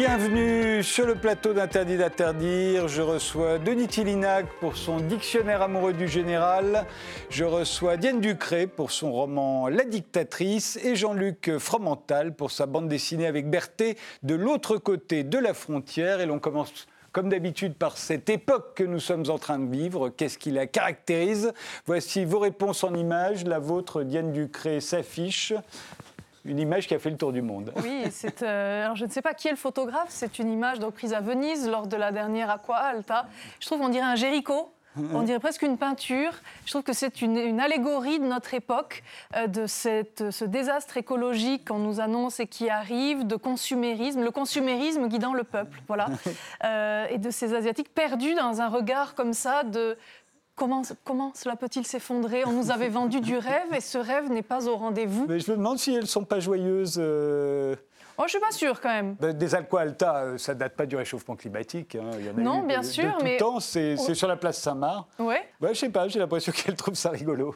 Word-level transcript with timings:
Bienvenue 0.00 0.82
sur 0.82 1.04
le 1.04 1.14
plateau 1.14 1.52
d'Interdit 1.52 1.98
d'interdire. 1.98 2.88
Je 2.88 3.02
reçois 3.02 3.58
Denis 3.58 3.86
Tillinac 3.86 4.46
pour 4.58 4.78
son 4.78 4.96
dictionnaire 4.96 5.60
amoureux 5.60 5.92
du 5.92 6.08
général. 6.08 6.86
Je 7.28 7.44
reçois 7.44 7.98
Diane 7.98 8.18
Ducré 8.18 8.66
pour 8.66 8.92
son 8.92 9.12
roman 9.12 9.68
La 9.68 9.84
dictatrice 9.84 10.78
et 10.82 10.96
Jean-Luc 10.96 11.50
Fromental 11.58 12.34
pour 12.34 12.50
sa 12.50 12.64
bande 12.64 12.88
dessinée 12.88 13.26
avec 13.26 13.50
Berthet 13.50 13.96
de 14.22 14.34
l'autre 14.34 14.78
côté 14.78 15.22
de 15.22 15.36
la 15.36 15.52
frontière. 15.52 16.22
Et 16.22 16.26
l'on 16.26 16.38
commence 16.38 16.86
comme 17.12 17.28
d'habitude 17.28 17.74
par 17.74 17.98
cette 17.98 18.30
époque 18.30 18.76
que 18.76 18.84
nous 18.84 19.00
sommes 19.00 19.28
en 19.28 19.38
train 19.38 19.58
de 19.58 19.70
vivre. 19.70 20.08
Qu'est-ce 20.08 20.38
qui 20.38 20.50
la 20.50 20.66
caractérise? 20.66 21.52
Voici 21.84 22.24
vos 22.24 22.38
réponses 22.38 22.84
en 22.84 22.94
images. 22.94 23.44
La 23.44 23.58
vôtre, 23.58 24.02
Diane 24.02 24.32
Ducré, 24.32 24.80
s'affiche 24.80 25.52
une 26.44 26.58
image 26.58 26.86
qui 26.86 26.94
a 26.94 26.98
fait 26.98 27.10
le 27.10 27.16
tour 27.16 27.32
du 27.32 27.42
monde. 27.42 27.72
Oui, 27.82 28.04
c'est, 28.10 28.42
euh, 28.42 28.84
alors 28.84 28.96
je 28.96 29.04
ne 29.04 29.10
sais 29.10 29.22
pas 29.22 29.34
qui 29.34 29.48
est 29.48 29.52
le 29.52 29.56
photographe, 29.56 30.08
c'est 30.08 30.38
une 30.38 30.50
image 30.50 30.78
donc 30.78 30.94
prise 30.94 31.12
à 31.12 31.20
Venise 31.20 31.68
lors 31.68 31.86
de 31.86 31.96
la 31.96 32.12
dernière 32.12 32.50
Aqua 32.50 32.76
Alta. 32.76 33.26
Je 33.60 33.66
trouve 33.66 33.80
on 33.82 33.88
dirait 33.88 34.06
un 34.06 34.16
Géricault. 34.16 34.72
On 35.14 35.22
dirait 35.22 35.38
presque 35.38 35.62
une 35.62 35.78
peinture. 35.78 36.32
Je 36.64 36.72
trouve 36.72 36.82
que 36.82 36.92
c'est 36.92 37.22
une, 37.22 37.60
allégorie 37.60 38.18
de 38.18 38.24
notre 38.24 38.54
époque, 38.54 39.04
euh, 39.36 39.46
de 39.46 39.66
cette, 39.66 40.30
ce 40.30 40.44
désastre 40.44 40.96
écologique 40.96 41.68
qu'on 41.68 41.78
nous 41.78 42.00
annonce 42.00 42.40
et 42.40 42.46
qui 42.46 42.68
arrive, 42.68 43.24
de 43.26 43.36
consumérisme, 43.36 44.22
le 44.22 44.32
consumérisme 44.32 45.06
guidant 45.06 45.32
le 45.32 45.44
peuple, 45.44 45.80
voilà, 45.86 46.08
euh, 46.64 47.06
et 47.08 47.18
de 47.18 47.30
ces 47.30 47.54
Asiatiques 47.54 47.94
perdus 47.94 48.34
dans 48.34 48.60
un 48.60 48.68
regard 48.68 49.14
comme 49.14 49.32
ça 49.32 49.62
de 49.62 49.96
Comment, 50.60 50.82
comment, 51.04 51.32
cela 51.34 51.56
peut-il 51.56 51.86
s'effondrer? 51.86 52.44
On 52.44 52.52
nous 52.52 52.70
avait 52.70 52.90
vendu 52.90 53.22
du 53.22 53.38
rêve 53.38 53.72
et 53.74 53.80
ce 53.80 53.96
rêve 53.96 54.30
n'est 54.30 54.42
pas 54.42 54.68
au 54.68 54.76
rendez-vous. 54.76 55.24
Mais 55.26 55.40
je 55.40 55.50
me 55.50 55.56
demande 55.56 55.78
si 55.78 55.94
elles 55.94 56.02
ne 56.02 56.06
sont 56.06 56.24
pas 56.24 56.38
joyeuses. 56.38 56.98
Euh, 56.98 57.76
Oh, 58.18 58.24
je 58.26 58.32
suis 58.32 58.40
pas 58.40 58.50
sûre 58.50 58.78
quand 58.82 58.90
même. 58.90 59.14
Ben, 59.18 59.32
des 59.32 59.54
Alcoa 59.54 59.80
Alta, 59.80 60.16
euh, 60.16 60.36
ça 60.36 60.54
date 60.54 60.74
pas 60.76 60.84
du 60.84 60.94
réchauffement 60.94 61.36
climatique. 61.36 61.94
Hein. 61.94 62.10
Il 62.18 62.26
y 62.26 62.28
en 62.28 62.36
a 62.36 62.40
non, 62.42 62.62
bien 62.66 62.82
sûr, 62.82 63.16
tout 63.16 63.24
mais 63.24 63.38
temps, 63.38 63.60
c'est 63.60 63.96
sur 63.96 64.28
la 64.28 64.36
place 64.36 64.60
Saint-Marc. 64.60 65.06
Ouais. 65.18 65.40
Ben, 65.58 65.72
je 65.72 65.78
sais 65.78 65.88
pas, 65.88 66.06
j'ai 66.08 66.18
l'impression 66.18 66.52
qu'elle 66.52 66.76
trouve 66.76 66.96
ça 66.96 67.08
rigolo. 67.08 67.54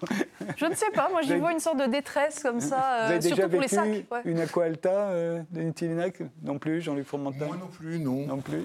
Je 0.56 0.64
ne 0.64 0.74
sais 0.74 0.90
pas, 0.94 1.10
moi 1.10 1.20
j'y 1.22 1.36
vois 1.36 1.52
une 1.52 1.60
sorte 1.60 1.76
de 1.76 1.84
détresse 1.84 2.42
comme 2.42 2.60
ça, 2.60 2.76
Vous 2.76 3.12
avez 3.12 3.16
euh, 3.16 3.20
surtout 3.20 3.36
déjà 3.36 3.48
pour 3.50 3.60
les 3.60 3.68
sacs. 3.68 4.24
Une 4.24 4.40
Aqua 4.40 4.64
Alta, 4.64 4.88
euh, 4.88 5.42
Denis 5.50 5.74
Tillinac 5.74 6.22
Non 6.42 6.58
plus, 6.58 6.80
Jean-Luc 6.80 7.06
Fromental 7.06 7.48
Moi 7.48 7.58
non 7.58 7.68
plus, 7.68 7.98
non. 7.98 8.26
Non 8.26 8.38
plus. 8.38 8.64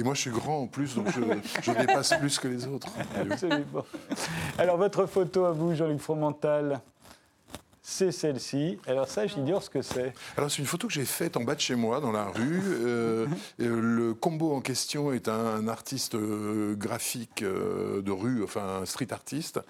Et 0.00 0.02
moi, 0.02 0.14
je 0.14 0.22
suis 0.22 0.30
grand 0.30 0.62
en 0.62 0.66
plus, 0.66 0.94
donc 0.94 1.08
je, 1.10 1.72
dépasse 1.72 2.14
plus 2.18 2.38
que 2.38 2.48
les 2.48 2.66
autres. 2.66 2.88
Absolument. 3.14 3.84
Alors, 4.56 4.78
votre 4.78 5.04
photo 5.04 5.44
à 5.44 5.52
vous, 5.52 5.74
Jean-Luc 5.74 6.00
Fromental 6.00 6.80
c'est 7.90 8.12
celle-ci. 8.12 8.78
Alors 8.86 9.08
ça, 9.08 9.26
j'ignore 9.26 9.64
ce 9.64 9.68
que 9.68 9.82
c'est. 9.82 10.14
Alors 10.36 10.48
c'est 10.48 10.58
une 10.58 10.66
photo 10.66 10.86
que 10.86 10.92
j'ai 10.92 11.04
faite 11.04 11.36
en 11.36 11.42
bas 11.42 11.56
de 11.56 11.60
chez 11.60 11.74
moi, 11.74 12.00
dans 12.00 12.12
la 12.12 12.26
rue. 12.26 12.62
Euh, 12.64 13.26
le 13.58 14.14
combo 14.14 14.52
en 14.54 14.60
question 14.60 15.12
est 15.12 15.28
un, 15.28 15.66
artiste 15.66 16.14
euh, 16.14 16.76
graphique 16.76 17.42
euh, 17.42 18.00
de 18.00 18.12
rue, 18.12 18.44
enfin 18.44 18.80
un 18.82 18.86
street 18.86 19.12
artiste. 19.12 19.60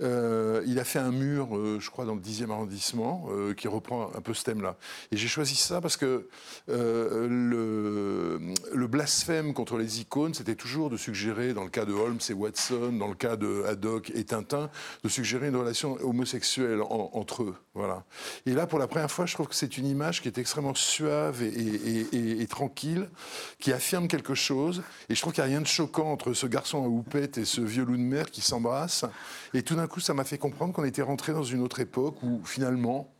il 0.00 0.78
a 0.78 0.84
fait 0.84 0.98
un 0.98 1.12
mur, 1.12 1.48
je 1.78 1.90
crois, 1.90 2.06
dans 2.06 2.14
le 2.14 2.20
10e 2.20 2.50
arrondissement, 2.50 3.28
qui 3.56 3.68
reprend 3.68 4.10
un 4.14 4.20
peu 4.22 4.32
ce 4.32 4.44
thème-là. 4.44 4.76
Et 5.12 5.18
j'ai 5.18 5.28
choisi 5.28 5.54
ça 5.54 5.80
parce 5.82 5.98
que 5.98 6.28
le, 6.68 8.38
blasphème 8.86 9.52
contre 9.52 9.76
les 9.76 10.00
icônes, 10.00 10.32
c'était 10.32 10.54
toujours 10.54 10.88
de 10.88 10.96
suggérer, 10.96 11.52
dans 11.52 11.64
le 11.64 11.70
cas 11.70 11.84
de 11.84 11.92
Holmes 11.92 12.20
et 12.28 12.32
Watson, 12.32 12.92
dans 12.92 13.08
le 13.08 13.14
cas 13.14 13.36
de 13.36 13.64
Haddock 13.66 14.10
et 14.14 14.24
Tintin, 14.24 14.70
de 15.04 15.08
suggérer 15.08 15.48
une 15.48 15.56
relation 15.56 15.98
homosexuelle 16.02 16.80
entre 16.82 17.42
eux. 17.42 17.54
Voilà. 17.74 18.04
Et 18.46 18.52
là, 18.52 18.66
pour 18.66 18.78
la 18.78 18.86
première 18.86 19.10
fois, 19.10 19.26
je 19.26 19.34
trouve 19.34 19.48
que 19.48 19.54
c'est 19.54 19.76
une 19.76 19.86
image 19.86 20.22
qui 20.22 20.28
est 20.28 20.38
extrêmement 20.38 20.74
suave 20.74 21.42
et, 21.42 22.46
tranquille, 22.48 23.10
qui 23.58 23.70
affirme 23.70 24.08
quelque 24.08 24.34
chose. 24.34 24.82
Et 25.10 25.14
je 25.14 25.20
trouve 25.20 25.34
qu'il 25.34 25.44
n'y 25.44 25.50
a 25.50 25.50
rien 25.50 25.60
de 25.60 25.66
choquant 25.66 26.10
entre 26.10 26.32
ce 26.32 26.46
garçon 26.46 26.82
à 26.82 26.88
houppette 26.88 27.36
et 27.36 27.44
ce 27.44 27.60
vieux 27.60 27.84
loup 27.84 27.98
de 27.98 28.02
mer 28.02 28.30
qui 28.30 28.40
s'embrassent. 28.40 29.04
Et 29.52 29.62
tout 29.62 29.74
d'un 29.74 29.86
coup, 29.88 30.00
ça 30.00 30.14
m'a 30.14 30.24
fait 30.24 30.38
comprendre 30.38 30.72
qu'on 30.72 30.84
était 30.84 31.02
rentré 31.02 31.34
dans 31.34 31.42
une 31.42 31.60
autre 31.60 31.80
époque 31.80 32.22
où, 32.22 32.40
finalement, 32.44 33.12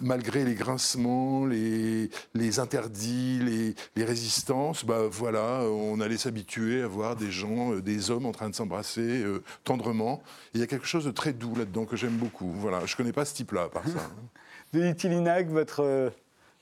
malgré 0.00 0.44
les 0.44 0.54
grincements, 0.54 1.46
les, 1.46 2.10
interdits, 2.58 3.74
les, 3.96 4.04
résistances, 4.04 4.84
bah 4.84 5.02
voilà, 5.10 5.62
on 5.62 6.00
allait 6.00 6.16
s'habituer 6.16 6.82
à 6.82 6.86
voir 6.86 7.16
des 7.16 7.30
gens, 7.30 7.72
euh, 7.72 7.82
des 7.82 8.10
hommes 8.10 8.26
en 8.26 8.32
train 8.32 8.48
de 8.48 8.54
s'embrasser 8.54 9.22
euh, 9.22 9.42
tendrement. 9.64 10.22
il 10.54 10.60
y 10.60 10.62
a 10.62 10.66
quelque 10.66 10.86
chose 10.86 11.04
de 11.04 11.10
très 11.10 11.32
doux 11.32 11.54
là-dedans 11.54 11.84
que 11.84 11.96
j'aime 11.96 12.16
beaucoup. 12.16 12.50
Voilà, 12.52 12.86
je 12.86 12.96
connais 12.96 13.12
pas 13.12 13.24
ce 13.24 13.34
type-là, 13.34 13.68
par 13.68 13.86
ça. 13.86 14.10
Denis 14.72 14.94
Tillinac, 14.94 15.48
votre, 15.48 15.80
euh, 15.84 16.10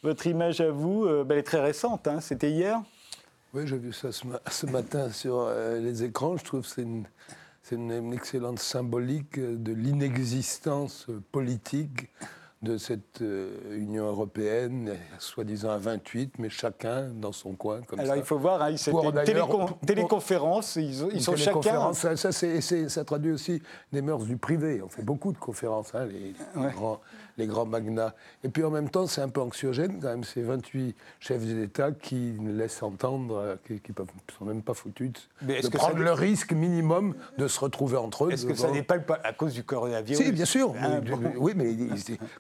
votre 0.03 0.27
image 0.27 0.61
à 0.61 0.71
vous, 0.71 1.05
bah, 1.25 1.35
elle 1.35 1.39
est 1.39 1.43
très 1.43 1.61
récente, 1.61 2.09
hein, 2.09 2.21
c'était 2.21 2.51
hier 2.51 2.83
Oui, 3.55 3.67
j'ai 3.67 3.79
vu 3.79 3.93
ça 3.93 4.11
ce, 4.13 4.67
matin 4.67 5.11
sur 5.11 5.51
les 5.51 6.03
écrans. 6.05 6.37
Je 6.37 6.45
trouve 6.45 6.63
que 6.63 6.69
c'est 6.69 6.83
une, 6.83 7.05
une, 7.71 7.93
une, 7.93 8.13
excellente 8.15 8.59
symbolique 8.59 9.39
de 9.39 9.73
l'inexistence 9.73 11.07
politique 11.33 12.11
de 12.61 12.77
cette 12.77 13.23
euh, 13.23 13.77
Union 13.77 14.07
européenne, 14.07 14.97
soi-disant 15.21 15.71
à 15.71 15.79
28, 15.79 16.39
mais 16.39 16.49
chacun 16.49 17.09
dans 17.09 17.31
son 17.31 17.53
coin. 17.53 17.81
Comme 17.87 18.01
Alors 18.01 18.17
il 18.17 18.25
faut 18.25 18.39
voir, 18.39 18.63
hein, 18.63 18.77
c'est 18.77 18.91
une 18.91 19.13
téléconférence, 19.87 20.77
ils, 20.77 21.23
sont 21.23 21.37
chacun. 21.37 21.93
Ça, 21.93 22.17
ça, 22.17 22.33
ça, 22.33 23.05
traduit 23.05 23.31
aussi 23.31 23.63
des 23.93 24.03
mœurs 24.03 24.25
du 24.25 24.37
privé. 24.37 24.83
On 24.83 24.89
fait 24.89 25.03
beaucoup 25.03 25.33
de 25.33 25.39
conférences, 25.39 25.95
hein, 25.95 26.07
les, 26.07 26.35
grands, 26.73 27.01
les 27.39 27.47
grands 27.47 27.65
magnats. 27.65 28.15
Et 28.45 28.49
puis 28.49 28.65
en 28.65 28.71
même 28.71 28.91
temps, 28.91 29.07
c'est 29.07 29.21
un 29.21 29.29
peu 29.29 29.41
anxiogène 29.41 29.99
quand 30.01 30.09
même, 30.09 30.25
ces 30.25 30.43
28 30.43 30.95
chefs 31.21 31.43
d'État 31.43 31.93
qui 31.93 32.35
laissent 32.41 32.83
entendre, 32.83 33.37
euh, 33.37 33.57
qui 33.67 33.75
ne 33.75 34.05
sont 34.37 34.45
même 34.45 34.63
pas 34.63 34.75
foutus 34.75 35.13
de, 35.43 35.69
prendre 35.69 35.99
le 35.99 36.13
risque 36.13 36.53
minimum 36.53 37.15
de 37.39 37.49
se 37.49 37.61
retrouver 37.61 37.97
entre 37.97 38.27
eux. 38.27 38.33
Est-ce 38.33 38.47
que 38.47 38.55
ça 38.55 38.71
n'est 38.71 38.83
pas 38.83 38.97
à 39.25 39.33
cause 39.33 39.55
du 39.55 39.63
coronavirus 39.63 40.25
Si, 40.25 40.33
bien 40.33 40.45
sûr. 40.45 40.75
Hein, 40.83 41.01
oui, 41.37 41.53
mais 41.55 41.75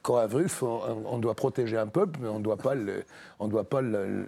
coronavirus, 0.02 0.62
on, 0.62 1.04
on, 1.06 1.18
doit 1.18 1.34
protéger 1.34 1.78
un 1.78 1.86
peuple, 1.86 2.18
mais 2.20 2.28
on 2.28 2.38
ne 2.38 2.42
doit 2.42 3.64
pas 3.64 3.80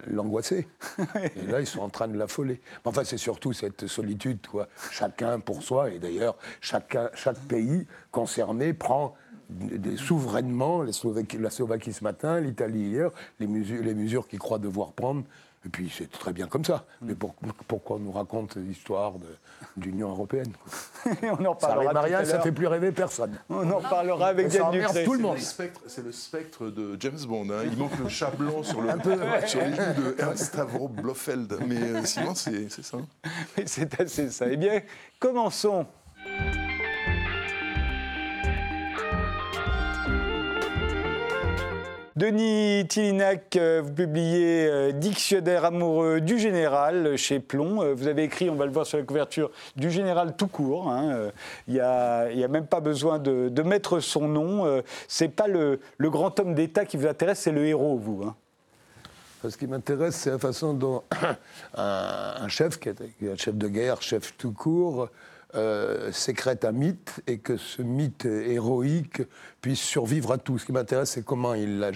l'angoisser. 0.07 0.67
et 1.35 1.51
là, 1.51 1.59
ils 1.59 1.67
sont 1.67 1.81
en 1.81 1.89
train 1.89 2.07
de 2.07 2.17
l'affoler. 2.17 2.61
Enfin, 2.85 3.03
c'est 3.03 3.17
surtout 3.17 3.51
cette 3.51 3.87
solitude, 3.87 4.39
quoi. 4.47 4.67
Chacun 4.91 5.39
pour 5.39 5.63
soi, 5.63 5.91
et 5.91 5.99
d'ailleurs, 5.99 6.37
chaque 6.61 6.95
pays 7.49 7.85
concerné 8.11 8.73
prend 8.73 9.15
souverainement, 9.97 10.83
la 10.83 11.49
Slovaquie 11.49 11.93
ce 11.93 12.03
matin, 12.03 12.39
l'Italie 12.39 12.89
hier, 12.89 13.11
les 13.39 13.47
mesures, 13.47 13.83
les 13.83 13.93
mesures 13.93 14.27
qu'ils 14.27 14.39
croient 14.39 14.59
devoir 14.59 14.93
prendre. 14.93 15.23
Et 15.63 15.69
puis 15.69 15.93
c'est 15.95 16.09
très 16.09 16.33
bien 16.33 16.47
comme 16.47 16.65
ça. 16.65 16.85
Mais 17.01 17.13
pourquoi 17.67 17.97
on 17.97 17.99
nous 17.99 18.11
raconte 18.11 18.55
l'histoire 18.55 19.13
d'Union 19.77 20.09
européenne 20.09 20.51
On 21.23 21.45
en 21.45 21.53
parlera. 21.53 21.93
Ça 21.93 22.01
rien, 22.01 22.25
ça 22.25 22.39
fait 22.39 22.51
plus 22.51 22.65
rêver 22.65 22.91
personne. 22.91 23.37
On 23.47 23.69
en 23.69 23.79
parlera 23.79 24.27
avec 24.27 24.47
Diane 24.47 24.71
Ducré. 24.71 25.03
tout 25.03 25.13
le 25.13 25.19
monde. 25.19 25.37
C'est 25.37 26.03
le, 26.03 26.11
spectre 26.11 26.69
de 26.69 26.97
James 26.99 27.19
Bond. 27.27 27.47
Hein. 27.51 27.63
Il 27.71 27.77
manque 27.77 27.97
le 27.99 28.09
chat 28.09 28.31
blanc 28.31 28.63
sur, 28.63 28.81
le, 28.81 28.89
sur 29.45 29.61
les 29.61 29.75
joues 29.75 30.01
de 30.01 30.15
Ernst 30.17 30.45
Stavro 30.45 30.87
Blofeld. 30.87 31.55
Mais 31.67 31.79
euh, 31.79 32.05
sinon, 32.05 32.33
c'est 32.33 32.69
ça. 32.69 32.97
C'est 33.65 34.01
assez 34.01 34.29
ça. 34.31 34.47
Eh 34.49 34.57
bien, 34.57 34.81
commençons. 35.19 35.85
Denis 42.21 42.85
Tillinac, 42.87 43.55
euh, 43.55 43.81
vous 43.83 43.93
publiez 43.93 44.67
euh, 44.69 44.91
Dictionnaire 44.91 45.65
amoureux 45.65 46.21
du 46.21 46.37
général 46.37 47.17
chez 47.17 47.39
Plomb. 47.39 47.81
Euh, 47.81 47.95
vous 47.95 48.07
avez 48.07 48.21
écrit, 48.21 48.47
on 48.47 48.53
va 48.53 48.67
le 48.67 48.71
voir 48.71 48.85
sur 48.85 48.99
la 48.99 49.03
couverture, 49.03 49.49
du 49.75 49.89
général 49.89 50.35
tout 50.35 50.45
court. 50.45 50.91
Hein. 50.91 51.31
Il 51.67 51.73
n'y 51.73 51.79
a, 51.79 52.47
même 52.47 52.67
pas 52.67 52.79
besoin 52.79 53.17
de, 53.17 53.61
mettre 53.63 54.01
son 54.01 54.27
nom. 54.27 54.83
C'est 55.07 55.29
pas 55.29 55.47
le, 55.47 55.79
grand 55.99 56.39
homme 56.39 56.53
d'État 56.53 56.85
qui 56.85 56.95
vous 56.95 57.07
intéresse, 57.07 57.39
c'est 57.39 57.51
le 57.51 57.65
héros, 57.65 57.97
vous. 57.97 58.21
Hein. 58.23 58.35
Ce 59.49 59.57
qui 59.57 59.65
m'intéresse, 59.65 60.13
c'est 60.13 60.29
la 60.29 60.37
façon 60.37 60.75
dont 60.75 61.01
un, 61.75 62.47
chef, 62.49 62.77
qui 62.77 62.89
est, 62.89 63.01
un 63.23 63.35
chef 63.35 63.55
de 63.55 63.67
guerre, 63.67 63.99
chef 64.03 64.37
tout 64.37 64.51
court, 64.51 65.09
euh, 65.55 66.11
sécrète 66.11 66.65
un 66.65 66.71
mythe 66.71 67.21
et 67.27 67.39
que 67.39 67.57
ce 67.57 67.81
mythe 67.81 68.25
héroïque 68.25 69.21
puisse 69.61 69.81
survivre 69.81 70.31
à 70.31 70.37
tout. 70.37 70.57
Ce 70.57 70.65
qui 70.65 70.71
m'intéresse, 70.71 71.11
c'est 71.11 71.25
comment, 71.25 71.53
il 71.53 71.83
a, 71.83 71.91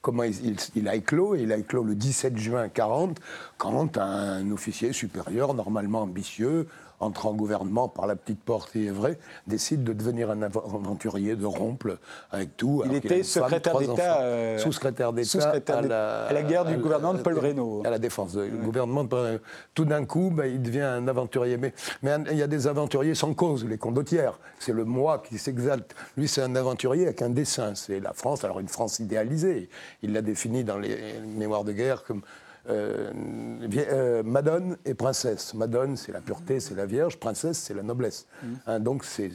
comment 0.00 0.22
il, 0.22 0.88
a 0.88 0.94
éclos, 0.94 1.34
et 1.34 1.42
il 1.42 1.52
a 1.52 1.56
éclos 1.56 1.84
le 1.84 1.94
17 1.94 2.36
juin 2.36 2.68
40, 2.68 3.18
quand 3.58 3.98
un 3.98 4.50
officier 4.50 4.92
supérieur, 4.92 5.54
normalement 5.54 6.02
ambitieux, 6.02 6.66
entre 7.02 7.26
en 7.26 7.34
gouvernement 7.34 7.88
par 7.88 8.06
la 8.06 8.16
petite 8.16 8.40
porte 8.40 8.76
et 8.76 8.86
est 8.86 8.90
vrai, 8.90 9.18
décide 9.46 9.82
de 9.84 9.92
devenir 9.92 10.30
un 10.30 10.42
aventurier, 10.42 11.34
de 11.34 11.46
rompre 11.46 11.98
avec 12.30 12.56
tout. 12.56 12.82
Il 12.86 12.94
était 12.94 13.22
secrétaire 13.22 13.78
d'État, 13.78 14.20
euh, 14.20 14.58
sous-secrétaire 14.58 15.12
d'État 15.12 15.50
à, 15.50 16.32
la 16.32 16.42
guerre 16.42 16.64
du 16.64 16.76
gouvernement 16.76 17.14
de 17.14 17.18
Paul 17.18 17.38
Reynaud. 17.38 17.82
À 17.84 17.90
la 17.90 17.98
défense 17.98 18.36
du 18.36 18.50
gouvernement 18.50 19.04
de 19.04 19.08
Paul 19.08 19.40
Tout 19.74 19.84
d'un 19.84 20.04
coup, 20.04 20.30
ben, 20.30 20.46
il 20.46 20.62
devient 20.62 20.82
un 20.82 21.08
aventurier. 21.08 21.56
Mais, 21.56 21.74
mais 22.02 22.16
il 22.30 22.38
y 22.38 22.42
a 22.42 22.46
des 22.46 22.66
aventuriers 22.66 23.14
sans 23.14 23.34
cause, 23.34 23.64
les 23.64 23.78
condottières. 23.78 24.38
C'est 24.58 24.72
le 24.72 24.84
moi 24.84 25.22
qui 25.28 25.38
s'exalte. 25.38 25.94
Lui, 26.16 26.28
c'est 26.28 26.42
un 26.42 26.54
aventurier 26.54 27.06
avec 27.06 27.22
un 27.22 27.30
dessin. 27.30 27.74
C'est 27.74 28.00
la 28.00 28.12
France, 28.12 28.44
alors 28.44 28.60
une 28.60 28.68
France 28.68 29.00
idéalisée. 29.00 29.68
Il 30.02 30.12
l'a 30.12 30.22
défini 30.22 30.62
dans 30.62 30.78
les 30.78 30.96
mémoires 31.36 31.64
de 31.64 31.72
guerre 31.72 32.04
comme 32.04 32.22
euh, 32.68 33.10
euh, 33.76 34.22
Madone 34.22 34.76
et 34.84 34.94
princesse. 34.94 35.54
Madone, 35.54 35.96
c'est 35.96 36.12
la 36.12 36.20
pureté, 36.20 36.60
c'est 36.60 36.74
la 36.74 36.86
Vierge. 36.86 37.18
Princesse, 37.18 37.58
c'est 37.58 37.74
la 37.74 37.82
noblesse. 37.82 38.26
Hein, 38.66 38.80
donc, 38.80 39.04
c'est 39.04 39.30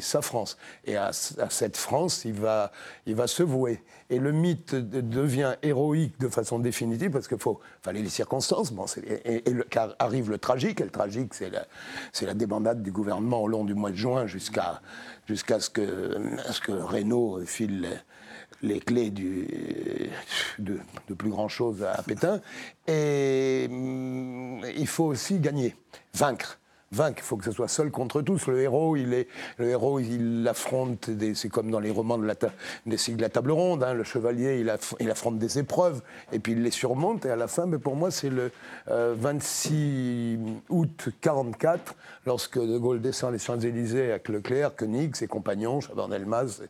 sa 0.00 0.22
France. 0.22 0.56
Et 0.84 0.96
à, 0.96 1.06
à 1.38 1.50
cette 1.50 1.76
France, 1.76 2.24
il 2.24 2.34
va, 2.34 2.72
il 3.06 3.14
va 3.14 3.26
se 3.26 3.42
vouer. 3.42 3.82
Et 4.10 4.18
le 4.18 4.32
mythe 4.32 4.74
de- 4.74 5.00
devient 5.00 5.54
héroïque 5.62 6.18
de 6.20 6.28
façon 6.28 6.58
définitive 6.58 7.10
parce 7.10 7.28
qu'il 7.28 7.38
faut, 7.38 7.60
fallait 7.82 8.02
les 8.02 8.08
circonstances. 8.08 8.72
Bon, 8.72 8.86
et, 9.06 9.48
et 9.48 9.52
le- 9.52 9.64
car 9.64 9.94
arrive 9.98 10.30
le 10.30 10.38
tragique. 10.38 10.80
Et 10.80 10.84
le 10.84 10.90
tragique, 10.90 11.34
c'est 11.34 11.50
la, 11.50 11.66
c'est 12.12 12.26
la 12.26 12.34
débandade 12.34 12.82
du 12.82 12.90
gouvernement 12.92 13.42
au 13.42 13.48
long 13.48 13.64
du 13.64 13.74
mois 13.74 13.90
de 13.90 13.96
juin 13.96 14.26
jusqu'à 14.26 14.80
jusqu'à 15.28 15.60
ce 15.60 15.70
que, 15.70 16.16
à 16.48 16.52
ce 16.52 16.60
que 16.60 16.72
Reynaud 16.72 17.40
file 17.46 17.88
les, 18.62 18.80
clés 18.80 19.10
du, 19.10 19.48
de, 20.58 20.78
de 21.08 21.14
plus 21.14 21.30
grand 21.30 21.48
chose 21.48 21.82
à 21.82 22.02
Pétain. 22.02 22.40
Et 22.86 23.66
hum, 23.70 24.60
il 24.76 24.86
faut 24.86 25.04
aussi 25.04 25.38
gagner, 25.38 25.74
vaincre. 26.14 26.58
Vaincre, 26.94 27.20
il 27.20 27.24
faut 27.24 27.38
que 27.38 27.44
ce 27.46 27.52
soit 27.52 27.68
seul 27.68 27.90
contre 27.90 28.20
tous. 28.20 28.48
Le 28.48 28.60
héros, 28.60 28.96
il 28.96 29.14
est, 29.14 29.26
le 29.56 29.70
héros, 29.70 29.98
il 29.98 30.46
affronte, 30.46 31.08
des- 31.08 31.34
c'est 31.34 31.48
comme 31.48 31.70
dans 31.70 31.80
les 31.80 31.90
romans 31.90 32.18
de 32.18 32.26
la, 32.26 32.34
de 32.34 33.20
la 33.22 33.28
table 33.30 33.50
ronde. 33.52 33.82
hein, 33.82 33.94
le 33.94 34.04
chevalier, 34.04 34.60
il, 34.60 34.68
aff- 34.68 34.94
il 35.00 35.10
affronte 35.10 35.38
des 35.38 35.58
épreuves 35.58 36.02
et 36.32 36.38
puis 36.38 36.52
il 36.52 36.62
les 36.62 36.70
surmonte. 36.70 37.24
Et 37.24 37.30
à 37.30 37.36
la 37.36 37.48
fin, 37.48 37.64
mais 37.64 37.78
pour 37.78 37.96
moi, 37.96 38.10
c'est 38.10 38.28
le 38.28 38.50
euh, 38.90 39.14
26 39.18 40.38
août 40.68 41.08
44, 41.22 41.94
lorsque 42.26 42.58
De 42.58 42.78
Gaulle 42.78 43.00
descend 43.00 43.32
les 43.32 43.38
Champs-Élysées 43.38 44.10
avec 44.10 44.28
Leclerc, 44.28 44.76
Koenig, 44.76 45.16
ses 45.16 45.26
compagnons, 45.26 45.80
Chaban-Delmas, 45.80 46.60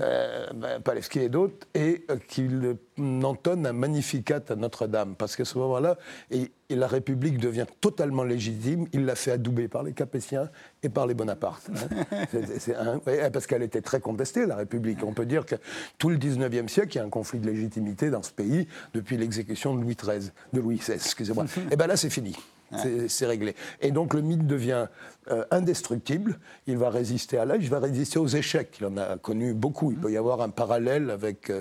euh, 0.00 0.46
ben, 0.54 0.80
et 1.16 1.28
d'autres, 1.28 1.66
et 1.74 2.04
euh, 2.10 2.16
qu'il 2.28 2.76
entonne 3.22 3.66
un 3.66 3.72
magnificat 3.72 4.40
à 4.48 4.54
Notre-Dame. 4.56 5.14
Parce 5.16 5.36
qu'à 5.36 5.44
ce 5.44 5.58
moment-là, 5.58 5.96
et, 6.30 6.50
et 6.70 6.76
la 6.76 6.86
République 6.86 7.38
devient 7.38 7.66
totalement 7.80 8.24
légitime. 8.24 8.86
Il 8.92 9.04
l'a 9.04 9.14
fait 9.14 9.32
adouber 9.32 9.68
par 9.68 9.82
les 9.82 9.92
Capétiens 9.92 10.48
et 10.82 10.88
par 10.88 11.06
les 11.06 11.14
Bonaparte. 11.14 11.68
hein. 11.70 12.98
Un- 13.06 13.30
parce 13.30 13.46
qu'elle 13.46 13.62
était 13.62 13.82
très 13.82 14.00
contestée, 14.00 14.46
la 14.46 14.56
République. 14.56 15.02
On 15.04 15.12
peut 15.12 15.26
dire 15.26 15.44
que 15.46 15.56
tout 15.98 16.08
le 16.08 16.16
19e 16.16 16.68
siècle, 16.68 16.92
il 16.92 16.96
y 16.96 17.00
a 17.00 17.04
un 17.04 17.10
conflit 17.10 17.38
de 17.38 17.46
légitimité 17.46 18.10
dans 18.10 18.22
ce 18.22 18.32
pays 18.32 18.66
depuis 18.94 19.16
l'exécution 19.16 19.74
de 19.74 19.82
Louis 19.82 19.96
XIII, 19.96 20.30
de 20.52 20.60
Louis 20.60 20.76
XVI, 20.76 20.92
excusez-moi. 20.94 21.44
et 21.70 21.76
bien 21.76 21.86
là, 21.86 21.96
c'est 21.96 22.10
fini. 22.10 22.36
C'est- 22.74 23.08
réglé. 23.26 23.54
Et 23.80 23.90
donc 23.90 24.14
le 24.14 24.22
mythe 24.22 24.46
devient 24.46 24.86
euh, 25.30 25.44
indestructible. 25.50 26.38
Il 26.66 26.78
va 26.78 26.90
résister 26.90 27.38
à 27.38 27.44
l'âge, 27.44 27.60
il 27.62 27.70
va 27.70 27.78
résister 27.80 28.18
aux 28.18 28.26
échecs. 28.26 28.76
Il 28.80 28.86
en 28.86 28.96
a 28.96 29.16
connu 29.16 29.54
beaucoup. 29.54 29.90
Il 29.92 29.98
peut 29.98 30.10
y 30.12 30.16
avoir 30.16 30.40
un 30.40 30.50
parallèle 30.50 31.10
avec 31.10 31.50
euh, 31.50 31.60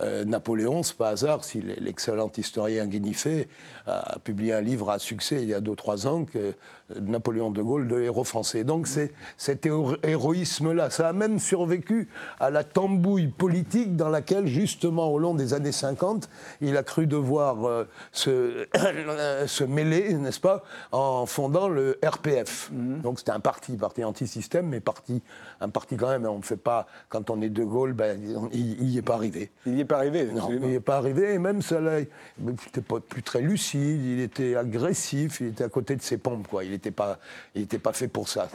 euh, 0.00 0.24
Napoléon. 0.24 0.82
C'est 0.82 0.96
pas 0.96 1.08
hasard 1.10 1.44
si 1.44 1.60
l'excellent 1.60 2.30
historien 2.36 2.86
Guinifé 2.86 3.48
a 3.86 4.18
publié 4.18 4.52
un 4.52 4.60
livre 4.60 4.90
à 4.90 4.98
succès 4.98 5.42
il 5.42 5.48
y 5.48 5.54
a 5.54 5.60
2-3 5.60 6.06
ans, 6.06 6.24
que, 6.24 6.38
euh, 6.38 6.52
Napoléon 7.00 7.50
de 7.50 7.62
Gaulle, 7.62 7.88
de 7.88 8.00
héros 8.00 8.24
français. 8.24 8.64
Donc 8.64 8.86
c'est 8.86 9.12
cet 9.36 9.66
héro- 9.66 9.96
héroïsme-là. 10.02 10.90
Ça 10.90 11.08
a 11.08 11.12
même 11.12 11.38
survécu 11.38 12.08
à 12.40 12.50
la 12.50 12.64
tambouille 12.64 13.28
politique 13.28 13.96
dans 13.96 14.08
laquelle, 14.08 14.46
justement, 14.46 15.08
au 15.12 15.18
long 15.18 15.34
des 15.34 15.54
années 15.54 15.72
50, 15.72 16.28
il 16.60 16.76
a 16.76 16.82
cru 16.82 17.06
devoir 17.06 17.86
se, 18.12 18.66
se 19.46 19.64
mêler, 19.64 20.14
n'est-ce 20.14 20.40
pas, 20.40 20.62
en 20.92 21.26
fondant 21.26 21.68
le 21.68 21.98
RPF. 22.04 22.70
Donc 23.02 23.18
c'était 23.18 23.32
un 23.32 23.40
parti, 23.40 23.76
parti 23.76 24.04
anti-système, 24.04 24.66
mais 24.68 24.80
parti, 24.80 25.22
un 25.60 25.68
parti 25.68 25.96
quand 25.96 26.08
même. 26.08 26.26
On 26.26 26.38
ne 26.38 26.42
fait 26.42 26.56
pas, 26.56 26.86
quand 27.08 27.30
on 27.30 27.40
est 27.42 27.48
de 27.48 27.64
Gaulle, 27.64 27.92
ben, 27.92 28.18
on- 28.36 28.48
il 28.52 28.84
n'y 28.84 28.98
est 28.98 29.02
pas 29.02 29.14
arrivé. 29.14 29.50
Il 29.66 29.72
n'y 29.74 29.80
est 29.80 29.84
pas 29.84 29.96
arrivé. 29.98 30.24
Non, 30.26 30.48
il 30.50 30.60
n'est 30.60 30.80
pas 30.80 30.96
arrivé, 30.96 31.34
et 31.34 31.38
même 31.38 31.62
ça, 31.62 31.80
là, 31.80 32.00
il 32.00 32.06
n'était 32.40 32.80
pas 32.80 33.00
plus 33.00 33.22
très 33.22 33.40
lucide, 33.40 34.04
il 34.04 34.20
était 34.20 34.56
agressif, 34.56 35.40
il 35.40 35.48
était 35.48 35.64
à 35.64 35.68
côté 35.68 35.96
de 35.96 36.02
ses 36.02 36.18
pompes, 36.18 36.46
quoi. 36.48 36.64
Il 36.64 36.70
n'était 36.70 36.90
pas, 36.90 37.18
il 37.54 37.62
était 37.62 37.78
pas 37.78 37.92
fait 37.92 38.08
pour 38.08 38.28
ça. 38.28 38.48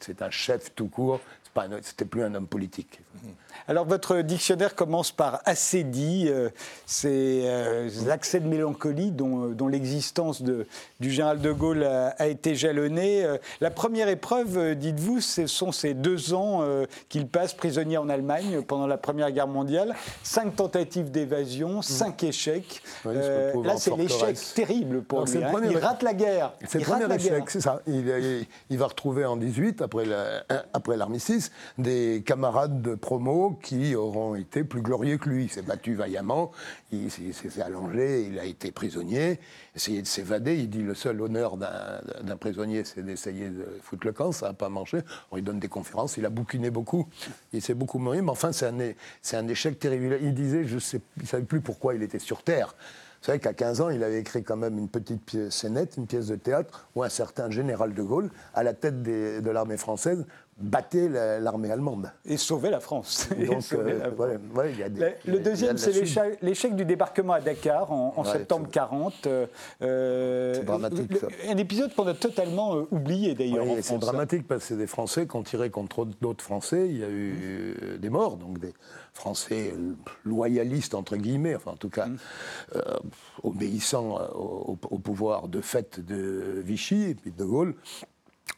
C'est- 0.00 0.22
un 0.22 0.30
chef 0.30 0.74
tout 0.74 0.86
court, 0.88 1.20
c'était 1.82 2.04
plus 2.04 2.22
un 2.22 2.34
homme 2.34 2.46
politique. 2.46 3.00
Alors, 3.68 3.84
votre 3.86 4.18
dictionnaire 4.22 4.74
commence 4.74 5.12
par 5.12 5.40
acédie. 5.44 6.26
euh, 6.28 6.48
C'est 6.86 7.42
euh, 7.44 7.88
l'accès 8.06 8.40
de 8.40 8.48
mélancolie 8.48 9.10
dont, 9.10 9.44
euh, 9.44 9.54
dont 9.54 9.68
l'existence 9.68 10.42
du 10.42 11.10
général 11.10 11.40
de 11.40 11.52
Gaulle 11.52 11.84
a, 11.84 12.08
a 12.18 12.26
été 12.26 12.54
jalonnée. 12.54 13.24
Euh, 13.24 13.36
La 13.60 13.70
première 13.70 14.08
épreuve, 14.08 14.56
euh, 14.58 14.74
dites-vous, 14.74 15.20
ce 15.20 15.46
sont 15.46 15.70
ces 15.72 15.94
deux 15.94 16.32
ans 16.34 16.62
qu'il 17.08 17.26
passe 17.28 17.52
prisonnier 17.54 17.98
en 17.98 18.08
Allemagne 18.08 18.62
pendant 18.62 18.86
la 18.86 18.96
Première 18.96 19.30
Guerre 19.30 19.46
mondiale. 19.48 19.94
Cinq 20.22 20.56
tentatives 20.56 21.10
d'évasion, 21.10 21.82
cinq 21.82 22.24
échecs. 22.24 22.82
Oui, 23.04 23.14
là, 23.62 23.76
c'est 23.76 23.90
l'échec 23.96 24.36
terrible 24.54 25.02
pour 25.02 25.20
lui. 25.26 25.44
hein. 25.44 25.50
premier 25.52 25.68
Il 25.68 25.78
rate 25.78 26.02
la 26.02 26.14
guerre. 26.14 26.52
C'est 26.66 26.78
le 26.78 26.84
premier 26.84 27.06
échec, 27.34 27.50
c'est 27.50 27.60
ça. 27.60 27.80
Il, 27.86 28.08
il- 28.08 28.46
il 28.70 28.78
va 28.78 28.86
retrouver 28.86 29.24
en 29.26 29.36
18, 29.36 29.82
après 29.82 30.06
la- 30.06 30.44
après 30.72 30.96
des 31.78 32.22
camarades 32.24 32.82
de 32.82 32.94
promo 32.94 33.58
qui 33.62 33.94
auront 33.94 34.34
été 34.34 34.64
plus 34.64 34.82
glorieux 34.82 35.18
que 35.18 35.28
lui. 35.28 35.44
Il 35.44 35.50
s'est 35.50 35.62
battu 35.62 35.94
vaillamment, 35.94 36.52
il, 36.92 37.10
s'est 37.10 37.62
allonger, 37.62 38.26
il 38.30 38.38
a 38.38 38.44
été 38.44 38.70
prisonnier, 38.70 39.40
essayé 39.74 40.02
de 40.02 40.06
s'évader. 40.06 40.56
Il 40.56 40.70
dit 40.70 40.82
le 40.82 40.94
seul 40.94 41.20
honneur 41.20 41.56
d'un 41.56 42.36
prisonnier, 42.36 42.84
c'est 42.84 43.02
d'essayer 43.02 43.48
de 43.48 43.66
foutre 43.82 44.06
le 44.06 44.12
camp, 44.12 44.32
ça 44.32 44.48
n'a 44.48 44.54
pas 44.54 44.68
marché. 44.68 44.98
On 45.30 45.36
lui 45.36 45.42
donne 45.42 45.58
des 45.58 45.68
conférences, 45.68 46.16
il 46.16 46.26
a 46.26 46.30
bouquiné 46.30 46.70
beaucoup, 46.70 47.08
il 47.52 47.62
s'est 47.62 47.74
beaucoup 47.74 47.98
mouru, 47.98 48.22
mais 48.22 48.30
enfin, 48.30 48.52
c'est 48.52 48.66
un, 48.66 48.78
c'est 49.22 49.44
échec 49.50 49.78
terrible. 49.78 50.18
Il 50.22 50.34
disait, 50.34 50.64
je 50.64 50.78
sais, 50.78 51.00
il 51.16 51.24
ne 51.24 51.28
savait 51.28 51.44
plus 51.44 51.60
pourquoi 51.60 51.94
il 51.94 52.02
était 52.02 52.18
sur 52.18 52.42
Terre. 52.42 52.74
Vous 53.22 53.26
savez 53.26 53.38
qu'à 53.38 53.52
15 53.52 53.80
ans, 53.82 53.88
il 53.88 54.02
avait 54.02 54.18
écrit 54.18 54.42
quand 54.42 54.56
même 54.56 54.76
une 54.78 54.88
petite 54.88 55.48
scénette, 55.48 55.96
une 55.96 56.08
pièce 56.08 56.26
de 56.26 56.34
théâtre, 56.34 56.88
où 56.96 57.04
un 57.04 57.08
certain 57.08 57.50
général 57.50 57.94
de 57.94 58.02
Gaulle, 58.02 58.30
à 58.52 58.64
la 58.64 58.74
tête 58.74 59.00
de 59.04 59.48
l'armée 59.48 59.76
française, 59.76 60.26
battait 60.62 61.08
la- 61.08 61.40
l'armée 61.40 61.70
allemande. 61.70 62.10
Et 62.24 62.36
sauver 62.36 62.70
la 62.70 62.80
France. 62.80 63.28
Donc, 63.30 63.38
euh, 63.72 63.98
la 63.98 64.10
France. 64.10 64.18
ouais, 64.18 64.38
ouais, 64.54 64.72
il 64.72 64.78
y 64.78 64.82
a 64.82 64.88
des- 64.88 65.00
Le- 65.26 65.34
y 65.34 65.36
a- 65.36 65.40
deuxième, 65.40 65.76
c'est 65.76 65.92
l'échec- 66.42 66.74
du 66.76 66.84
débarquement 66.84 67.32
à 67.34 67.40
Dakar 67.40 67.92
en, 67.92 68.14
en 68.16 68.22
Ouais, 68.24 68.30
septembre 68.32 68.66
c'est- 68.66 68.72
40. 68.74 69.26
euh, 69.26 69.46
euh, 69.82 70.54
C'est 70.54 70.64
dramatique, 70.64 71.12
le- 71.12 71.18
ça. 71.18 71.26
Un 71.48 71.56
épisode 71.56 71.94
qu'on 71.94 72.06
a 72.06 72.14
totalement 72.14 72.76
euh, 72.76 72.86
oublié 72.90 73.34
d'ailleurs 73.34 73.66
c'est 73.82 73.98
dramatique 73.98 74.46
parce 74.46 74.60
que 74.62 74.66
c'est 74.68 74.76
des 74.76 74.86
Français 74.86 75.26
qui 75.26 75.36
ont 75.36 75.42
tiré 75.42 75.70
contre 75.70 76.06
d'autres 76.20 76.44
Français. 76.44 76.88
Il 76.88 76.98
y 76.98 77.04
a 77.04 77.08
eu 77.10 77.98
des 78.00 78.10
morts, 78.10 78.36
donc 78.36 78.58
des 78.58 78.72
Français 79.12 79.74
loyalistes, 80.24 80.94
entre 80.94 81.16
guillemets, 81.16 81.54
enfin 81.56 81.72
en 81.72 81.76
tout 81.76 81.90
cas 81.90 82.06
euh, 82.76 82.80
obéissant 83.42 84.18
au, 84.34 84.78
au 84.90 84.98
pouvoir 84.98 85.48
de 85.48 85.60
fait 85.60 86.00
de 86.00 86.62
Vichy 86.64 87.10
et 87.10 87.14
puis 87.14 87.32
de 87.32 87.44
Gaulle 87.44 87.74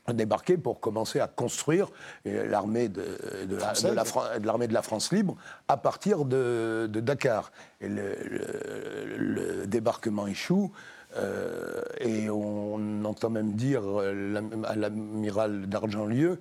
ont 0.06 0.12
débarqué 0.12 0.56
pour 0.58 0.80
commencer 0.80 1.20
à 1.20 1.26
construire 1.28 1.88
euh, 2.26 2.46
l'armée 2.49 2.88
de, 2.88 3.04
de 3.46 3.56
la, 3.56 3.73
de 3.73 3.88
la 3.94 4.04
Fran- 4.04 4.38
de 4.38 4.46
l'armée 4.46 4.68
de 4.68 4.75
la 4.75 4.82
France 4.82 5.12
libre 5.12 5.37
à 5.68 5.76
partir 5.76 6.25
de, 6.25 6.88
Dakar. 6.92 7.52
Et 7.80 7.88
le, 7.88 8.14
le- 8.25 9.16
le 9.16 9.66
débarquement 9.66 10.26
échoue. 10.26 10.73
euh, 11.16 11.82
et 12.00 12.28
on 12.28 13.04
entend 13.04 13.30
même 13.30 13.52
dire 13.54 13.82
euh, 13.84 14.42
à 14.66 14.75
l'amiral 14.75 15.66
d'Argentlieu 15.68 16.40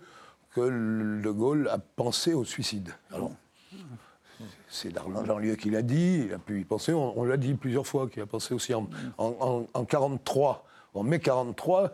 que 0.55 0.61
De 1.21 1.29
Gaulle 1.31 1.67
a 1.71 1.77
pensé 1.77 2.33
au 2.33 2.43
suicide. 2.43 2.89
Alors, 3.13 3.31
c'est 4.67 4.89
d'Argentlieu 4.91 5.55
qui 5.55 5.69
l'a 5.69 5.81
dit, 5.83 6.25
il 6.27 6.33
a 6.33 6.39
pu 6.39 6.59
y 6.61 6.65
penser, 6.65 6.93
on, 6.93 7.17
on 7.17 7.23
l'a 7.23 7.37
dit 7.37 7.53
plusieurs 7.53 7.85
fois 7.87 8.09
qu'il 8.09 8.21
a 8.21 8.25
pensé 8.25 8.53
aussi 8.53 8.73
en, 8.73 8.89
en, 9.17 9.35
en, 9.39 9.67
en 9.79 9.85
43, 9.85 10.65
en 10.95 11.03
mai 11.03 11.19
43, 11.19 11.83
euh, 11.83 11.87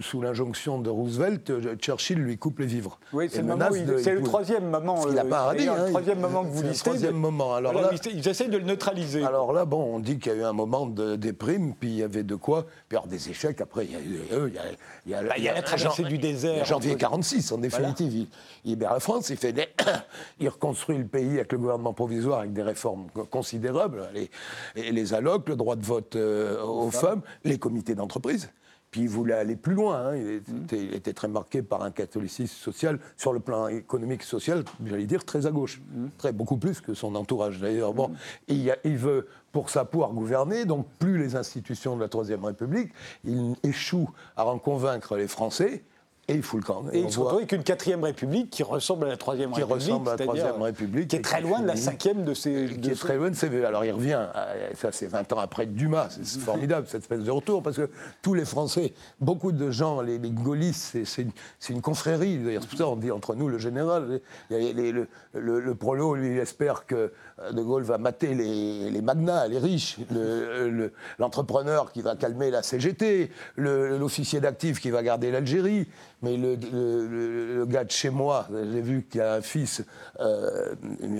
sous 0.00 0.20
l'injonction 0.20 0.80
de 0.80 0.90
Roosevelt, 0.90 1.48
euh, 1.50 1.76
Churchill 1.76 2.18
lui 2.18 2.36
coupe 2.36 2.58
les 2.58 2.66
vivres. 2.66 2.98
Oui, 3.12 3.28
c'est 3.30 3.42
le, 3.42 3.54
il- 3.76 4.18
il- 4.18 4.22
troisième 4.24 4.68
moment. 4.68 5.02
Qu'il 5.04 5.12
n'a 5.14 5.24
euh, 5.24 5.28
pas 5.28 5.50
hein, 5.50 5.54
le 5.54 5.90
troisième 5.90 6.18
il- 6.18 6.22
moment 6.22 6.42
que 6.44 6.48
vous 6.48 6.56
c'est 6.58 6.62
le 6.64 6.68
listez. 6.70 6.84
troisième 6.84 7.14
moment. 7.14 7.54
Alors 7.54 7.72
voilà, 7.72 7.92
là- 7.92 7.98
ils- 8.12 8.26
essayent 8.28 8.48
de 8.48 8.58
le 8.58 8.64
neutraliser. 8.64 9.22
Alors 9.24 9.52
là, 9.52 9.64
bon, 9.64 9.82
on 9.94 10.00
dit 10.00 10.18
qu'il 10.18 10.32
y 10.32 10.34
a 10.34 10.38
eu 10.38 10.42
un 10.44 10.52
moment 10.52 10.86
de 10.86 11.14
déprime, 11.14 11.74
puis 11.78 11.90
il 11.90 11.96
y 11.98 12.02
avait 12.02 12.24
de 12.24 12.34
quoi. 12.34 12.66
Puis 12.88 12.96
alors 12.98 13.06
des 13.06 13.30
échecs, 13.30 13.60
après, 13.60 13.84
il 13.84 13.92
y 13.92 13.96
a 13.96 14.00
eu. 14.00 14.20
euh, 14.32 14.48
Il 14.48 14.54
y 14.54 14.58
a, 14.58 14.62
il 15.06 15.12
y 15.12 15.14
a- 15.14 15.22
Bah, 15.22 15.34
il 15.38 15.44
y 15.44 15.48
a 15.48 15.54
la 15.54 15.62
traversée 15.62 16.02
du 16.04 16.18
désert 16.18 16.56
il 16.58 16.64
janvier 16.66 16.90
entre- 16.92 17.00
46, 17.00 17.52
en 17.52 17.58
définitive. 17.58 18.12
Il, 18.14 18.26
il 18.64 18.70
libère 18.72 18.92
la 18.94 19.00
France, 19.00 19.30
il, 19.30 19.36
fait 19.36 19.52
des- 19.52 19.68
il 20.40 20.48
reconstruit 20.48 20.98
le 20.98 21.06
pays 21.06 21.34
avec 21.36 21.52
le 21.52 21.58
gouvernement 21.58 21.92
provisoire, 21.92 22.40
avec 22.40 22.52
des 22.52 22.62
réformes 22.62 23.06
co- 23.14 23.24
considérables. 23.26 24.08
Les, 24.12 24.28
et 24.74 24.90
les 24.90 25.14
allocs, 25.14 25.48
le 25.48 25.54
droit 25.56 25.76
de 25.76 25.84
vote 25.84 26.16
euh, 26.16 26.60
aux 26.64 26.90
femmes, 26.90 27.22
les 27.44 27.58
comités 27.58 27.94
d'entreprise. 27.94 28.50
Puis 28.92 29.00
il 29.00 29.08
voulait 29.08 29.32
aller 29.34 29.56
plus 29.56 29.72
loin. 29.74 29.96
hein. 30.10 30.16
Il, 30.16 30.30
était, 30.64 30.84
il 30.84 30.94
était 30.94 31.14
très 31.14 31.26
marqué 31.26 31.62
par 31.62 31.82
un 31.82 31.90
catholicisme 31.90 32.54
social, 32.54 32.98
sur 33.16 33.32
le 33.32 33.40
plan 33.40 33.66
économique 33.68 34.20
et 34.20 34.26
social, 34.26 34.64
j'allais 34.84 35.06
dire, 35.06 35.24
très 35.24 35.46
à 35.46 35.50
gauche. 35.50 35.80
Très, 36.18 36.32
beaucoup 36.32 36.58
plus 36.58 36.80
que 36.82 36.92
son 36.92 37.14
entourage 37.14 37.58
d'ailleurs. 37.58 37.94
Bon, 37.94 38.10
Et 38.48 38.54
il, 38.54 38.62
y 38.62 38.70
a- 38.70 38.76
il 38.84 38.98
veut, 38.98 39.28
pour 39.50 39.70
ça, 39.70 39.86
pouvoir 39.86 40.10
gouverner, 40.12 40.66
donc 40.66 40.86
plus 40.98 41.16
les 41.18 41.36
institutions 41.36 41.96
de 41.96 42.02
la 42.02 42.08
Troisième 42.08 42.44
République. 42.44 42.92
Il 43.24 43.56
échoue 43.62 44.10
à 44.36 44.46
en 44.46 44.58
convaincre 44.58 45.16
les 45.16 45.26
Français 45.26 45.84
Et 46.28 46.34
il 46.34 46.42
fout 46.44 46.60
le 46.60 46.64
camp. 46.66 46.84
Et, 46.92 47.02
on 47.02 47.06
il 47.08 47.12
se 47.12 47.18
retrouve 47.18 47.38
avec 47.38 47.50
une 47.50 47.64
quatrième 47.64 48.04
République 48.04 48.48
qui 48.48 48.62
ressemble 48.62 49.06
à 49.06 49.08
la 49.08 49.16
troisième 49.16 49.50
Qui 49.50 49.62
République. 49.62 49.82
ressemble 49.88 50.08
à 50.08 50.12
la 50.16 50.18
Troisième 50.24 50.62
République 50.62 51.08
Qui 51.08 51.16
est 51.16 51.18
et 51.18 51.22
très 51.22 51.42
qui 51.42 51.48
loin 51.48 51.60
de 51.60 51.66
la 51.66 51.74
cinquième 51.76 52.22
de 52.24 52.32
ces. 52.32 52.68
qui 52.80 52.90
est 52.90 52.94
très 52.94 53.16
loin 53.16 53.28
de 53.30 53.34
ses 53.34 53.64
Alors 53.64 53.84
il 53.84 53.90
revient, 53.90 54.28
euh, 54.36 54.70
ça 54.76 54.92
c'est 54.92 55.08
20 55.08 55.32
ans 55.32 55.38
après 55.40 55.66
Dumas, 55.66 56.10
c'est 56.22 56.38
formidable 56.40 56.86
cette 56.88 57.02
espèce 57.02 57.24
de 57.24 57.30
retour, 57.32 57.60
parce 57.64 57.76
que 57.76 57.90
tous 58.22 58.34
les 58.34 58.44
Français, 58.44 58.92
beaucoup 59.20 59.50
de 59.50 59.70
gens, 59.72 60.00
les, 60.00 60.18
les 60.18 60.30
gaullistes, 60.30 60.96
c'est- 61.04 61.26
une, 61.70 61.80
confrérie, 61.82 62.38
d'ailleurs 62.38 62.62
c'est 62.62 62.68
pour 62.68 62.78
ça 62.78 62.86
on 62.86 62.94
dit 62.96 63.10
entre 63.10 63.34
nous 63.34 63.48
le 63.48 63.58
général, 63.58 64.20
les- 64.48 64.92
le, 64.92 65.08
le- 65.34 65.58
le 65.60 65.74
prolo 65.74 66.14
lui 66.14 66.28
il 66.30 66.38
espère 66.38 66.86
que 66.86 67.12
euh, 67.40 67.50
De 67.52 67.62
Gaulle 67.62 67.82
va 67.82 67.98
mater 67.98 68.34
les, 68.34 69.02
magnats, 69.02 69.48
les 69.48 69.58
riches, 69.58 69.96
le- 70.12 70.70
le- 70.70 70.92
l'entrepreneur 71.18 71.90
qui 71.90 72.00
va 72.00 72.14
calmer 72.14 72.50
la 72.52 72.62
CGT, 72.62 73.30
l'officier 73.56 74.40
d'actif 74.40 74.80
qui 74.80 74.90
va 74.90 75.02
garder 75.02 75.32
l'Algérie, 75.32 75.88
mais 76.22 76.36
le, 76.36 76.54
le- 76.56 77.06
le- 77.06 77.56
le 77.58 77.66
gars 77.66 77.84
de 77.84 77.90
chez 77.90 78.10
moi, 78.10 78.46
j'ai 78.50 78.80
vu 78.80 79.04
qu'il 79.10 79.18
y 79.20 79.24
a 79.24 79.34
un 79.34 79.40
fils 79.42 79.82
euh, 80.20 80.74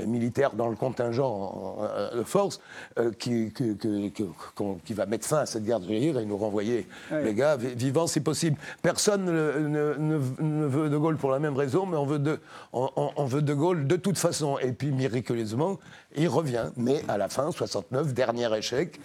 militaire 0.06 0.52
dans 0.52 0.68
le 0.68 0.76
contingent 0.76 1.78
euh, 1.82 2.18
de 2.18 2.22
force 2.22 2.60
euh, 2.98 3.10
qui, 3.18 3.52
qui 3.52 4.94
va 4.94 5.06
mettre 5.06 5.26
fin 5.26 5.38
à 5.38 5.46
cette 5.46 5.64
guerre 5.64 5.80
d'Algérie 5.80 6.08
et 6.16 6.24
nous 6.24 6.36
renvoyer 6.36 6.86
Ouais. 7.10 7.24
les 7.24 7.34
gars 7.34 7.56
vi- 7.56 7.74
vivants 7.74 8.06
si 8.06 8.20
possible. 8.20 8.56
Personne 8.82 9.24
ne, 9.24 9.58
ne- 9.58 9.94
ne- 9.98 10.20
ne 10.40 10.66
veut 10.66 10.88
De 10.88 10.96
Gaulle 10.96 11.16
pour 11.16 11.30
la 11.30 11.38
même 11.38 11.56
raison, 11.56 11.84
mais 11.86 11.96
on 11.96 12.06
veut, 12.06 12.18
de, 12.18 12.38
on, 12.72 12.88
on- 12.96 13.10
on 13.16 13.24
veut 13.24 13.42
De 13.42 13.54
Gaulle 13.54 13.86
de 13.86 13.96
toute 13.96 14.18
façon. 14.18 14.58
Et 14.58 14.72
puis 14.72 14.90
miraculeusement, 14.92 15.78
il 16.16 16.28
revient. 16.28 16.66
Mais 16.76 17.02
à 17.08 17.18
la 17.18 17.28
fin, 17.28 17.50
69, 17.50 18.14
dernier 18.14 18.56
échec, 18.56 19.00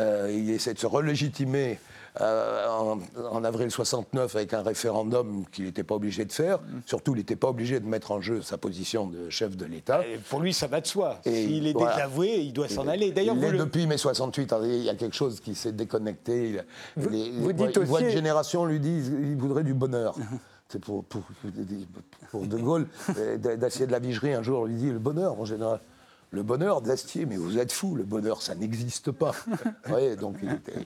euh, 0.00 0.30
il 0.32 0.50
essaie 0.50 0.74
de 0.74 0.78
se 0.78 0.86
relégitimer 0.86 1.78
euh, 2.20 2.66
en, 2.68 2.98
en 3.30 3.44
avril 3.44 3.70
69 3.70 4.36
avec 4.36 4.52
un 4.52 4.62
référendum 4.62 5.44
qu'il 5.50 5.64
n'était 5.64 5.82
pas 5.82 5.94
obligé 5.94 6.24
de 6.24 6.32
faire. 6.32 6.58
Surtout, 6.86 7.14
il 7.14 7.18
n'était 7.18 7.36
pas 7.36 7.48
obligé 7.48 7.80
de 7.80 7.86
mettre 7.86 8.10
en 8.12 8.20
jeu 8.20 8.42
sa 8.42 8.58
position 8.58 9.06
de 9.06 9.30
chef 9.30 9.56
de 9.56 9.64
l'État. 9.64 10.02
Pour 10.28 10.40
lui, 10.40 10.52
ça 10.52 10.66
va 10.66 10.80
de 10.80 10.86
soi. 10.86 11.20
S'il 11.24 11.66
est 11.66 11.72
voilà. 11.72 11.94
désavoué, 11.94 12.40
il 12.40 12.52
doit 12.52 12.68
s'en 12.68 12.86
aller. 12.86 13.12
D'ailleurs, 13.12 13.34
le- 13.36 13.56
depuis 13.58 13.86
mai 13.86 13.96
68. 13.96 14.52
Alors, 14.52 14.66
Il 14.66 14.82
y 14.82 14.90
a 14.90 14.94
quelque 14.94 15.16
chose 15.16 15.40
qui 15.40 15.54
s'est 15.54 15.72
déconnecté. 15.72 16.60
Vous- 16.96 17.08
les- 17.08 17.30
vous 17.30 17.52
dites 17.52 17.76
aussi- 17.78 18.02
une 18.04 18.10
génération 18.10 18.64
lui 18.66 18.78
dit 18.80 19.02
il 19.22 19.36
voudrait 19.36 19.64
du 19.64 19.74
bonheur. 19.74 20.14
C'est 20.68 20.78
pour, 20.80 21.04
pour, 21.04 21.20
pour 22.30 22.46
De 22.46 22.56
Gaulle, 22.56 22.86
euh, 23.18 23.36
d'Acier 23.36 23.86
de 23.86 23.92
la 23.92 23.98
Vigerie, 23.98 24.32
un 24.32 24.42
jour, 24.42 24.64
lui 24.66 24.74
dit 24.76 24.90
le 24.90 24.98
bonheur 24.98 25.38
en 25.38 25.44
général. 25.44 25.80
Le 26.32 26.42
bonheur 26.42 26.80
d'Astier, 26.80 27.26
mais 27.26 27.36
vous 27.36 27.58
êtes 27.58 27.72
fou, 27.72 27.94
le 27.94 28.04
bonheur, 28.04 28.40
ça 28.40 28.54
n'existe 28.54 29.10
pas. 29.12 29.32
Donc 30.18 30.36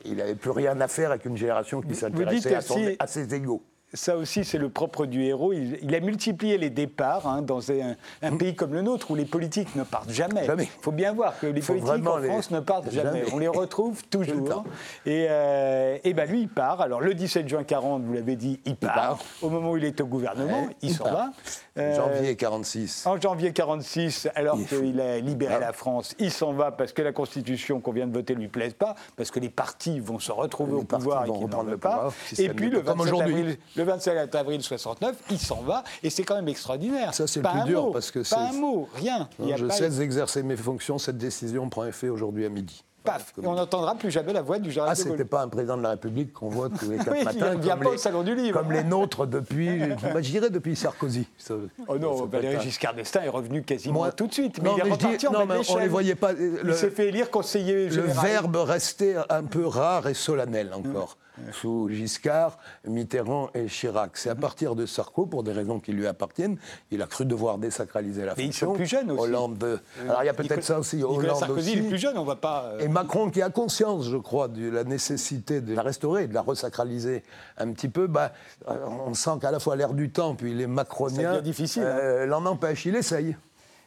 il 0.05 0.17
n'avait 0.17 0.35
plus 0.35 0.51
rien 0.51 0.81
à 0.81 0.89
faire 0.89 1.13
avec 1.13 1.25
une 1.25 1.37
génération 1.37 1.81
qui 1.81 1.95
s'intéressait 1.95 2.55
à, 2.57 2.61
à 2.99 3.07
ses 3.07 3.33
égaux. 3.33 3.63
Ça 3.95 4.17
aussi, 4.17 4.45
c'est 4.45 4.59
le 4.59 4.69
propre 4.69 5.07
du 5.07 5.23
héros. 5.25 5.53
Il, 5.53 5.79
il 5.81 5.95
a 5.95 6.01
multiplié 6.01 6.59
les 6.59 6.71
départs 6.71 7.27
hein, 7.29 7.41
dans 7.41 7.71
un, 7.71 7.95
un 8.21 8.37
pays 8.37 8.55
comme 8.55 8.75
le 8.75 8.83
nôtre 8.83 9.13
où 9.13 9.15
les 9.15 9.25
politiques 9.25 9.75
ne 9.77 9.85
partent 9.85 10.11
jamais. 10.11 10.45
Il 10.59 10.67
faut 10.83 10.91
bien 10.93 11.13
voir 11.13 11.39
que 11.39 11.47
les 11.47 11.61
Faut 11.63 11.73
politiques 11.75 12.07
en 12.07 12.17
les- 12.19 12.29
France 12.29 12.51
ne 12.51 12.61
partent 12.61 12.91
jamais. 12.91 13.21
Jamais. 13.21 13.33
On 13.33 13.39
les 13.39 13.49
retrouve 13.49 14.03
le 14.13 14.19
toujours. 14.27 14.49
temps. 14.49 14.65
Et, 15.07 15.27
euh, 15.31 15.99
et 16.03 16.15
ben 16.15 16.29
lui, 16.29 16.43
il 16.43 16.49
part. 16.49 16.81
Alors 16.81 17.01
le 17.01 17.15
17 17.15 17.49
juin 17.49 17.63
40, 17.65 18.03
vous 18.03 18.13
l'avez 18.13 18.35
dit, 18.37 18.61
il 18.67 18.75
part. 18.77 18.95
part. 18.95 19.19
Au 19.41 19.49
moment 19.51 19.71
où 19.71 19.77
il 19.77 19.85
est 19.85 20.01
au 20.01 20.07
gouvernement, 20.07 20.63
Ouais, 20.65 20.77
il, 20.83 20.91
il 20.91 20.95
s'en 20.95 21.05
va. 21.05 21.31
Euh, 21.79 21.95
Janvier 21.95 22.35
46. 22.37 23.07
En 23.07 23.21
janvier 23.21 23.53
46, 23.53 24.29
alors 24.35 24.59
Il- 24.59 24.67
qu'il 24.67 25.01
a 25.01 25.19
libéré 25.21 25.55
Ah. 25.57 25.61
la 25.61 25.73
France, 25.73 26.15
il 26.19 26.31
s'en 26.33 26.53
va 26.53 26.73
parce 26.73 26.93
que 26.93 27.03
la 27.03 27.13
Constitution 27.13 27.81
qu'on 27.81 27.93
vient 27.93 28.07
de 28.09 28.13
voter 28.13 28.35
ne 28.35 28.41
lui 28.41 28.49
plaise 28.49 28.75
pas, 28.75 28.95
parce 29.17 29.31
que 29.31 29.39
les 29.41 29.49
partis 29.51 30.01
vont 30.01 30.19
se 30.19 30.33
retrouver 30.33 30.73
Les 30.73 30.79
au 30.81 30.83
pouvoir 30.85 31.23
et 31.23 31.27
qu'ils 31.27 31.35
n'en 31.35 31.41
reprendre 31.41 31.65
veulent 31.65 31.73
le 31.73 31.79
pas. 31.79 32.09
Et 32.39 32.49
puis 32.49 32.69
le 32.71 32.81
comme 32.81 32.99
27, 32.99 33.13
aujourd'hui. 33.15 33.35
avril, 33.41 33.59
le 33.77 33.85
27 33.85 34.35
avril 34.35 34.63
69, 34.63 35.17
il 35.31 35.39
s'en 35.39 35.63
va, 35.63 35.85
et 36.03 36.11
c'est 36.11 36.23
quand 36.25 36.37
même 36.37 36.49
extraordinaire. 36.49 37.15
Ça, 37.15 37.27
c'est 37.27 37.43
le 37.43 37.49
plus 37.49 37.65
dur, 37.65 37.85
mot, 37.87 37.91
parce 37.93 38.11
que 38.11 38.21
Pas 38.29 38.41
un 38.49 38.53
c'est- 38.53 38.59
mot, 38.59 38.89
rien. 38.95 39.29
Il 39.41 39.49
y 39.49 39.53
a 39.53 39.57
je 39.57 39.67
pas- 39.67 39.75
cesse 39.75 39.97
d'exercer 39.99 40.43
mes 40.43 40.57
fonctions, 40.57 40.99
cette 40.99 41.19
décision 41.19 41.69
prend 41.69 41.85
effet 41.85 42.09
aujourd'hui 42.09 42.45
à 42.45 42.49
midi. 42.49 42.83
Paf, 43.05 43.33
et 43.41 43.47
on 43.47 43.55
n'entendra 43.55 43.95
plus 43.95 44.11
jamais 44.11 44.33
la 44.33 44.43
voix 44.43 44.59
du 44.59 44.69
général 44.73 44.91
Ah, 44.93 44.99
de 44.99 45.03
Gaulle. 45.05 45.13
c'était 45.13 45.25
pas 45.29 45.41
un 45.43 45.47
président 45.47 45.77
de 45.77 45.83
la 45.85 45.91
République 45.91 46.33
qu'on 46.33 46.49
voit 46.49 46.69
tous 46.69 46.91
les 46.91 46.97
quatre 47.05 47.13
Oui, 47.13 47.19
il 47.21 47.25
matins. 47.25 47.55
vient 47.55 47.75
comme 47.77 47.85
pas 47.85 47.89
au 47.91 47.93
les- 47.93 47.99
Salon 47.99 48.23
du 48.25 48.35
Livre. 48.35 48.59
Comme 48.61 48.73
les 48.73 48.83
nôtres 48.83 49.29
depuis, 49.29 49.79
bah, 49.79 50.21
je 50.21 50.29
dirais 50.31 50.51
depuis 50.51 50.75
Sarkozy. 50.75 51.29
Ça- 51.39 51.55
Oh 51.87 51.99
non, 51.99 52.25
Valéry 52.27 52.61
Giscard 52.61 52.95
d'Estaing 52.95 53.23
est 53.23 53.29
revenu 53.29 53.63
quasiment 53.63 54.01
Moi- 54.01 54.11
tout 54.11 54.27
de 54.27 54.33
suite. 54.35 54.61
Mais 54.61 54.71
non, 54.71 54.75
il 54.77 54.81
est 54.81 54.91
mais 54.91 54.97
dis- 54.97 55.05
reparti 55.07 55.27
en 55.29 55.33
non, 55.33 55.47
mais 55.47 55.55
on 55.71 55.77
les 55.77 55.87
voyait 55.87 56.17
pas. 56.17 56.33
Il 56.33 56.57
Le, 56.65 56.73
s'est 56.75 56.91
fait 56.91 57.07
élire 57.07 57.31
conseiller 57.31 57.85
le 57.85 57.91
général. 57.93 58.27
verbe 58.27 58.57
restait 58.57 59.15
un 59.31 59.45
peu 59.45 59.65
rare 59.69 60.09
et 60.09 60.15
solennel 60.15 60.73
encore. 60.75 61.17
Sous 61.53 61.89
Giscard, 61.91 62.59
Mitterrand 62.87 63.51
et 63.55 63.67
Chirac. 63.67 64.17
C'est 64.17 64.31
à 64.31 64.35
partir 64.35 64.75
de 64.75 64.87
Sarko, 64.87 65.27
pour 65.27 65.43
des 65.43 65.53
raisons 65.53 65.81
qui 65.81 65.93
lui 65.93 66.07
appartiennent, 66.07 66.57
il 66.91 67.03
a 67.03 67.07
cru 67.07 67.25
devoir 67.25 67.59
désacraliser 67.59 68.25
la 68.25 68.35
Mais 68.37 68.45
ils 68.45 68.47
fonction. 68.47 68.69
sont 68.69 68.73
plus 68.75 68.87
jeunes 68.87 69.11
aussi. 69.11 69.21
Hollande. 69.23 69.63
euh, 69.63 69.79
Alors 70.09 70.23
il 70.23 70.27
y 70.27 70.29
a 70.31 70.35
peut-être 70.35 70.65
ça 70.65 70.79
aussi. 70.79 70.97
Nicolas 70.97 71.17
Hollande 71.19 71.39
Sarkozy, 71.39 71.71
aussi. 71.71 71.79
il 71.79 71.85
est 71.85 71.89
plus 71.89 71.99
jeune, 71.99 72.17
on 72.19 72.25
va 72.25 72.37
pas. 72.37 72.65
euh, 72.75 72.79
Et 72.81 72.89
Macron, 72.89 73.31
qui 73.31 73.43
a 73.43 73.51
conscience, 73.51 74.09
je 74.09 74.17
crois, 74.17 74.49
de 74.49 74.69
la 74.71 74.85
nécessité 74.85 75.61
de 75.61 75.75
la 75.75 75.83
restaurer, 75.83 76.27
de 76.27 76.35
la 76.35 76.43
resacraliser 76.43 77.23
un 77.59 77.71
petit 77.73 77.89
peu, 77.89 78.07
bah, 78.07 78.33
euh, 78.69 78.75
on 79.07 79.15
sent 79.15 79.31
qu'à 79.41 79.51
la 79.51 79.59
fois 79.59 79.77
l'air 79.77 79.93
du 79.95 80.11
temps, 80.11 80.35
puis 80.35 80.55
les 80.55 80.67
macroniens, 80.67 81.33
devient 81.33 81.43
difficile, 81.43 81.83
hein. 81.83 81.99
euh, 82.01 82.27
l'en 82.27 82.45
empêche. 82.47 82.87
Il 82.87 82.97
essaye, 82.97 83.37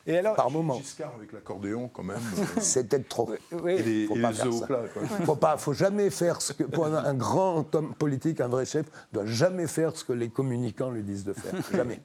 Et 0.10 0.18
alors, 0.18 0.36
par 0.36 0.50
moment. 0.52 0.76
Giscard 0.80 1.14
avec 1.18 1.32
l'accordéon, 1.32 1.90
quand 1.94 2.04
même. 2.04 2.18
euh, 2.40 2.44
C'est 2.60 2.90
peut-être 2.90 3.08
trop. 3.08 3.30
oui, 3.64 3.74
et 3.74 3.84
les, 3.84 4.08
faut 4.08 4.16
et 4.18 4.22
pas 4.22 4.32
les 4.32 4.36
faire 4.36 4.54
ça. 4.54 4.68
Faut 5.26 5.36
pas, 5.36 5.58
faut 5.58 5.74
jamais 5.74 6.10
faire 6.10 6.42
ce 6.42 6.52
que 6.54 6.64
pour 6.64 6.86
un, 6.88 6.96
un 6.96 7.14
grand 7.14 7.74
homme 7.76 7.94
politique, 7.94 8.42
un 8.42 8.48
vrai 8.48 8.66
chef, 8.66 8.86
doit 9.14 9.26
jamais 9.26 9.68
faire 9.68 9.96
ce 9.96 10.04
que 10.04 10.14
les 10.14 10.30
communicants 10.30 10.90
lui 10.90 11.04
disent 11.04 11.24
de 11.26 11.34
faire. 11.34 11.54
Jamais. 11.74 12.00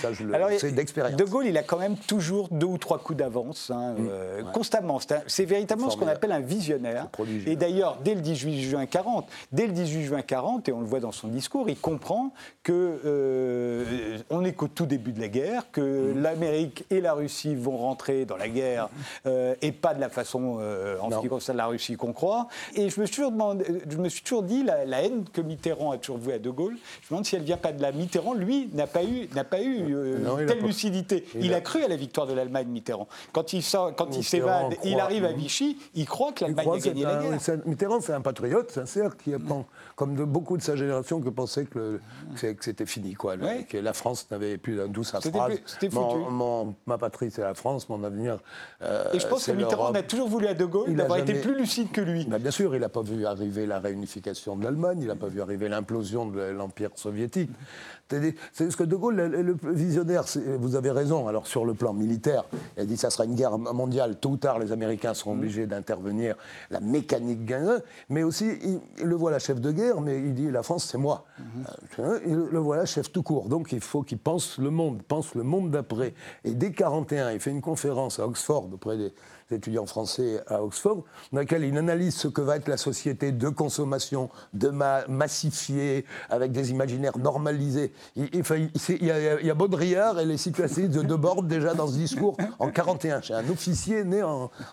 Ça, 0.00 0.12
je 0.12 0.24
le 0.24 0.34
alors, 0.34 0.50
sais 0.58 0.72
d'expérience. 0.72 1.16
De 1.16 1.24
Gaulle, 1.24 1.46
il 1.46 1.56
a 1.58 1.62
quand 1.62 1.78
même 1.78 1.96
toujours 1.96 2.48
deux 2.50 2.66
ou 2.66 2.78
trois 2.78 2.98
coups 2.98 3.18
d'avance, 3.18 3.70
hein, 3.70 3.94
euh, 4.00 4.42
constamment. 4.52 4.98
C'est 5.26 5.44
véritablement 5.44 5.90
ce 5.90 5.96
qu'on 5.96 6.08
appelle 6.08 6.32
un 6.32 6.40
visionnaire. 6.40 7.08
Et 7.46 7.56
d'ailleurs, 7.56 7.98
dès 8.02 8.14
le 8.14 8.20
18 8.22 8.62
juin 8.62 8.86
40, 8.86 9.28
dès 9.52 9.66
le 9.66 9.72
18 9.72 10.04
juin 10.04 10.22
40, 10.22 10.68
et 10.68 10.72
on 10.72 10.80
le 10.80 10.86
voit 10.86 11.00
dans 11.00 11.12
son 11.12 11.28
discours, 11.28 11.68
il 11.68 11.78
comprend 11.78 12.32
que 12.62 13.00
euh, 13.04 14.18
on 14.30 14.40
n'est 14.42 14.52
qu'au 14.54 14.68
tout 14.68 14.86
début 14.86 15.12
de 15.12 15.20
la 15.20 15.28
guerre, 15.28 15.70
que 15.72 15.80
Mm. 16.14 16.22
l'Amérique 16.22 16.84
et 16.90 17.00
la 17.00 17.12
Russie 17.14 17.49
vont 17.58 17.76
rentrer 17.76 18.24
dans 18.24 18.36
la 18.36 18.48
guerre 18.48 18.88
euh, 19.26 19.54
et 19.62 19.72
pas 19.72 19.94
de 19.94 20.00
la 20.00 20.08
façon, 20.08 20.58
euh, 20.60 20.96
en 21.00 21.10
ce 21.10 21.18
qui 21.20 21.28
concerne 21.28 21.56
la 21.58 21.66
Russie, 21.66 21.96
qu'on 21.96 22.12
croit. 22.12 22.48
Et 22.74 22.88
je 22.90 23.00
me 23.00 23.06
suis 23.06 23.16
toujours, 23.16 23.32
demandé, 23.32 23.64
je 23.88 23.96
me 23.96 24.08
suis 24.08 24.22
toujours 24.22 24.42
dit, 24.42 24.62
la, 24.64 24.84
la 24.84 25.02
haine 25.02 25.24
que 25.32 25.40
Mitterrand 25.40 25.90
a 25.92 25.98
toujours 25.98 26.18
vouée 26.18 26.34
à 26.34 26.38
De 26.38 26.50
Gaulle, 26.50 26.76
je 27.02 27.06
me 27.06 27.10
demande 27.10 27.26
si 27.26 27.36
elle 27.36 27.42
vient 27.42 27.56
pas 27.56 27.72
de 27.72 27.82
là. 27.82 27.92
Mitterrand, 27.92 28.34
lui, 28.34 28.68
n'a 28.72 28.86
pas 28.86 29.04
eu, 29.04 29.28
n'a 29.34 29.44
pas 29.44 29.60
eu 29.60 29.94
euh, 29.94 30.18
Non, 30.18 30.36
telle 30.36 30.60
lucidité. 30.62 31.24
Il, 31.34 31.46
il 31.46 31.54
a... 31.54 31.56
a- 31.58 31.60
cru 31.60 31.82
à 31.84 31.88
la 31.88 31.96
victoire 31.96 32.26
de 32.26 32.32
l'Allemagne, 32.32 32.68
Mitterrand. 32.68 33.06
Quand 33.32 33.52
il, 33.52 33.62
sort- 33.62 33.94
quand 33.94 34.16
il 34.16 34.24
s'évade, 34.24 34.74
il 34.84 34.98
arrive 34.98 35.24
à 35.24 35.32
Vichy, 35.32 35.78
il 35.94 36.06
croit 36.06 36.32
que 36.32 36.44
l'Allemagne 36.44 36.68
a 36.72 36.78
gagné 36.78 37.02
la 37.04 37.16
guerre. 37.22 37.58
Mitterrand, 37.66 38.00
c'est 38.00 38.12
un 38.14 38.20
patriote 38.20 38.70
sincère 38.70 39.16
qui, 39.16 39.30
pen- 39.32 39.64
comme 39.96 40.14
de 40.14 40.24
beaucoup 40.24 40.56
de 40.56 40.62
sa 40.62 40.76
génération, 40.76 41.20
que 41.20 41.28
pensait 41.28 41.64
que, 41.66 41.78
le- 41.78 42.56
c'était 42.60 42.86
fini, 42.86 43.14
quoi, 43.14 43.36
le- 43.36 43.44
Ouais. 43.44 43.66
que 43.68 43.76
la 43.78 43.92
France 43.92 44.26
n'avait 44.30 44.56
plus 44.58 44.78
d'où 44.88 45.04
sa 45.04 45.20
C'était 45.20 45.38
phrase. 45.38 45.58
Mon- 45.92 46.30
mon- 46.30 46.74
ma 46.86 46.98
patrie, 46.98 47.30
c'est 47.40 47.46
la 47.46 47.54
France, 47.54 47.88
mon 47.88 48.04
avenir. 48.04 48.38
euh, 48.82 49.04
Et 49.14 49.18
je 49.18 49.26
pense 49.26 49.46
que 49.46 49.52
Mitterrand 49.52 49.92
a 49.92 50.02
toujours 50.02 50.28
voulu 50.28 50.46
à 50.46 50.54
De 50.54 50.64
Gaulle 50.66 50.94
d'avoir 50.94 51.18
été 51.18 51.28
jamais- 51.32 51.40
plus 51.40 51.58
lucide 51.58 51.90
que 51.90 52.00
lui. 52.02 52.26
Bah, 52.26 52.38
bien 52.38 52.50
sûr, 52.50 52.74
il 52.74 52.80
n'a 52.80 52.88
pas 52.90 53.02
vu 53.02 53.24
arriver 53.24 53.66
la 53.66 53.78
réunification 53.80 54.56
de 54.56 54.64
l'Allemagne, 54.64 54.98
il 55.00 55.06
n'a 55.08 55.16
pas 55.16 55.28
vu 55.28 55.40
arriver 55.40 55.68
l'implosion 55.68 56.26
de 56.26 56.40
l'Empire 56.40 56.90
soviétique. 56.96 57.50
C'est 58.52 58.70
ce 58.72 58.76
que 58.76 58.82
De 58.82 58.96
Gaulle, 58.96 59.14
le, 59.14 59.42
le 59.42 59.56
visionnaire, 59.72 60.24
vous 60.58 60.74
avez 60.74 60.90
raison, 60.90 61.28
alors 61.28 61.46
sur 61.46 61.64
le 61.64 61.74
plan 61.74 61.92
militaire, 61.92 62.42
il 62.76 62.82
a 62.82 62.84
dit 62.84 62.94
que 62.94 63.00
ça 63.00 63.08
sera 63.10 63.24
une 63.24 63.36
guerre 63.36 63.56
mondiale, 63.56 64.16
tôt 64.16 64.30
ou 64.30 64.36
tard 64.36 64.58
les 64.58 64.72
Américains 64.72 65.14
seront 65.14 65.32
obligés 65.34 65.66
d'intervenir, 65.68 66.34
la 66.70 66.80
mécanique 66.80 67.44
gagnera, 67.44 67.76
mais 68.08 68.24
aussi, 68.24 68.50
il, 68.98 69.06
le 69.06 69.14
voilà 69.14 69.38
chef 69.38 69.60
de 69.60 69.70
guerre, 69.70 70.00
mais 70.00 70.18
il 70.18 70.34
dit 70.34 70.50
la 70.50 70.64
France 70.64 70.88
c'est 70.90 70.98
moi. 70.98 71.24
Euh, 72.00 72.18
Il 72.26 72.34
le 72.50 72.58
voilà 72.58 72.84
chef 72.84 73.12
tout 73.12 73.22
court, 73.22 73.48
donc 73.48 73.70
il 73.70 73.80
faut 73.80 74.02
qu'il 74.02 74.18
pense 74.18 74.58
le 74.58 74.70
monde, 74.70 75.02
pense 75.06 75.36
le 75.36 75.44
monde 75.44 75.70
d'après. 75.70 76.12
Et 76.44 76.50
dès 76.54 76.72
41, 76.72 77.19
il 77.28 77.40
fait 77.40 77.50
une 77.50 77.60
conférence 77.60 78.18
à 78.18 78.26
Oxford 78.26 78.68
auprès 78.72 78.96
des 78.96 79.12
étudiants 79.50 79.86
français 79.86 80.40
à 80.46 80.62
Oxford, 80.62 81.04
dans 81.32 81.40
laquelle 81.40 81.64
il 81.64 81.76
analyse 81.76 82.16
ce 82.16 82.28
que 82.28 82.40
va 82.40 82.56
être 82.56 82.68
la 82.68 82.76
société 82.76 83.32
de 83.32 83.48
consommation, 83.48 84.30
de 84.54 84.68
ma 84.68 85.06
massifiée, 85.08 86.04
avec 86.28 86.52
des 86.52 86.70
imaginaires 86.70 87.18
normalisés. 87.18 87.92
Il, 88.16 88.28
y, 88.32 89.10
a, 89.10 89.40
il 89.40 89.46
y 89.46 89.50
a 89.50 89.54
Baudrillard 89.54 90.20
et 90.20 90.24
les 90.24 90.36
situations 90.36 90.88
de 90.88 91.02
Debord 91.02 91.42
déjà 91.42 91.74
dans 91.74 91.88
ce 91.88 91.94
discours 91.94 92.36
en 92.58 92.70
41. 92.70 93.22
C'est 93.22 93.34
un 93.34 93.48
officier 93.48 94.04
né 94.04 94.22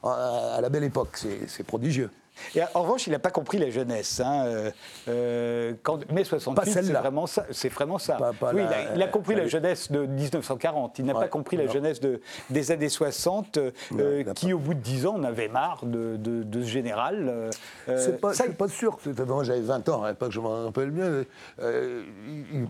à 0.04 0.60
la 0.62 0.70
belle 0.70 0.84
époque. 0.84 1.18
C'est 1.48 1.63
prodigieux. 1.66 2.10
Et 2.56 2.62
en 2.74 2.82
revanche, 2.84 3.08
il 3.08 3.12
n'a 3.12 3.20
pas 3.20 3.29
compris 3.29 3.58
la 3.58 3.70
jeunesse. 3.70 4.22
Hein. 4.24 4.46
Euh, 4.46 4.72
euh, 5.08 5.74
quand, 5.84 6.10
mai 6.12 6.24
68, 6.24 6.72
c'est 6.72 6.82
vraiment 6.82 7.27
ça. 7.27 7.46
C'est 7.51 7.70
vraiment 7.70 7.98
ça. 7.98 8.17
oui, 8.53 8.62
il, 8.96 9.01
a, 9.01 9.08
compris 9.08 9.36
la, 9.36 9.48
jeunesse 9.48 9.91
de 9.91 10.06
1940. 10.06 11.00
Il 11.00 11.06
n'a 11.06 11.13
pas 11.13 11.27
compris 11.27 11.58
la 11.58 11.67
jeunesse 11.67 12.00
de, 12.00 12.22
des 12.50 12.72
années 12.72 12.89
60, 12.89 13.58
euh, 13.58 14.24
qui, 14.36 14.53
au 14.53 14.60
bout 14.60 14.74
de 14.74 14.79
10 14.79 15.06
ans, 15.08 15.15
en 15.15 15.24
avait 15.24 15.48
marre 15.48 15.86
de, 15.86 16.15
de, 16.17 16.62
ce 16.62 16.67
général. 16.67 17.50
c'est 17.86 18.20
pas, 18.20 18.34
pas 18.58 18.67
sûr. 18.67 18.98
J'avais 19.44 19.62
20 19.62 19.89
ans, 19.89 20.03
hein, 20.03 20.13
pas 20.13 20.27
que 20.27 20.34
je 20.34 20.39
m'en 20.39 20.65
rappelle 20.65 20.91
bien. 20.91 21.24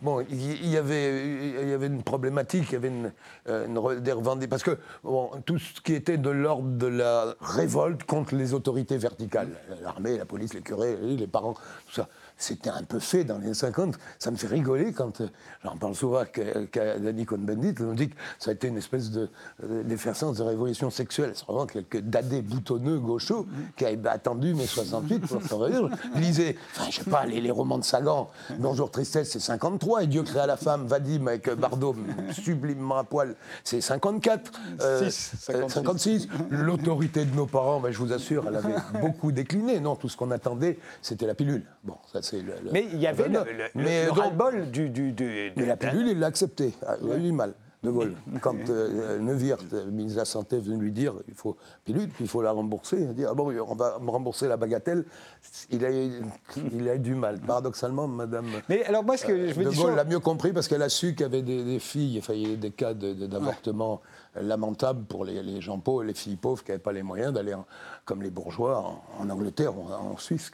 bon, 0.01 0.25
il, 0.29 0.69
y 0.69 0.77
avait, 0.77 1.25
il 1.61 1.69
y 1.69 1.73
avait 1.73 1.87
une 1.87 2.03
problématique, 2.03 2.65
il 2.69 2.73
y 2.73 2.75
avait 2.75 2.89
une, 2.89 3.11
une 3.47 3.99
des 3.99 4.11
revendications. 4.11 4.49
Parce 4.49 4.63
que 4.63 4.77
bon, 5.03 5.31
tout 5.45 5.59
ce 5.59 5.81
qui 5.81 5.93
était 5.93 6.17
de 6.17 6.29
l'ordre 6.29 6.69
de 6.69 6.87
la 6.87 7.35
révolte 7.41 8.03
contre 8.03 8.35
les 8.35 8.53
autorités 8.53 8.97
verticales 8.97 9.49
l'armée, 9.81 10.17
la 10.17 10.25
police, 10.25 10.53
les 10.53 10.61
curés, 10.61 10.97
les 11.01 11.27
parents, 11.27 11.53
tout 11.53 11.93
ça 11.93 12.07
c'était 12.37 12.69
un 12.69 12.83
peu 12.83 12.99
fait 12.99 13.23
dans 13.23 13.37
les 13.39 13.45
années 13.45 13.53
50. 13.53 13.95
Ça 14.19 14.31
me 14.31 14.37
fait 14.37 14.47
rigoler 14.47 14.93
quand, 14.93 15.21
euh, 15.21 15.27
j'en 15.63 15.75
parle 15.75 15.95
souvent 15.95 16.23
qu'à 16.25 16.99
Danny 16.99 17.25
Cohn-Bendit, 17.25 17.75
on 17.81 17.93
dit 17.93 18.09
que 18.09 18.15
ça 18.37 18.51
a 18.51 18.53
été 18.53 18.67
une 18.67 18.77
espèce 18.77 19.09
de, 19.09 19.29
euh, 19.63 19.83
d'effervescence 19.83 20.37
de 20.37 20.43
révolution 20.43 20.89
sexuelle. 20.89 21.31
C'est 21.33 21.45
vraiment 21.45 21.65
quelques 21.65 22.01
dadés 22.01 22.43
boutonneux 22.43 22.99
gauchos 22.99 23.47
qui 23.75 23.85
avaient 23.85 24.07
attendu 24.07 24.53
mai 24.53 24.67
68 24.67 25.19
pour 25.27 25.41
s'en 25.41 25.57
Lisez, 26.15 26.57
enfin, 26.75 26.89
je 26.91 26.97
sais 26.97 27.09
pas, 27.09 27.25
les, 27.25 27.51
romans 27.51 27.79
de 27.79 27.83
Sagan, 27.83 28.29
Bonjour 28.59 28.91
Tristesse, 28.91 29.31
c'est 29.31 29.39
53, 29.39 30.03
et 30.03 30.07
Dieu 30.07 30.21
créa 30.21 30.45
la 30.45 30.57
femme, 30.57 30.85
Vadim 30.85 31.25
avec 31.27 31.49
Bardot, 31.49 31.95
sublimement 32.31 32.97
à 32.97 33.03
poil, 33.03 33.35
c'est 33.63 33.81
54. 33.81 34.51
56. 35.09 36.27
Euh, 36.29 36.43
L'autorité 36.51 37.25
de 37.25 37.35
nos 37.35 37.47
parents, 37.47 37.79
ben, 37.79 37.91
je 37.91 37.97
vous 37.97 38.13
assure, 38.13 38.45
elle 38.47 38.57
avait 38.57 38.75
beaucoup 39.01 39.31
décliné. 39.47 39.79
Non, 39.79 39.95
tout 39.95 40.09
ce 40.09 40.17
qu'on 40.17 40.31
attendait, 40.31 40.77
c'était 41.01 41.25
la 41.25 41.35
pilule. 41.35 41.63
Bon, 41.83 41.95
ça 42.11 42.19
mais 42.71 42.85
il 42.91 42.99
y 42.99 43.07
avait 43.07 43.29
le, 43.29 43.43
le, 43.75 44.35
bol 44.35 44.69
du, 44.69 44.89
du, 44.89 45.13
Mais 45.55 45.65
la 45.65 45.77
pilule, 45.77 46.07
il 46.09 46.19
l'a 46.19 46.27
accepté. 46.27 46.73
Ah, 46.85 46.95
il 47.01 47.11
a 47.11 47.17
eu 47.17 47.31
mal. 47.31 47.53
De 47.83 47.91
Gaulle. 47.91 48.15
Quand 48.41 48.55
euh, 48.69 49.19
Neuwirth, 49.19 49.71
ministre 49.91 50.15
de 50.15 50.19
la 50.21 50.25
Santé, 50.25 50.55
est 50.57 50.61
venu 50.61 50.77
lui 50.81 50.91
dire 50.91 51.13
il 51.27 51.35
faut 51.35 51.55
pilule, 51.85 52.09
puis 52.09 52.23
il 52.23 52.27
faut 52.27 52.41
la 52.41 52.51
rembourser, 52.51 52.97
il 52.99 53.09
a 53.09 53.13
dit 53.13 53.23
ah 53.23 53.35
bon, 53.35 53.53
on 53.55 53.75
va 53.75 53.99
me 53.99 54.09
rembourser 54.09 54.47
la 54.47 54.57
bagatelle, 54.57 55.05
il 55.69 55.85
a, 55.85 55.91
eu, 55.91 56.23
il 56.73 56.89
a 56.89 56.95
eu 56.95 56.99
du 56.99 57.13
mal. 57.13 57.39
Paradoxalement, 57.39 58.07
Madame. 58.07 58.47
Mais 58.67 58.83
alors, 58.85 59.03
moi, 59.03 59.15
ce 59.15 59.27
que 59.27 59.49
je 59.49 59.53
veux 59.53 59.65
De 59.65 59.69
Gaulle 59.69 59.95
l'a 59.95 60.05
mieux 60.05 60.19
compris 60.19 60.53
parce 60.53 60.67
qu'elle 60.67 60.81
a 60.81 60.89
su 60.89 61.11
qu'il 61.11 61.21
y 61.21 61.25
avait 61.25 61.43
des, 61.43 61.77
filles, 61.77 62.17
enfin, 62.17 62.33
il 62.33 62.49
y 62.49 62.53
a 62.53 62.55
des 62.55 62.71
cas 62.71 62.95
d'avortement 62.95 64.01
lamentables 64.41 65.05
pour 65.05 65.25
les, 65.25 65.61
gens 65.61 65.79
pauvres, 65.79 66.03
les 66.03 66.13
filles 66.13 66.35
pauvres 66.35 66.63
qui 66.63 66.71
n'avaient 66.71 66.83
pas 66.83 66.93
les 66.93 67.03
moyens 67.03 67.33
d'aller, 67.33 67.55
comme 68.05 68.21
les 68.21 68.31
bourgeois, 68.31 69.01
en, 69.19 69.29
Angleterre 69.29 69.77
ou 69.77 69.91
en 69.91 70.17
Suisse. 70.17 70.51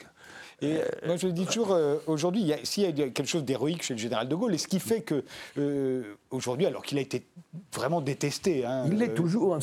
Et 0.63 0.77
euh, 0.77 0.85
moi, 1.05 1.17
je 1.17 1.27
dis 1.27 1.45
toujours, 1.45 1.71
euh, 1.71 1.97
aujourd'hui, 2.07 2.53
s'il 2.63 2.83
y 2.83 2.87
a 2.87 2.91
quelque 3.09 3.25
chose 3.25 3.43
d'héroïque 3.43 3.83
chez 3.83 3.95
le 3.95 3.99
général 3.99 4.29
de 4.29 4.35
Gaulle, 4.35 4.53
et 4.53 4.57
ce 4.57 4.67
qui 4.67 4.79
fait 4.79 5.01
que, 5.01 5.23
euh, 5.57 6.15
aujourd'hui, 6.31 6.65
alors 6.65 6.83
qu'il 6.83 6.97
a 6.97 7.01
été 7.01 7.27
vraiment 7.73 7.99
détesté. 7.99 8.65
Hein, 8.65 8.85
il 8.87 8.97
l'est 8.97 9.13
toujours. 9.13 9.55
Hein, 9.55 9.59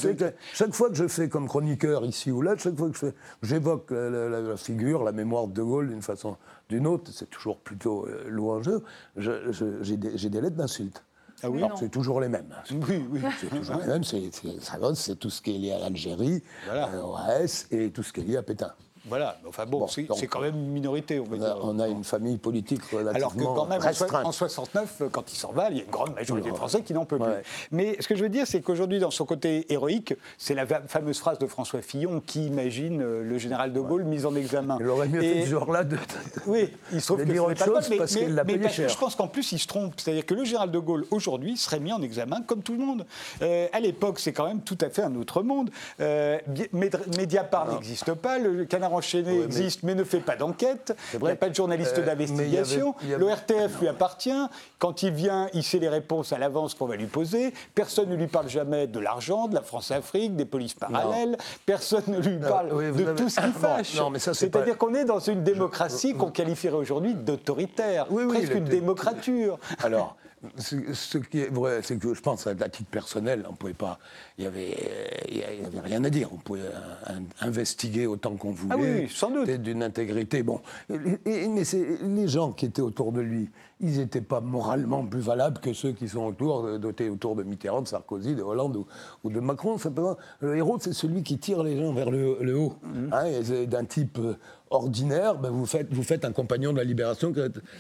chaque 0.53 0.75
fois 0.75 0.91
que 0.91 0.97
je 0.97 1.09
fais 1.09 1.29
comme 1.29 1.49
chroniqueur 1.49 2.05
ici 2.05 2.31
ou 2.31 2.43
là, 2.43 2.55
chaque 2.59 2.77
fois 2.77 2.91
que 2.91 3.15
j'évoque 3.43 3.91
la, 3.91 4.57
figure, 4.57 5.03
la 5.03 5.13
mémoire 5.13 5.47
de, 5.47 5.55
de 5.55 5.63
Gaulle 5.63 5.89
d'une 5.89 6.03
façon 6.03 6.31
ou 6.31 6.37
d'une 6.69 6.87
autre, 6.87 7.11
c'est 7.15 7.31
toujours 7.31 7.59
plutôt 7.59 8.07
louangeux, 8.27 8.83
j'ai 9.17 9.97
des, 9.97 10.41
lettres 10.41 10.57
d'insultes. 10.57 11.03
Ah 11.43 11.51
oui, 11.51 11.63
c'est 11.77 11.91
toujours 11.91 12.21
les 12.21 12.29
mêmes. 12.29 12.55
Oui, 12.71 13.05
oui. 13.11 13.21
C'est 13.41 13.49
toujours 13.49 13.77
les 13.77 13.87
mêmes. 13.87 14.05
C'est 14.05 15.17
tout 15.17 15.31
ce 15.31 15.41
qui 15.41 15.55
est 15.55 15.59
lié 15.59 15.73
à 15.73 15.79
l'Algérie, 15.79 16.43
voilà. 16.67 16.91
l'OAS 16.93 17.67
et 17.71 17.91
tout 17.91 18.03
ce 18.03 18.13
qui 18.13 18.21
est 18.21 18.25
lié 18.25 18.37
à 18.37 18.43
Pétain. 18.43 18.73
Voilà, 19.11 19.37
enfin 19.49 19.67
bon, 19.67 19.89
c'est 19.89 20.07
quand 20.29 20.41
même 20.41 20.55
une 20.55 20.71
minorité, 20.71 21.19
on 21.19 21.25
va 21.25 21.37
dire. 21.37 21.59
on 21.63 21.81
a 21.81 21.89
une 21.89 22.05
famille 22.05 22.39
politique 22.39 22.83
relativement 22.85 23.17
Alors 23.17 23.35
que 23.35 23.43
quand 23.43 23.67
même, 23.67 23.83
en 24.25 24.33
69, 24.33 25.03
quand 25.11 25.33
il 25.33 25.37
s'en 25.37 25.51
va, 25.51 25.69
il 25.71 25.79
y 25.79 25.81
a 25.81 25.85
une 25.85 25.91
grande 25.91 26.15
majorité 26.15 26.53
de 26.53 26.57
Français 26.57 26.83
qui 26.83 26.95
n'en 26.95 27.05
peut 27.05 27.19
plus. 27.19 27.33
Mais 27.73 27.97
ce 27.99 28.07
que 28.07 28.15
je 28.15 28.23
veux 28.23 28.29
dire, 28.29 28.47
c'est 28.47 28.61
qu'aujourd'hui, 28.61 29.01
dans 29.01 29.11
son 29.11 29.25
côté 29.25 29.67
héroïque, 29.73 30.15
c'est 30.39 30.55
la 30.55 30.65
fameuse 30.67 31.19
phrase 31.19 31.41
de 31.41 31.47
François 31.47 31.83
Fillon 31.83 32.23
qui 32.25 32.47
imagine 32.47 33.03
euh, 33.03 33.25
le 33.25 33.39
général 33.39 33.73
de 33.73 33.81
Gaulle 33.81 34.05
mis 34.05 34.27
en 34.27 34.35
examen. 34.37 34.79
Il 34.81 34.87
aurait 34.87 35.09
mieux 35.09 35.21
fait 35.21 35.45
ce 35.45 35.51
genre-là 35.51 35.83
de... 35.83 35.97
Oui, 36.47 36.71
il 36.93 37.01
se 37.01 37.07
trouve 37.07 37.25
que 37.25 37.39
autre 37.39 37.65
chose 37.65 37.89
mais, 37.91 37.97
parce 37.97 38.15
qu'il 38.15 38.35
l'a 38.35 38.45
payé 38.45 38.69
cher. 38.69 38.89
Je 38.89 38.97
pense 38.97 39.17
qu'en 39.17 39.27
plus, 39.27 39.51
il 39.51 39.59
se 39.59 39.67
trompe. 39.67 39.95
C'est-à-dire 39.97 40.25
que 40.25 40.35
le 40.35 40.45
général 40.45 40.71
de 40.71 40.79
Gaulle, 40.79 41.05
aujourd'hui, 41.11 41.57
serait 41.57 41.81
mis 41.81 41.93
en 41.93 42.03
examen 42.03 42.43
comme 42.43 42.63
tout 42.63 42.73
le 42.73 42.85
monde. 42.85 43.07
Euh, 43.43 43.67
à 43.73 43.81
l'époque, 43.81 44.21
c'est 44.21 44.33
quand 44.33 44.47
même 44.47 44.61
tout 44.61 44.79
à 44.81 44.91
fait 44.91 45.03
un 45.03 45.15
autre 45.17 45.43
monde. 45.43 45.71
Euh, 46.01 46.39
Mediapart 46.73 47.73
n'existe 47.73 48.15
pas, 48.15 48.39
le 48.39 48.65
canard 48.65 48.93
enchaîné 49.01 49.43
existe 49.43 49.83
mais 49.83 49.95
ne 49.95 50.05
fait 50.05 50.21
pas 50.21 50.37
d'enquête. 50.37 50.95
Il 51.15 51.21
n'y 51.21 51.31
a 51.31 51.37
pas 51.37 51.49
de 51.49 51.55
journaliste 51.55 51.99
euh, 51.99 52.07
d'investigation. 52.07 52.95
L'ORTF 53.19 53.81
lui 53.81 53.89
appartient. 53.89 54.31
Quand 54.79 55.03
il 55.03 55.13
vient, 55.13 55.49
il 55.55 55.63
sait 55.63 55.79
les 55.79 55.89
réponses 55.89 56.33
à 56.33 56.39
l'avance 56.39 56.75
qu'on 56.75 56.87
va 56.87 56.97
lui 56.97 57.07
poser. 57.07 57.53
Personne 57.75 58.11
ne 58.11 58.17
lui 58.17 58.27
parle 58.27 58.49
jamais 58.49 58.87
de 58.87 59.01
l'argent, 59.01 59.49
de 59.49 59.55
la 59.55 59.63
France-Afrique, 59.63 60.37
des 60.37 60.45
polices 60.45 60.75
parallèles. 60.75 61.37
Personne 61.67 62.05
ne 62.09 62.19
lui 62.19 62.39
parle 62.39 62.69
de 62.95 63.13
tout 63.15 63.29
ce 63.29 63.41
qui 63.41 63.53
fâche. 63.53 63.99
C'est-à-dire 64.35 64.77
qu'on 64.77 64.95
est 64.95 65.05
dans 65.05 65.21
une 65.21 65.43
démocratie 65.43 66.15
qu'on 66.15 66.31
qualifierait 66.31 66.77
aujourd'hui 66.77 67.15
d'autoritaire, 67.15 68.07
presque 68.07 68.55
une 68.55 68.65
démocrature. 68.65 69.59
Alors, 69.83 70.17
ce, 70.57 71.19
qui 71.19 71.41
est 71.41 71.53
vrai, 71.53 71.81
c'est 71.83 71.99
que 71.99 72.15
je 72.15 72.21
pense 72.21 72.47
à, 72.47 72.55
titre 72.55 72.91
personnel, 72.91 73.45
on 73.49 73.55
pouvait 73.55 73.75
pas, 73.75 73.99
il 74.39 74.45
y 74.45 74.47
avait, 74.47 74.75
il 75.31 75.43
avait 75.43 75.81
rien 75.81 76.03
à 76.05 76.11
dire. 76.11 76.31
On 76.33 76.37
pouvait 76.37 76.63
investiguer 77.41 78.07
autant 78.07 78.37
qu'on 78.37 78.53
voulait. 78.53 78.75
Ah 78.75 79.03
oui, 79.03 79.09
sans 79.11 79.31
doute. 79.31 79.51
D'une 79.51 79.83
intégrité. 79.83 80.43
Bon, 80.43 80.61
mais 80.89 81.19
les 81.27 82.29
gens 82.29 82.53
qui 82.53 82.67
étaient 82.67 82.81
autour 82.81 83.13
de 83.13 83.21
lui, 83.21 83.51
ils 83.81 83.99
n'étaient 83.99 84.21
pas 84.21 84.41
moralement 84.41 85.05
plus 85.05 85.21
valables 85.21 85.59
que 85.59 85.73
ceux 85.73 85.93
qui 85.93 86.09
sont 86.09 86.25
autour, 86.25 86.79
dotés 86.79 87.09
autour 87.09 87.37
de 87.37 87.43
Mitterrand, 87.43 87.83
de 87.83 87.89
Sarkozy, 87.89 88.35
de 88.35 88.43
Hollande 88.43 88.85
ou, 89.25 89.31
de 89.31 89.41
Macron. 89.41 89.79
Simplement, 89.79 90.17
le 90.41 90.57
héros, 90.57 90.79
c'est 90.81 90.93
celui 90.93 91.23
qui 91.23 91.39
tire 91.39 91.63
les 91.63 91.79
gens 91.79 91.93
vers 91.93 92.11
le, 92.11 92.57
haut. 92.57 92.75
Mmh. 92.83 93.13
Hein, 93.13 93.67
d'un 93.67 93.85
type 93.85 94.19
euh, 94.19 94.35
ordinaire, 94.71 95.37
ben 95.37 95.51
vous, 95.51 95.67
faites, 95.67 95.93
vous 95.93 96.03
faites 96.03 96.25
un 96.25 96.33
compagnon 96.33 96.73
de 96.73 96.79
la 96.79 96.85
libération. 96.85 97.33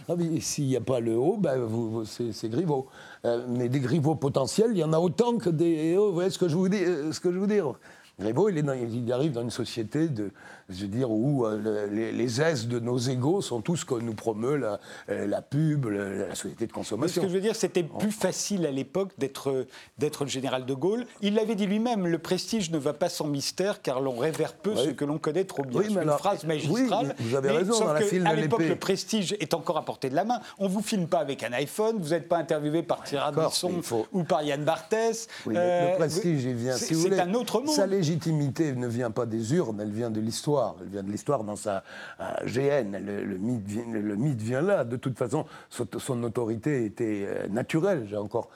Ah, 0.09 0.14
s'il 0.40 0.66
n'y 0.66 0.76
a 0.76 0.81
pas 0.81 1.00
le 1.00 1.16
haut, 1.16 1.37
ben 1.37 1.57
vous, 1.59 2.05
c'est 2.05 2.48
Griveaux. 2.48 2.88
Euh, 3.24 3.46
mais 3.48 3.68
des 3.68 3.81
Griveaux 3.81 4.16
potentiels, 4.16 4.70
il 4.72 4.79
y 4.79 4.85
en 4.85 4.92
a 4.92 4.98
autant 4.98 5.38
que 5.38 5.50
des 5.50 5.96
hauts. 5.96 6.09
Vous 6.09 6.14
voyez 6.14 6.31
ce 6.31 6.38
que 6.38 6.48
je 6.48 6.57
vous 6.57 6.68
dis, 6.68 6.83
euh, 6.83 7.12
ce 7.12 7.20
que 7.20 7.33
je 7.33 7.38
veux 7.38 7.46
dire 7.46 7.74
Griveaux, 8.18 8.50
il, 8.50 8.59
il, 8.59 9.12
arrive 9.12 9.33
dans 9.33 9.42
une 9.42 9.50
société 9.50 10.09
de, 10.09 10.31
je 10.71 10.83
veux 10.83 10.89
dire, 10.89 11.11
où 11.11 11.45
euh, 11.45 11.89
les, 11.91 12.13
les, 12.13 12.41
aises 12.41 12.69
de 12.69 12.79
nos 12.79 12.99
égaux 12.99 13.41
sont 13.43 13.61
tout 13.61 13.77
ce 13.77 13.85
que 13.85 13.95
nous 13.95 14.15
promeut 14.15 14.57
la, 14.57 14.81
euh, 15.09 15.27
la 15.27 15.43
pub, 15.43 15.87
la, 15.87 16.35
société 16.35 16.67
de 16.67 16.73
consommation. 16.73 17.23
ce 17.23 17.27
que 17.27 17.29
je 17.29 17.35
veux 17.35 17.41
dire, 17.41 17.57
c'était 17.57 17.83
plus 17.83 18.13
facile 18.13 18.67
à 18.67 18.71
l'époque 18.71 19.13
d'être, 19.19 19.67
le 19.99 20.27
général 20.27 20.65
de 20.67 20.75
Gaulle. 20.75 21.07
Il 21.23 21.35
l'avait 21.35 21.55
dit 21.55 21.67
lui-même, 21.67 22.07
le 22.07 22.19
prestige 22.19 22.71
ne 22.71 22.79
va 22.79 22.93
pas 22.93 23.09
sans 23.09 23.27
mystère, 23.27 23.83
car 23.83 24.01
l'on 24.01 24.17
révère 24.17 24.55
peu 24.55 24.77
ce 24.77 24.91
que 24.91 25.05
l'on 25.05 25.19
connaît 25.19 25.45
trop 25.45 25.65
bien. 25.65 25.83
c'est 25.83 26.03
une 26.03 26.11
phrase 26.11 26.45
magistrale. 26.45 27.15
Oui, 27.19 27.27
vous 27.27 27.35
avez 27.35 27.51
raison, 27.51 27.81
dans 27.81 27.93
la 27.93 28.03
file 28.03 28.27
À 28.27 28.35
l'époque, 28.35 28.63
le 28.63 28.77
prestige 28.77 29.37
est 29.41 29.55
encore 29.55 29.77
à 29.77 29.85
portée 29.85 30.11
de 30.11 30.15
la 30.15 30.25
main. 30.25 30.41
On 30.59 30.65
ne 30.65 30.71
vous 30.71 30.83
filme 30.83 31.07
pas 31.07 31.19
avec 31.19 31.43
un 31.43 31.53
iPhone, 31.53 31.97
vous 31.99 32.11
n'êtes 32.11 32.29
pas 32.29 32.39
interviewé 32.39 32.83
par 32.83 33.03
Thierry 33.03 33.25
Ardisson 33.25 33.73
ou 34.13 34.25
par 34.25 34.43
Yann 34.43 34.65
Barthès. 34.65 35.29
le 35.47 35.55
euh, 35.57 35.97
prestige, 35.97 36.45
il 36.45 36.55
vient, 36.55 36.77
si 36.77 36.95
vous 36.95 37.01
voulez. 37.01 37.17
C'est 37.17 37.23
un 37.23 37.35
autre 37.35 37.61
monde. 37.61 37.75
Sa 37.75 37.87
légitimité 37.87 38.73
ne 38.73 38.87
vient 38.87 39.11
pas 39.11 39.27
des 39.27 39.55
urnes, 39.55 39.81
elle 39.81 39.93
vient 39.93 40.11
de 40.11 40.21
l'histoire. 40.21 40.60
Elle 40.81 40.88
vient 40.88 41.03
de 41.03 41.11
l'histoire 41.11 41.44
dans 41.44 41.57
sa 41.57 41.83
euh, 42.20 42.25
GN. 42.44 42.96
Le, 42.99 43.38
mythe, 43.38 43.87
le, 43.92 44.16
mythe, 44.16 44.40
vient 44.40 44.62
là. 44.62 44.85
De 44.85 44.96
toute 44.96 45.18
façon, 45.18 45.46
son, 45.68 46.23
autorité 46.23 46.85
était 46.85 47.27
euh, 47.27 47.49
naturelle. 47.49 48.07
J'ai 48.09 48.16
encore, 48.16 48.49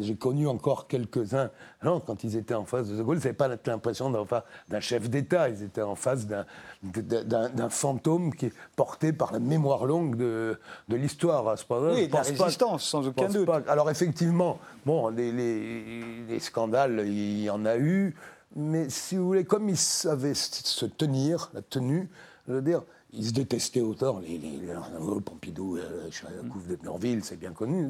j'ai 0.00 0.16
connu 0.16 0.46
encore 0.46 0.86
quelques-uns. 0.86 1.50
quand 1.82 2.24
ils 2.24 2.36
étaient 2.36 2.54
en 2.54 2.64
face 2.64 2.88
de 2.88 2.96
De 2.96 3.02
Gaulle, 3.02 3.16
ils 3.16 3.24
n'avaient 3.24 3.32
pas 3.32 3.48
l'impression 3.48 4.10
d'un 4.10 4.80
chef 4.80 5.08
d'État. 5.10 5.48
Ils 5.48 5.62
étaient 5.62 5.82
en 5.82 5.96
face 5.96 6.26
d'un 6.26 7.68
fantôme 7.68 8.34
qui 8.34 8.46
est 8.46 8.54
porté 8.76 9.12
par 9.12 9.32
la 9.32 9.38
mémoire 9.38 9.86
longue 9.86 10.16
de, 10.16 10.58
de 10.88 10.96
l'histoire. 10.96 11.48
À 11.48 11.56
ce 11.56 11.64
oui, 11.70 12.08
de 12.08 12.12
la 12.12 12.22
résistance, 12.22 12.84
sans 12.84 13.06
aucun 13.06 13.28
doute. 13.28 13.48
Alors 13.68 13.90
effectivement, 13.90 14.58
bon, 14.86 15.08
les, 15.08 15.32
les, 15.32 16.40
scandales, 16.40 17.02
il 17.06 17.42
y 17.42 17.50
en 17.50 17.64
a 17.64 17.76
eu. 17.76 18.14
Mais 18.54 18.90
si 18.90 19.16
vous 19.16 19.26
voulez, 19.26 19.44
comme 19.44 19.68
ils 19.68 19.78
savaient 19.78 20.34
se 20.34 20.84
tenir, 20.86 21.50
la 21.54 21.62
tenue, 21.62 22.08
je 22.46 22.52
veux 22.52 22.62
dire, 22.62 22.82
ils 23.12 23.26
se 23.26 23.32
détestaient 23.32 23.80
autant, 23.80 24.18
les, 24.20 24.38
les, 24.38 24.58
les 24.58 25.20
Pompidou, 25.24 25.76
euh, 25.76 26.08
la 26.24 26.48
Couve 26.48 26.66
de 26.66 26.78
Murville, 26.82 27.22
c'est 27.24 27.38
bien 27.38 27.52
connu, 27.52 27.86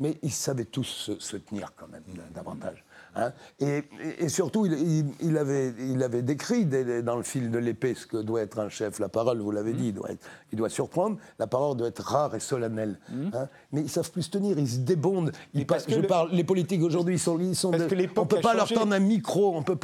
mais 0.00 0.18
ils 0.22 0.32
savaient 0.32 0.64
tous 0.64 1.10
se, 1.18 1.36
tenir 1.36 1.72
quand 1.76 1.88
même 1.88 2.02
davantage. 2.34 2.84
Hein. 3.16 3.32
Et, 3.60 3.84
et, 4.18 4.28
surtout, 4.28 4.66
il, 4.66 5.06
il, 5.20 5.38
avait, 5.38 5.72
il 5.78 6.02
avait 6.02 6.22
décrit 6.22 6.66
dans 6.66 7.16
le 7.16 7.22
fil 7.22 7.50
de 7.50 7.58
l'épée 7.58 7.94
ce 7.94 8.06
que 8.06 8.16
doit 8.16 8.42
être 8.42 8.58
un 8.58 8.68
chef. 8.68 8.98
La 8.98 9.08
parole, 9.08 9.40
vous 9.40 9.50
l'avez 9.50 9.72
dit, 9.72 9.88
il 9.88 9.94
doit, 9.94 10.10
être, 10.10 10.24
il 10.52 10.58
doit, 10.58 10.68
surprendre. 10.68 11.16
La 11.38 11.46
parole 11.46 11.76
doit 11.76 11.88
être 11.88 12.02
rare 12.02 12.34
et 12.34 12.40
solennelle. 12.40 12.98
Mmh. 13.08 13.28
Hein. 13.34 13.48
Mais 13.72 13.82
ils 13.82 13.90
savent 13.90 14.10
plus 14.10 14.22
se 14.22 14.30
tenir, 14.30 14.58
ils 14.58 14.68
se 14.68 14.78
débondent. 14.78 15.32
Ils 15.52 15.66
parce 15.66 15.84
je 15.88 16.00
parle, 16.00 16.30
les 16.32 16.44
politiques 16.44 16.82
aujourd'hui, 16.82 17.14
ils 17.14 17.20
sont, 17.20 17.38
ils 17.38 17.54
sont 17.54 17.72
on 17.74 17.78
ne 17.78 18.24
peut 18.24 18.40
pas 18.40 18.54
leur 18.54 18.68
tendre 18.68 18.92
un 18.92 19.00
micro, 19.00 19.54
on 19.54 19.60
ne 19.60 19.64
peut 19.64 19.76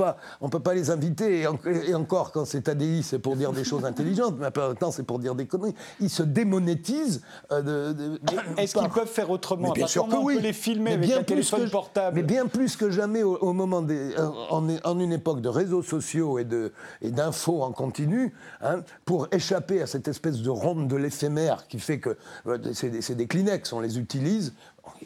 pas 0.61 0.75
les 0.75 0.91
inviter. 0.91 1.47
Et, 1.67 1.95
encore, 1.95 2.33
quand 2.33 2.45
c'est 2.45 2.69
ADI, 2.69 3.03
c'est 3.03 3.19
pour 3.19 3.37
dire 3.37 3.53
des 3.53 3.65
choses 3.65 3.85
intelligentes, 3.85 4.37
mais 4.39 4.47
après 4.47 4.63
temps, 4.75 4.91
c'est 4.91 5.05
pour 5.05 5.19
dire 5.19 5.35
des 5.35 5.47
conneries. 5.47 5.75
Ils 6.01 6.11
se 6.11 6.23
démonétisent. 6.23 7.23
Euh, 7.53 8.17
Est-ce 8.57 8.77
qu'ils 8.77 8.89
peuvent 8.89 9.07
faire 9.07 9.31
autrement? 9.31 9.73
Bien 9.73 9.87
sûr 9.87 10.07
que 10.09 10.17
oui. 10.17 10.35
On 10.35 10.41
peut 10.41 10.47
les 10.47 10.53
filmer 10.53 10.93
avec 10.93 11.11
un 11.11 11.23
téléphone 11.23 11.71
portable. 11.71 12.17
Mais 12.17 12.23
bien 12.23 12.47
plus 12.47 12.77
que 12.77 12.91
jamais 12.91 13.20
au, 13.23 13.53
moment 13.53 13.83
des, 13.83 14.15
en, 14.19 15.01
une 15.01 15.13
époque 15.13 15.41
de 15.41 15.49
réseaux 15.49 15.83
sociaux 15.83 16.39
et 16.39 17.11
d'infos 17.11 17.63
en 17.63 17.73
continu, 17.73 18.35
hein, 18.61 18.83
pour 19.05 19.29
échapper 19.33 19.83
à 19.83 19.87
cette 19.87 20.09
espèce 20.09 20.43
de 20.43 20.51
ronde 20.51 20.89
de 20.89 20.97
l'éphémère 20.97 21.67
qui 21.69 21.79
fait 21.79 22.01
que 22.01 22.17
euh, 22.47 22.59
c'est 22.73 23.15
des 23.15 23.27
Kleenex, 23.27 23.73
on 23.73 23.81
les 23.81 23.99
utilise 23.99 24.55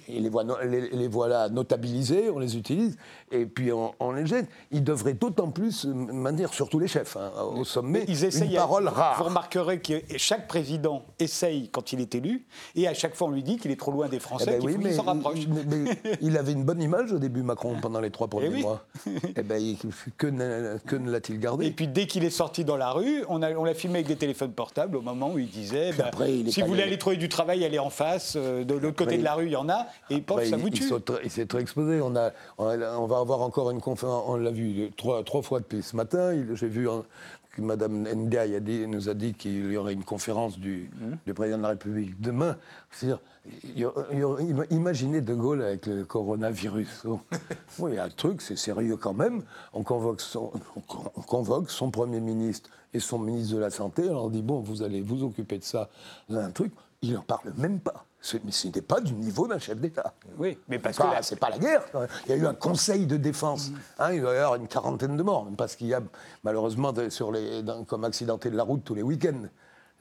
et 0.08 0.20
les, 0.20 0.90
les, 0.90 1.08
voilà 1.08 1.48
notabilisés, 1.48 2.30
on 2.30 2.38
les 2.38 2.56
utilise, 2.56 2.96
et 3.30 3.46
puis 3.46 3.70
on, 3.72 4.12
les 4.12 4.26
jette. 4.26 4.48
Ils 4.70 4.84
devraient 4.84 5.14
d'autant 5.14 5.50
plus 5.50 5.84
maintenir, 5.86 6.52
surtout 6.52 6.78
les 6.78 6.88
chefs, 6.88 7.16
hein, 7.16 7.30
au 7.54 7.64
sommet, 7.64 8.04
ils 8.08 8.24
une 8.24 8.54
parole 8.54 8.88
rare. 8.88 9.18
Vous 9.18 9.24
remarquerez 9.24 9.80
que 9.80 10.02
chaque 10.16 10.48
président 10.48 11.04
essaye 11.18 11.68
quand 11.68 11.92
il 11.92 12.00
est 12.00 12.14
élu, 12.14 12.46
et 12.74 12.88
à 12.88 12.94
chaque 12.94 13.14
fois 13.14 13.28
on 13.28 13.30
lui 13.30 13.42
dit 13.42 13.56
qu'il 13.56 13.70
est 13.70 13.80
trop 13.80 13.92
loin 13.92 14.08
des 14.08 14.20
Français, 14.20 14.58
eh 14.60 14.64
ben 14.64 14.80
qu'il 14.80 14.92
s'en 14.92 15.02
rapproche. 15.02 15.40
il 16.20 16.36
avait 16.36 16.52
une 16.52 16.64
bonne 16.64 16.82
image 16.82 17.12
au 17.12 17.18
début, 17.18 17.42
Macron, 17.42 17.76
pendant 17.80 18.00
les 18.00 18.10
trois 18.10 18.28
premiers 18.28 18.50
eh 18.58 18.62
mois. 18.62 18.84
eh 19.36 19.42
ben, 19.42 19.76
que 20.16 20.26
ne, 20.26 20.78
que 20.86 20.96
ne 20.96 21.10
l'a-t-il 21.10 21.38
gardé? 21.38 21.66
Et 21.66 21.70
puis 21.70 21.88
dès 21.88 22.06
qu'il 22.06 22.24
est 22.24 22.30
sorti 22.30 22.64
dans 22.64 22.76
la 22.76 22.90
rue, 22.90 23.24
on 23.28 23.38
l'a 23.38 23.50
on 23.58 23.74
filmé 23.74 23.96
avec 23.96 24.06
des 24.06 24.16
téléphones 24.16 24.52
portables 24.52 24.96
au 24.96 25.02
moment 25.02 25.32
où 25.32 25.38
il 25.38 25.48
disait 25.48 25.92
bah, 25.92 26.10
si 26.48 26.62
vous 26.62 26.68
voulez 26.68 26.82
aller 26.82 26.98
trouver 26.98 27.16
du 27.16 27.28
travail, 27.28 27.64
allez 27.64 27.78
en 27.78 27.90
face, 27.90 28.34
euh, 28.36 28.64
de 28.64 28.74
l'autre 28.74 28.96
côté 28.96 29.18
de 29.18 29.24
la 29.24 29.34
rue, 29.34 29.46
il 29.46 29.52
y 29.52 29.56
en 29.56 29.68
a, 29.68 29.73
et 30.10 30.16
il 30.16 30.46
ça 30.48 30.56
vous 30.56 30.70
tue. 30.70 30.84
Il 31.24 31.30
s'est 31.30 31.46
très 31.46 31.60
exposé. 31.60 32.00
On, 32.02 32.14
a, 32.16 32.30
on 32.58 33.06
va 33.06 33.18
avoir 33.18 33.40
encore 33.40 33.70
une 33.70 33.80
conférence, 33.80 34.24
on 34.26 34.36
l'a 34.36 34.50
vu 34.50 34.90
trois, 34.96 35.22
trois 35.24 35.42
fois 35.42 35.60
depuis 35.60 35.82
ce 35.82 35.96
matin. 35.96 36.32
J'ai 36.54 36.68
vu 36.68 36.88
que 37.54 37.62
Mme 37.62 38.08
Ndiaye 38.14 38.56
a 38.56 38.60
dit, 38.60 38.86
nous 38.86 39.08
a 39.08 39.14
dit 39.14 39.34
qu'il 39.34 39.72
y 39.72 39.76
aurait 39.76 39.92
une 39.92 40.04
conférence 40.04 40.58
du, 40.58 40.90
mmh. 40.92 41.14
du 41.26 41.34
président 41.34 41.58
de 41.58 41.62
la 41.62 41.68
République 41.70 42.20
demain. 42.20 42.56
C'est-à-dire, 42.90 43.20
imaginez 44.70 45.20
De 45.20 45.34
Gaulle 45.34 45.62
avec 45.62 45.86
le 45.86 46.04
coronavirus. 46.04 47.04
oui, 47.78 47.92
il 47.92 47.94
y 47.94 47.98
a 47.98 48.04
un 48.04 48.08
truc, 48.08 48.42
c'est 48.42 48.56
sérieux 48.56 48.96
quand 48.96 49.14
même. 49.14 49.42
On 49.72 49.82
convoque, 49.82 50.20
son, 50.20 50.52
on 50.76 51.20
convoque 51.22 51.70
son 51.70 51.90
Premier 51.90 52.20
ministre 52.20 52.70
et 52.92 53.00
son 53.00 53.18
ministre 53.18 53.54
de 53.54 53.60
la 53.60 53.70
Santé. 53.70 54.02
On 54.08 54.14
leur 54.14 54.30
dit, 54.30 54.42
bon, 54.42 54.60
vous 54.60 54.82
allez 54.82 55.00
vous 55.00 55.22
occuper 55.24 55.58
de 55.58 55.64
ça, 55.64 55.88
un 56.30 56.50
truc. 56.50 56.72
Il 57.02 57.12
n'en 57.14 57.22
parle 57.22 57.52
même 57.56 57.80
pas. 57.80 58.06
Mais 58.44 58.52
ce 58.52 58.66
n'était 58.66 58.82
pas 58.82 59.00
du 59.00 59.12
niveau 59.14 59.46
d'un 59.46 59.58
chef 59.58 59.78
d'État. 59.78 60.14
Oui, 60.38 60.58
mais 60.68 60.78
parce 60.78 60.96
que 60.96 61.04
c'est 61.22 61.38
pas 61.38 61.50
la 61.50 61.58
guerre. 61.58 61.84
Il 62.26 62.30
y 62.30 62.32
a 62.32 62.36
eu 62.36 62.46
un 62.46 62.54
conseil 62.54 63.06
de 63.06 63.16
défense. 63.16 63.70
Mm. 63.70 63.74
Hein, 63.98 64.12
il 64.12 64.22
va 64.22 64.34
y 64.34 64.36
avoir 64.36 64.54
une 64.56 64.68
quarantaine 64.68 65.16
de 65.16 65.22
morts, 65.22 65.46
parce 65.56 65.76
qu'il 65.76 65.88
y 65.88 65.94
a 65.94 66.00
malheureusement 66.42 66.92
sur 67.10 67.32
les, 67.32 67.62
comme 67.86 68.04
accidenté 68.04 68.50
de 68.50 68.56
la 68.56 68.62
route 68.62 68.82
tous 68.84 68.94
les 68.94 69.02
week-ends. 69.02 69.48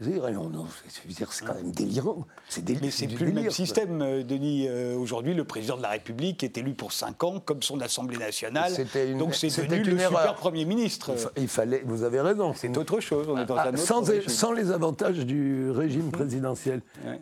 C'est 0.03 1.45
quand 1.45 1.55
même 1.55 1.71
délirant. 1.71 2.25
C'est 2.49 2.67
Mais 2.81 2.91
c'est 2.91 3.07
plus 3.07 3.27
le 3.27 3.31
même 3.33 3.49
système, 3.49 4.01
euh, 4.01 4.23
Denis. 4.23 4.67
Euh, 4.67 4.95
aujourd'hui, 4.97 5.33
le 5.33 5.43
président 5.43 5.77
de 5.77 5.81
la 5.81 5.89
République 5.89 6.43
est 6.43 6.57
élu 6.57 6.73
pour 6.73 6.91
5 6.91 7.23
ans, 7.23 7.39
comme 7.39 7.61
son 7.61 7.79
Assemblée 7.81 8.17
nationale. 8.17 8.73
donc 9.17 9.35
c'est 9.35 9.47
devenu 9.47 9.83
le 9.83 9.99
super 9.99 10.35
Premier 10.35 10.65
ministre. 10.65 11.11
Il, 11.37 11.47
fallait, 11.47 11.83
vous 11.85 12.03
avez 12.03 12.21
raison. 12.21 12.53
C'est 12.55 12.75
autre 12.77 12.99
chose. 12.99 13.27
On 13.29 13.37
est 13.37 13.45
dans 13.45 13.55
ah, 13.55 13.67
un 13.67 13.73
autre 13.73 13.79
sans, 13.79 14.03
sans, 14.27 14.51
les 14.51 14.71
avantages 14.71 15.19
du 15.25 15.69
régime 15.71 16.11
présidentiel. 16.11 16.81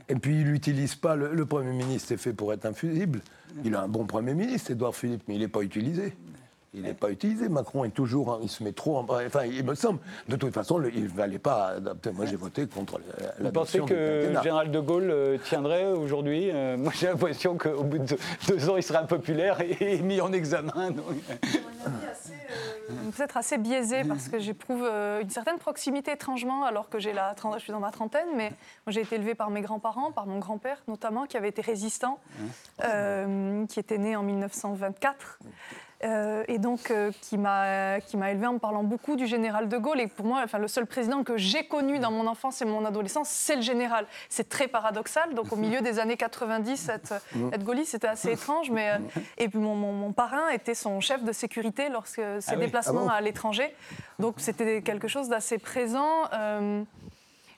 Et 0.09 0.15
puis 0.15 0.41
il 0.41 0.51
n'utilise 0.51 0.95
pas. 0.95 1.15
Le, 1.15 1.33
le, 1.33 1.45
Premier 1.45 1.73
ministre 1.73 2.13
est 2.13 2.17
fait 2.17 2.33
pour 2.33 2.53
être 2.53 2.65
infusible. 2.65 3.21
Il 3.65 3.75
a 3.75 3.81
un 3.81 3.87
bon 3.87 4.05
Premier 4.05 4.33
ministre, 4.33 4.71
Édouard 4.71 4.95
Philippe, 4.95 5.23
mais 5.27 5.35
il 5.35 5.41
n'est 5.41 5.47
pas 5.47 5.61
utilisé. 5.61 6.13
Il 6.73 6.83
n'est 6.83 6.93
pas 6.93 7.11
utilisé. 7.11 7.49
Macron 7.49 7.83
est 7.83 7.89
toujours. 7.89 8.39
Il 8.41 8.47
se 8.47 8.63
met 8.63 8.71
trop 8.71 8.97
en. 8.97 9.03
Enfin, 9.03 9.43
il 9.43 9.65
me 9.65 9.75
semble. 9.75 9.99
De 10.29 10.37
toute 10.37 10.53
façon, 10.53 10.81
il 10.93 11.03
ne 11.03 11.09
valait 11.09 11.37
pas 11.37 11.73
Moi, 12.13 12.25
j'ai 12.25 12.37
voté 12.37 12.65
contre 12.65 12.97
la. 12.99 13.43
Vous 13.43 13.51
pensez 13.51 13.81
que 13.81 14.29
le 14.29 14.41
général 14.41 14.71
de 14.71 14.79
Gaulle 14.79 15.11
euh, 15.11 15.37
tiendrait 15.37 15.91
aujourd'hui 15.91 16.49
euh, 16.49 16.77
Moi, 16.81 16.93
j'ai 16.95 17.07
l'impression 17.07 17.57
qu'au 17.57 17.83
bout 17.83 17.97
de 17.97 18.17
deux 18.47 18.69
ans, 18.69 18.77
il 18.77 18.83
serait 18.83 18.99
impopulaire 18.99 19.59
et, 19.61 20.01
mis 20.01 20.21
en 20.21 20.31
examen. 20.31 20.71
Euh, 20.77 20.91
peut-être 23.17 23.35
assez 23.35 23.57
biaisé 23.57 24.05
parce 24.05 24.29
que 24.29 24.39
j'éprouve 24.39 24.89
une 25.21 25.29
certaine 25.29 25.57
proximité 25.57 26.11
étrangement 26.11 26.63
alors 26.63 26.87
que 26.89 26.99
j'ai 26.99 27.11
la, 27.11 27.35
je 27.55 27.59
suis 27.59 27.73
dans 27.73 27.81
ma 27.81 27.91
trentaine, 27.91 28.29
mais 28.35 28.53
j'ai 28.87 29.01
été 29.01 29.15
élevée 29.15 29.35
par 29.35 29.49
mes 29.49 29.59
grands-parents, 29.61 30.13
par 30.13 30.25
mon 30.25 30.39
grand-père 30.39 30.81
notamment, 30.87 31.25
qui 31.25 31.35
avait 31.35 31.49
été 31.49 31.61
résistant, 31.61 32.19
qui 32.79 33.79
était 33.79 33.97
né 33.97 34.15
en 34.15 34.23
1924. 34.23 35.39
Euh, 36.03 36.43
et 36.47 36.57
donc 36.57 36.89
euh, 36.89 37.11
qui 37.21 37.37
m'a 37.37 37.99
élevé 37.99 38.47
en 38.47 38.53
me 38.53 38.59
parlant 38.59 38.83
beaucoup 38.83 39.15
du 39.15 39.27
général 39.27 39.69
de 39.69 39.77
Gaulle. 39.77 39.99
Et 39.99 40.07
pour 40.07 40.25
moi, 40.25 40.41
enfin, 40.43 40.57
le 40.57 40.67
seul 40.67 40.85
président 40.85 41.23
que 41.23 41.37
j'ai 41.37 41.65
connu 41.65 41.99
dans 41.99 42.11
mon 42.11 42.27
enfance 42.27 42.61
et 42.61 42.65
mon 42.65 42.85
adolescence, 42.85 43.29
c'est 43.29 43.55
le 43.55 43.61
général. 43.61 44.05
C'est 44.29 44.49
très 44.49 44.67
paradoxal. 44.67 45.33
Donc 45.33 45.51
au 45.51 45.55
milieu 45.55 45.81
des 45.81 45.99
années 45.99 46.17
90, 46.17 46.89
être, 46.89 47.13
être 47.53 47.63
gaulliste, 47.63 47.91
c'était 47.91 48.07
assez 48.07 48.31
étrange. 48.31 48.71
Mais, 48.71 48.91
euh, 48.91 48.97
et 49.37 49.47
puis 49.47 49.59
mon, 49.59 49.75
mon, 49.75 50.11
parrain 50.11 50.49
était 50.49 50.73
son 50.73 50.99
chef 50.99 51.23
de 51.23 51.31
sécurité 51.31 51.89
lorsque 51.89 52.21
ses 52.39 52.53
ah 52.53 52.55
déplacements 52.55 53.07
ah 53.09 53.15
à 53.15 53.21
l'étranger. 53.21 53.73
Donc 54.19 54.35
c'était 54.37 54.81
quelque 54.81 55.07
chose 55.07 55.29
d'assez 55.29 55.57
présent. 55.57 56.23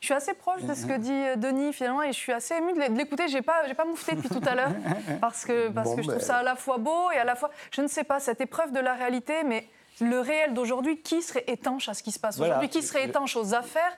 Je 0.04 0.08
suis 0.08 0.16
assez 0.16 0.34
proche 0.34 0.64
de 0.64 0.74
ce 0.74 0.86
que 0.86 0.98
dit 0.98 1.14
euh, 1.14 1.38
Denis 1.38 1.72
finalement 1.72 2.04
et 2.04 2.12
je 2.12 2.18
suis 2.18 2.34
assez 2.34 2.56
émue 2.56 2.74
de 2.74 2.98
l'écouter. 2.98 3.30
J'ai 3.30 3.42
pas, 3.42 3.66
j'ai 3.66 3.74
pas 3.74 3.86
moufté 3.86 4.14
depuis 4.16 4.28
tout 4.28 4.42
à 4.46 4.54
l'heure 4.54 4.74
parce 5.22 5.46
que 5.46 5.70
parce 5.70 5.96
que 5.96 6.02
je 6.02 6.10
trouve 6.10 6.20
ben. 6.20 6.26
ça 6.26 6.36
à 6.40 6.44
la 6.44 6.58
fois 6.58 6.78
beau 6.78 7.10
et 7.16 7.20
à 7.20 7.24
la 7.24 7.36
fois, 7.36 7.52
je 7.72 7.80
ne 7.80 7.88
sais 7.88 8.04
pas, 8.04 8.20
cette 8.20 8.42
épreuve 8.42 8.74
de 8.74 8.82
la 8.82 8.96
réalité, 8.96 9.46
mais 9.46 9.66
le 10.02 10.20
réel 10.20 10.54
d'aujourd'hui, 10.54 11.00
qui 11.00 11.22
serait 11.22 11.46
étanche 11.48 11.88
à 11.88 11.94
ce 11.94 12.04
qui 12.04 12.12
se 12.12 12.20
passe 12.20 12.38
aujourd'hui, 12.38 12.68
qui 12.68 12.82
serait 12.82 13.06
étanche 13.06 13.38
aux 13.38 13.54
affaires 13.54 13.98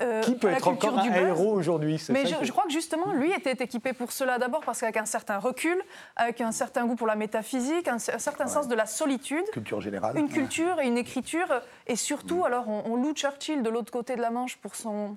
euh, 0.00 0.22
qui 0.22 0.34
peut 0.34 0.48
être 0.48 0.66
encore 0.66 0.98
un 0.98 1.04
héros 1.04 1.52
aujourd'hui 1.52 2.04
Mais 2.08 2.24
je, 2.26 2.50
crois 2.50 2.64
que 2.64 2.72
justement, 2.72 3.12
lui 3.12 3.30
était 3.30 3.62
équipé 3.62 3.92
pour 3.92 4.10
cela 4.10 4.38
d'abord 4.38 4.62
parce 4.62 4.80
qu'avec 4.80 4.96
un 4.96 5.06
certain 5.06 5.38
recul, 5.38 5.80
avec 6.16 6.40
un 6.40 6.50
certain 6.50 6.84
goût 6.84 6.96
pour 6.96 7.06
la 7.06 7.14
métaphysique, 7.14 7.86
un, 7.86 8.00
certain 8.00 8.48
sens 8.48 8.66
de 8.66 8.74
la 8.74 8.86
solitude. 8.86 9.44
Culture 9.52 9.80
générale. 9.80 10.18
Une 10.18 10.28
culture 10.28 10.80
et 10.80 10.88
une 10.88 10.98
écriture. 10.98 11.46
Et 11.86 11.94
surtout, 11.94 12.38
mm. 12.38 12.46
alors, 12.46 12.68
on 12.68 12.96
loue 12.96 13.12
Churchill 13.12 13.62
de 13.62 13.70
l'autre 13.70 13.92
côté 13.92 14.16
de 14.16 14.20
la 14.20 14.30
Manche 14.30 14.56
pour 14.56 14.74
son, 14.74 15.16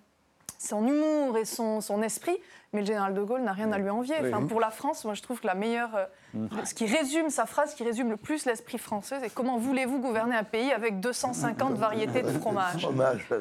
son 0.57 0.87
humour 0.87 1.37
et 1.37 1.45
son, 1.45 2.01
esprit, 2.01 2.37
mais 2.73 2.81
le 2.81 2.85
général 2.85 3.13
de 3.13 3.23
Gaulle 3.23 3.43
n'a 3.43 3.53
rien 3.53 3.71
à 3.71 3.77
lui 3.77 3.89
envier. 3.89 4.15
Enfin, 4.25 4.45
pour 4.45 4.59
la 4.59 4.71
France, 4.71 5.05
moi 5.05 5.13
je 5.13 5.21
trouve 5.21 5.39
que 5.39 5.47
la 5.47 5.55
meilleure, 5.55 5.95
euh, 5.95 6.05
mm. 6.33 6.65
ce 6.65 6.73
qui 6.73 6.85
résume 6.85 7.29
sa 7.29 7.45
phrase, 7.45 7.73
qui 7.73 7.83
résume 7.83 8.09
le 8.09 8.17
plus 8.17 8.45
l'esprit 8.45 8.77
français, 8.77 9.17
c'est 9.21 9.33
comment 9.33 9.57
voulez-vous 9.57 9.99
gouverner 9.99 10.35
un 10.35 10.43
pays 10.43 10.71
avec 10.71 10.99
250 10.99 11.73
variétés 11.77 12.23
de 12.23 12.29
fromage? 12.29 12.87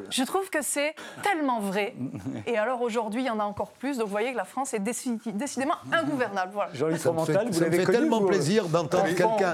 Je 0.09 0.23
trouve 0.23 0.49
que 0.49 0.61
c'est 0.61 0.95
tellement 1.23 1.59
vrai. 1.59 1.95
Et 2.45 2.57
alors 2.57 2.81
aujourd'hui, 2.81 3.23
il 3.23 3.27
y 3.27 3.29
en 3.29 3.39
a 3.39 3.43
encore 3.43 3.71
plus. 3.71 3.97
Donc 3.97 4.07
vous 4.07 4.11
voyez 4.11 4.31
que 4.31 4.37
la 4.37 4.45
France 4.45 4.73
est 4.73 4.79
décidément 4.79 5.75
ingouvernable. 5.91 6.51
Voilà. 6.53 6.73
Jean-Luc 6.73 6.97
Fromental, 6.97 7.49
vous 7.49 7.59
l'avez 7.59 7.85
fait 7.85 7.91
tellement 7.91 8.23
euh, 8.23 8.27
plaisir 8.27 8.67
d'entendre 8.67 9.13
quelqu'un 9.13 9.53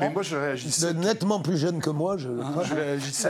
nettement 0.94 1.40
plus 1.40 1.58
jeune 1.58 1.80
que 1.80 1.90
moi. 1.90 2.18
Je, 2.18 2.30
je 2.64 2.76
réagissais 2.76 3.30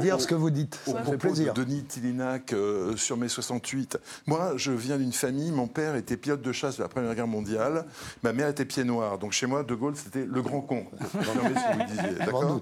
dire 0.00 0.20
ce 0.20 0.26
que 0.26 0.34
vous 0.34 0.50
dites. 0.50 0.80
Au 0.86 0.92
propos 0.94 1.32
de 1.32 1.50
Denis 1.50 1.84
Tillinac 1.84 2.52
euh, 2.52 2.96
sur 2.96 3.16
mai 3.16 3.28
68. 3.28 3.98
Moi, 4.26 4.52
je 4.56 4.72
viens 4.72 4.98
d'une 4.98 5.12
famille, 5.12 5.52
mon 5.52 5.67
père 5.68 5.94
était 5.96 6.16
pilote 6.16 6.42
de 6.42 6.52
chasse 6.52 6.76
de 6.76 6.82
la 6.82 6.88
Première 6.88 7.14
Guerre 7.14 7.26
mondiale, 7.26 7.86
ma 8.22 8.32
mère 8.32 8.48
était 8.48 8.64
pied 8.64 8.84
noir. 8.84 9.18
Donc 9.18 9.32
chez 9.32 9.46
moi, 9.46 9.62
De 9.62 9.74
Gaulle, 9.74 9.94
c'était 9.96 10.24
le 10.24 10.42
grand 10.42 10.60
con. 10.60 10.86
D'accord 12.18 12.60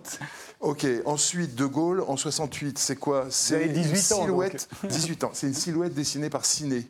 Ok, 0.61 0.87
ensuite, 1.05 1.55
De 1.55 1.67
Gaulle, 1.67 2.03
en 2.07 2.17
68, 2.17 2.79
c'est 2.79 2.97
quoi 2.97 3.27
C'est 3.31 3.67
une 3.67 3.95
silhouette. 3.95 4.69
18 4.89 5.25
ans. 5.25 5.31
C'est 5.33 5.47
une 5.47 5.55
silhouette 5.55 5.95
dessinée 5.95 6.31
par 6.31 6.45
Ciné. 6.45 6.87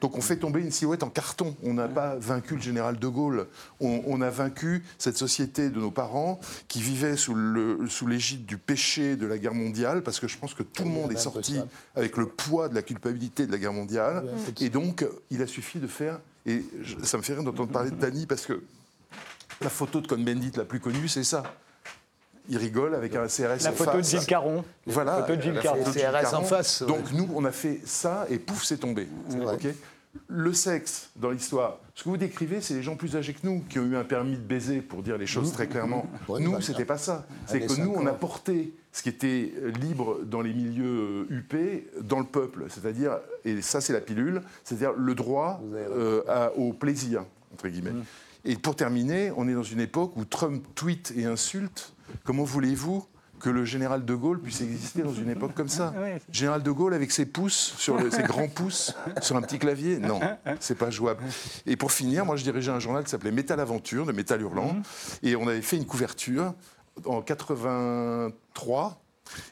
Donc 0.00 0.16
on 0.16 0.20
fait 0.20 0.36
tomber 0.36 0.60
une 0.60 0.70
silhouette 0.70 1.02
en 1.02 1.10
carton. 1.10 1.54
On 1.62 1.74
n'a 1.74 1.88
pas 1.88 2.16
vaincu 2.16 2.56
le 2.56 2.62
général 2.62 2.98
De 2.98 3.08
Gaulle. 3.08 3.46
On, 3.80 4.20
a 4.20 4.30
vaincu 4.30 4.84
cette 4.98 5.16
société 5.16 5.70
de 5.70 5.80
nos 5.80 5.90
parents 5.90 6.40
qui 6.68 6.80
vivait 6.82 7.16
sous 7.16 7.34
l'égide 7.34 8.40
sous 8.40 8.46
du 8.46 8.58
péché 8.58 9.16
de 9.16 9.26
la 9.26 9.38
guerre 9.38 9.54
mondiale, 9.54 10.02
parce 10.02 10.20
que 10.20 10.28
je 10.28 10.36
pense 10.36 10.54
que 10.54 10.62
tout 10.62 10.84
le 10.84 10.90
monde 10.90 11.12
est 11.12 11.16
sorti 11.16 11.60
avec 11.94 12.16
le 12.16 12.26
poids 12.26 12.68
de 12.68 12.74
la 12.74 12.82
culpabilité 12.82 13.46
de 13.46 13.52
la 13.52 13.58
guerre 13.58 13.72
mondiale. 13.72 14.24
Et 14.60 14.68
donc, 14.68 15.06
il 15.30 15.42
a 15.42 15.46
suffi 15.46 15.59
de 15.78 15.86
faire. 15.86 16.20
Et 16.46 16.64
ça 17.02 17.18
me 17.18 17.22
fait 17.22 17.34
rire 17.34 17.44
d'entendre 17.44 17.70
parler 17.70 17.90
de 17.90 17.96
Dany, 17.96 18.26
parce 18.26 18.46
que 18.46 18.62
la 19.60 19.70
photo 19.70 20.00
de 20.00 20.06
Cohn-Bendit 20.06 20.52
la 20.56 20.64
plus 20.64 20.80
connue, 20.80 21.08
c'est 21.08 21.24
ça 21.24 21.42
il 22.50 22.58
rigole 22.58 22.94
avec 22.94 23.14
un 23.14 23.26
CRS 23.26 23.62
la 23.62 23.72
photo 23.72 23.98
de 23.98 24.02
Gilles 24.02 24.26
Caron. 24.26 24.64
Voilà, 24.86 25.20
la 25.20 25.22
photo 25.22 25.36
de 25.36 25.42
Gilles 25.42 25.60
Caron. 25.60 25.84
CRS 25.84 26.34
en 26.34 26.42
face. 26.42 26.82
Donc 26.82 27.12
nous, 27.12 27.28
on 27.34 27.44
a 27.44 27.52
fait 27.52 27.80
ça 27.84 28.26
et 28.28 28.38
pouf, 28.38 28.64
c'est 28.64 28.78
tombé. 28.78 29.08
le 30.26 30.52
sexe 30.52 31.10
dans 31.14 31.30
l'histoire, 31.30 31.78
ce 31.94 32.02
que 32.02 32.08
vous 32.08 32.16
décrivez, 32.16 32.60
c'est 32.60 32.74
les 32.74 32.82
gens 32.82 32.96
plus 32.96 33.14
âgés 33.16 33.32
que 33.32 33.46
nous 33.46 33.62
qui 33.68 33.78
ont 33.78 33.84
eu 33.84 33.96
un 33.96 34.04
permis 34.04 34.32
de 34.32 34.42
baiser, 34.42 34.80
pour 34.80 35.02
dire 35.02 35.16
les 35.16 35.26
choses 35.26 35.52
très 35.52 35.68
clairement. 35.68 36.06
Nous, 36.28 36.52
bah, 36.52 36.58
c'était 36.60 36.84
pas 36.84 36.98
ça. 36.98 37.26
C'est 37.46 37.60
que 37.60 37.80
nous, 37.80 37.92
on 37.94 38.06
a 38.06 38.12
50. 38.12 38.18
porté 38.18 38.74
ce 38.92 39.02
qui 39.02 39.08
était 39.08 39.52
libre 39.80 40.20
dans 40.24 40.40
les 40.40 40.52
milieux 40.52 41.26
euh, 41.30 41.34
huppés 41.34 41.88
dans 42.02 42.18
le 42.18 42.24
peuple. 42.26 42.64
C'est-à-dire, 42.68 43.18
et 43.44 43.62
ça, 43.62 43.80
c'est 43.80 43.92
la 43.92 44.00
pilule, 44.00 44.42
c'est-à-dire 44.64 44.92
le 44.96 45.14
droit 45.14 45.60
euh, 45.74 46.22
à- 46.28 46.52
au 46.56 46.72
plaisir, 46.72 47.24
entre 47.52 47.68
guillemets. 47.68 47.92
Et 48.44 48.56
pour 48.56 48.74
terminer, 48.74 49.32
on 49.36 49.46
est 49.48 49.54
dans 49.54 49.62
une 49.62 49.80
époque 49.80 50.16
où 50.16 50.24
Trump 50.24 50.64
tweet 50.74 51.12
et 51.16 51.24
insulte. 51.26 51.92
Comment 52.24 52.42
voulez-vous 52.44 53.04
que 53.38 53.48
le 53.48 53.64
général 53.64 54.04
de 54.04 54.14
Gaulle 54.14 54.40
puisse 54.40 54.60
exister 54.60 55.02
dans 55.02 55.14
une 55.14 55.30
époque 55.30 55.54
comme 55.54 55.68
ça? 55.68 55.94
Ouais. 55.98 56.20
Général 56.32 56.62
de 56.62 56.70
Gaulle 56.70 56.92
avec 56.94 57.10
ses 57.12 57.26
pouces, 57.26 57.74
sur 57.78 57.96
le- 57.96 58.10
ses 58.10 58.22
grands 58.22 58.48
pouces, 58.48 58.94
sur 59.22 59.36
un 59.36 59.42
petit 59.42 59.58
clavier? 59.58 59.98
Non, 59.98 60.20
c'est 60.58 60.76
pas 60.76 60.90
jouable. 60.90 61.22
Et 61.66 61.76
pour 61.76 61.92
finir, 61.92 62.24
moi 62.26 62.36
je 62.36 62.42
dirigeais 62.42 62.72
un 62.72 62.80
journal 62.80 63.04
qui 63.04 63.10
s'appelait 63.10 63.30
Métal 63.30 63.60
Aventure, 63.60 64.04
de 64.04 64.12
Métal 64.12 64.40
Hurlant, 64.42 64.76
et 65.22 65.36
on 65.36 65.46
avait 65.46 65.62
fait 65.62 65.76
une 65.76 65.86
couverture 65.86 66.54
en 67.06 67.22
83, 67.22 69.02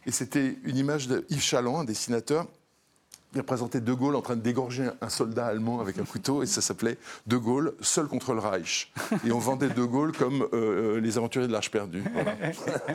et 0.07 0.11
c'était 0.13 0.57
une 0.65 0.77
image 0.77 1.09
de 1.09 1.25
Yves 1.31 1.43
Chaland, 1.43 1.79
un 1.81 1.85
dessinateur, 1.85 2.47
il 3.35 3.41
représentait 3.41 3.83
De 3.83 3.93
Gaulle 3.93 4.17
en 4.17 4.23
train 4.23 4.37
de 4.37 4.41
dégorger 4.41 4.89
un 5.03 5.09
soldat 5.11 5.45
allemand 5.47 5.81
avec 5.81 5.99
un 5.99 6.05
couteau 6.05 6.43
et 6.43 6.47
ça 6.47 6.63
s'appelait 6.63 6.97
De 7.27 7.37
Gaulle 7.37 7.75
seul 7.83 8.07
contre 8.07 8.33
le 8.33 8.41
Reich. 8.41 8.91
Et 9.27 9.33
on 9.33 9.39
vendait 9.39 9.69
De 9.69 9.85
Gaulle 9.85 10.13
comme 10.17 10.45
euh, 10.55 10.97
euh, 10.97 11.01
les 11.01 11.19
aventuriers 11.19 11.47
de 11.47 11.53
l'Arche 11.53 11.71
perdue. 11.71 12.03
Voilà. 12.15 12.35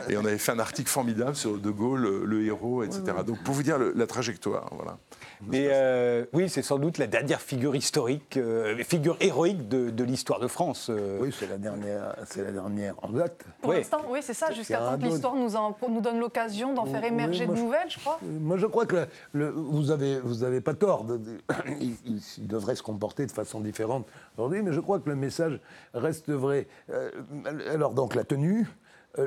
Et 0.08 0.16
on 0.16 0.24
avait 0.24 0.38
fait 0.38 0.50
un 0.50 0.58
article 0.58 0.90
formidable 0.90 1.36
sur 1.36 1.56
De 1.56 1.70
Gaulle, 1.70 2.04
euh, 2.04 2.24
le 2.26 2.44
héros, 2.44 2.82
etc. 2.82 3.02
Donc 3.24 3.44
pour 3.44 3.54
vous 3.54 3.62
dire 3.62 3.78
le- 3.78 3.92
la 3.94 4.08
trajectoire, 4.08 4.68
voilà. 4.74 4.98
Mais 5.48 5.68
euh, 5.70 6.24
oui, 6.32 6.48
c'est 6.48 6.62
sans 6.62 6.78
doute 6.78 6.98
la 6.98 7.06
dernière 7.06 7.40
figure 7.40 7.76
historique, 7.76 8.36
euh, 8.36 8.76
figure 8.84 9.16
héroïque 9.20 9.68
de, 9.68 9.90
de 9.90 10.04
l'histoire 10.04 10.40
de 10.40 10.46
France. 10.48 10.88
euh. 10.90 11.18
Oui, 11.20 11.34
c'est 11.38 11.48
la 11.48 11.58
dernière, 11.58 12.14
c'est 12.26 12.42
la 12.42 12.52
dernière 12.52 12.94
en 13.02 13.08
date. 13.10 13.44
Pour 13.60 13.70
Oui. 13.70 13.76
l'instant, 13.78 14.00
oui, 14.08 14.20
c'est 14.22 14.34
ça, 14.34 14.52
jusqu'à 14.52 14.78
temps 14.78 14.98
que 14.98 15.04
l'histoire 15.04 15.34
nous, 15.34 15.56
en- 15.56 15.76
nous 15.88 16.00
donne 16.00 16.18
l'occasion 16.18 16.72
d'en 16.74 16.86
faire 16.86 17.02
Oui, 17.02 17.08
émerger 17.08 17.46
moi, 17.46 17.54
de 17.56 17.60
nouvelles, 17.60 17.88
je 17.90 17.98
crois. 17.98 18.18
Moi, 18.22 18.56
je 18.56 18.66
crois 18.66 18.86
que 18.86 18.96
le- 18.96 19.06
le- 19.32 19.50
vous 19.50 19.90
avez 19.90 20.18
vous 20.20 20.44
avez 20.44 20.60
pas 20.60 20.74
tort. 20.74 21.04
de- 21.04 21.16
de- 21.18 21.38
il, 21.80 21.94
il- 22.06 22.22
il 22.38 22.46
devrait 22.46 22.74
se 22.76 22.82
comporter 22.82 23.26
de 23.26 23.32
façon 23.32 23.60
différente 23.60 24.06
aujourd'hui, 24.36 24.62
mais 24.62 24.72
je 24.72 24.80
crois 24.80 24.98
que 24.98 25.08
le 25.08 25.16
message 25.16 25.60
reste 25.92 26.30
vrai. 26.30 26.66
Euh, 26.90 27.10
alors 27.72 27.92
donc 27.92 28.14
la 28.14 28.24
tenue, 28.24 28.60
euh, 28.62 28.64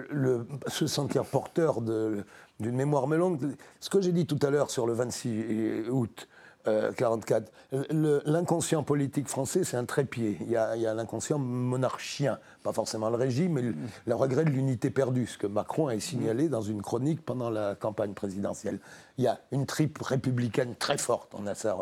le, 0.09 0.45
se 0.67 0.87
sentir 0.87 1.23
porteur 1.25 1.81
d'une 1.81 2.23
mémoire 2.75 3.07
melongue. 3.07 3.55
Ce 3.79 3.89
que 3.89 4.01
j'ai 4.01 4.11
dit 4.11 4.25
tout 4.25 4.39
à 4.41 4.49
l'heure 4.49 4.69
sur 4.71 4.85
le 4.87 4.93
26 4.93 5.89
août. 5.89 6.27
euh, 6.67 6.91
44. 6.91 7.49
Le- 7.91 8.21
L'inconscient 8.25 8.83
politique 8.83 9.29
français, 9.29 9.63
c'est 9.63 9.77
un 9.77 9.85
trépied. 9.85 10.37
Il 10.41 10.49
y 10.49 10.57
a, 10.57 10.75
il 10.75 10.81
y 10.81 10.87
a 10.87 10.93
l'inconscient 10.93 11.39
monarchien, 11.39 12.39
pas 12.63 12.73
forcément 12.73 13.09
le 13.09 13.15
régime, 13.15 13.53
mais 13.53 13.61
le, 13.61 13.73
le 14.05 14.15
regret 14.15 14.43
de 14.43 14.49
l'unité 14.49 14.89
perdue, 14.89 15.27
ce 15.27 15.37
que 15.37 15.47
Macron 15.47 15.87
a 15.87 15.97
signalé 15.99 16.49
dans 16.49 16.61
une 16.61 16.81
chronique 16.81 17.23
pendant 17.23 17.49
la 17.49 17.75
campagne 17.75 18.11
présidentielle. 18.13 18.79
Il 19.19 19.23
y 19.23 19.27
a 19.27 19.39
une 19.51 19.65
tripe 19.65 19.97
républicaine 20.01 20.75
très 20.77 20.97
forte. 20.97 21.33
A 21.47 21.55
ça. 21.55 21.75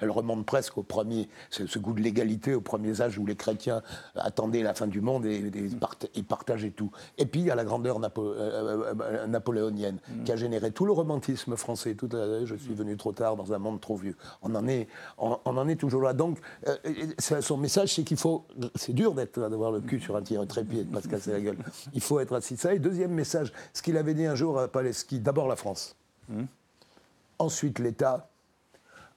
Elle 0.00 0.10
remonte 0.10 0.46
presque 0.46 0.78
au 0.78 0.82
premier, 0.82 1.28
ce, 1.50 1.66
ce 1.66 1.78
goût 1.78 1.92
de 1.92 2.00
l'égalité 2.00 2.54
aux 2.54 2.60
premiers 2.62 3.02
âges 3.02 3.18
où 3.18 3.26
les 3.26 3.36
chrétiens 3.36 3.82
attendaient 4.14 4.62
la 4.62 4.72
fin 4.72 4.86
du 4.86 5.00
monde 5.00 5.26
et, 5.26 5.36
et 5.36 5.68
part- 5.78 5.96
et 6.14 6.22
partageaient 6.22 6.70
tout. 6.70 6.90
Et 7.18 7.26
puis 7.26 7.40
il 7.40 7.46
y 7.46 7.50
a 7.50 7.54
la 7.54 7.64
grandeur 7.64 7.98
napo- 8.00 8.22
euh, 8.24 8.94
euh, 9.02 9.26
napoléonienne 9.26 9.98
qui 10.24 10.32
a 10.32 10.36
généré 10.36 10.70
tout 10.70 10.86
le 10.86 10.92
romantisme 10.92 11.56
français. 11.56 11.94
Toute 11.94 12.14
la- 12.14 12.44
je 12.46 12.54
suis 12.54 12.74
venu 12.74 12.96
trop 12.96 13.12
tard 13.12 13.36
dans 13.36 13.52
un 13.52 13.58
monde 13.58 13.80
trop 13.80 13.96
vieux. 13.96 14.16
On 14.42 14.54
en 14.54 14.66
est, 14.66 14.88
on, 15.18 15.36
on 15.44 15.56
en 15.58 15.68
est 15.68 15.76
toujours 15.76 16.02
là. 16.02 16.14
Donc 16.14 16.38
euh, 16.68 16.76
son 17.18 17.56
message, 17.58 17.94
c'est 17.94 18.02
qu'il 18.04 18.16
faut. 18.16 18.46
C'est 18.76 18.94
dur 18.94 19.12
d'être 19.14 19.38
d'avoir 19.38 19.72
le 19.72 19.80
cul 19.80 20.00
sur 20.00 20.16
un 20.16 20.22
tir 20.22 20.46
trépied, 20.46 20.84
de 20.84 20.92
pas 20.92 21.02
se 21.02 21.08
casser 21.08 21.32
la 21.32 21.40
gueule. 21.40 21.58
Il 21.92 22.00
faut 22.00 22.18
être 22.20 22.34
assis 22.34 22.54
de 22.54 22.60
ça. 22.60 22.72
Et 22.72 22.78
deuxième 22.78 23.12
message, 23.12 23.52
ce 23.74 23.82
qu'il 23.82 23.96
avait 23.96 24.14
dit 24.14 24.24
un 24.26 24.34
jour 24.34 24.58
à 24.58 24.68
Paleski, 24.68 25.20
d'abord 25.20 25.48
la 25.48 25.56
France 25.56 25.96
ensuite 27.38 27.78
l'État, 27.78 28.28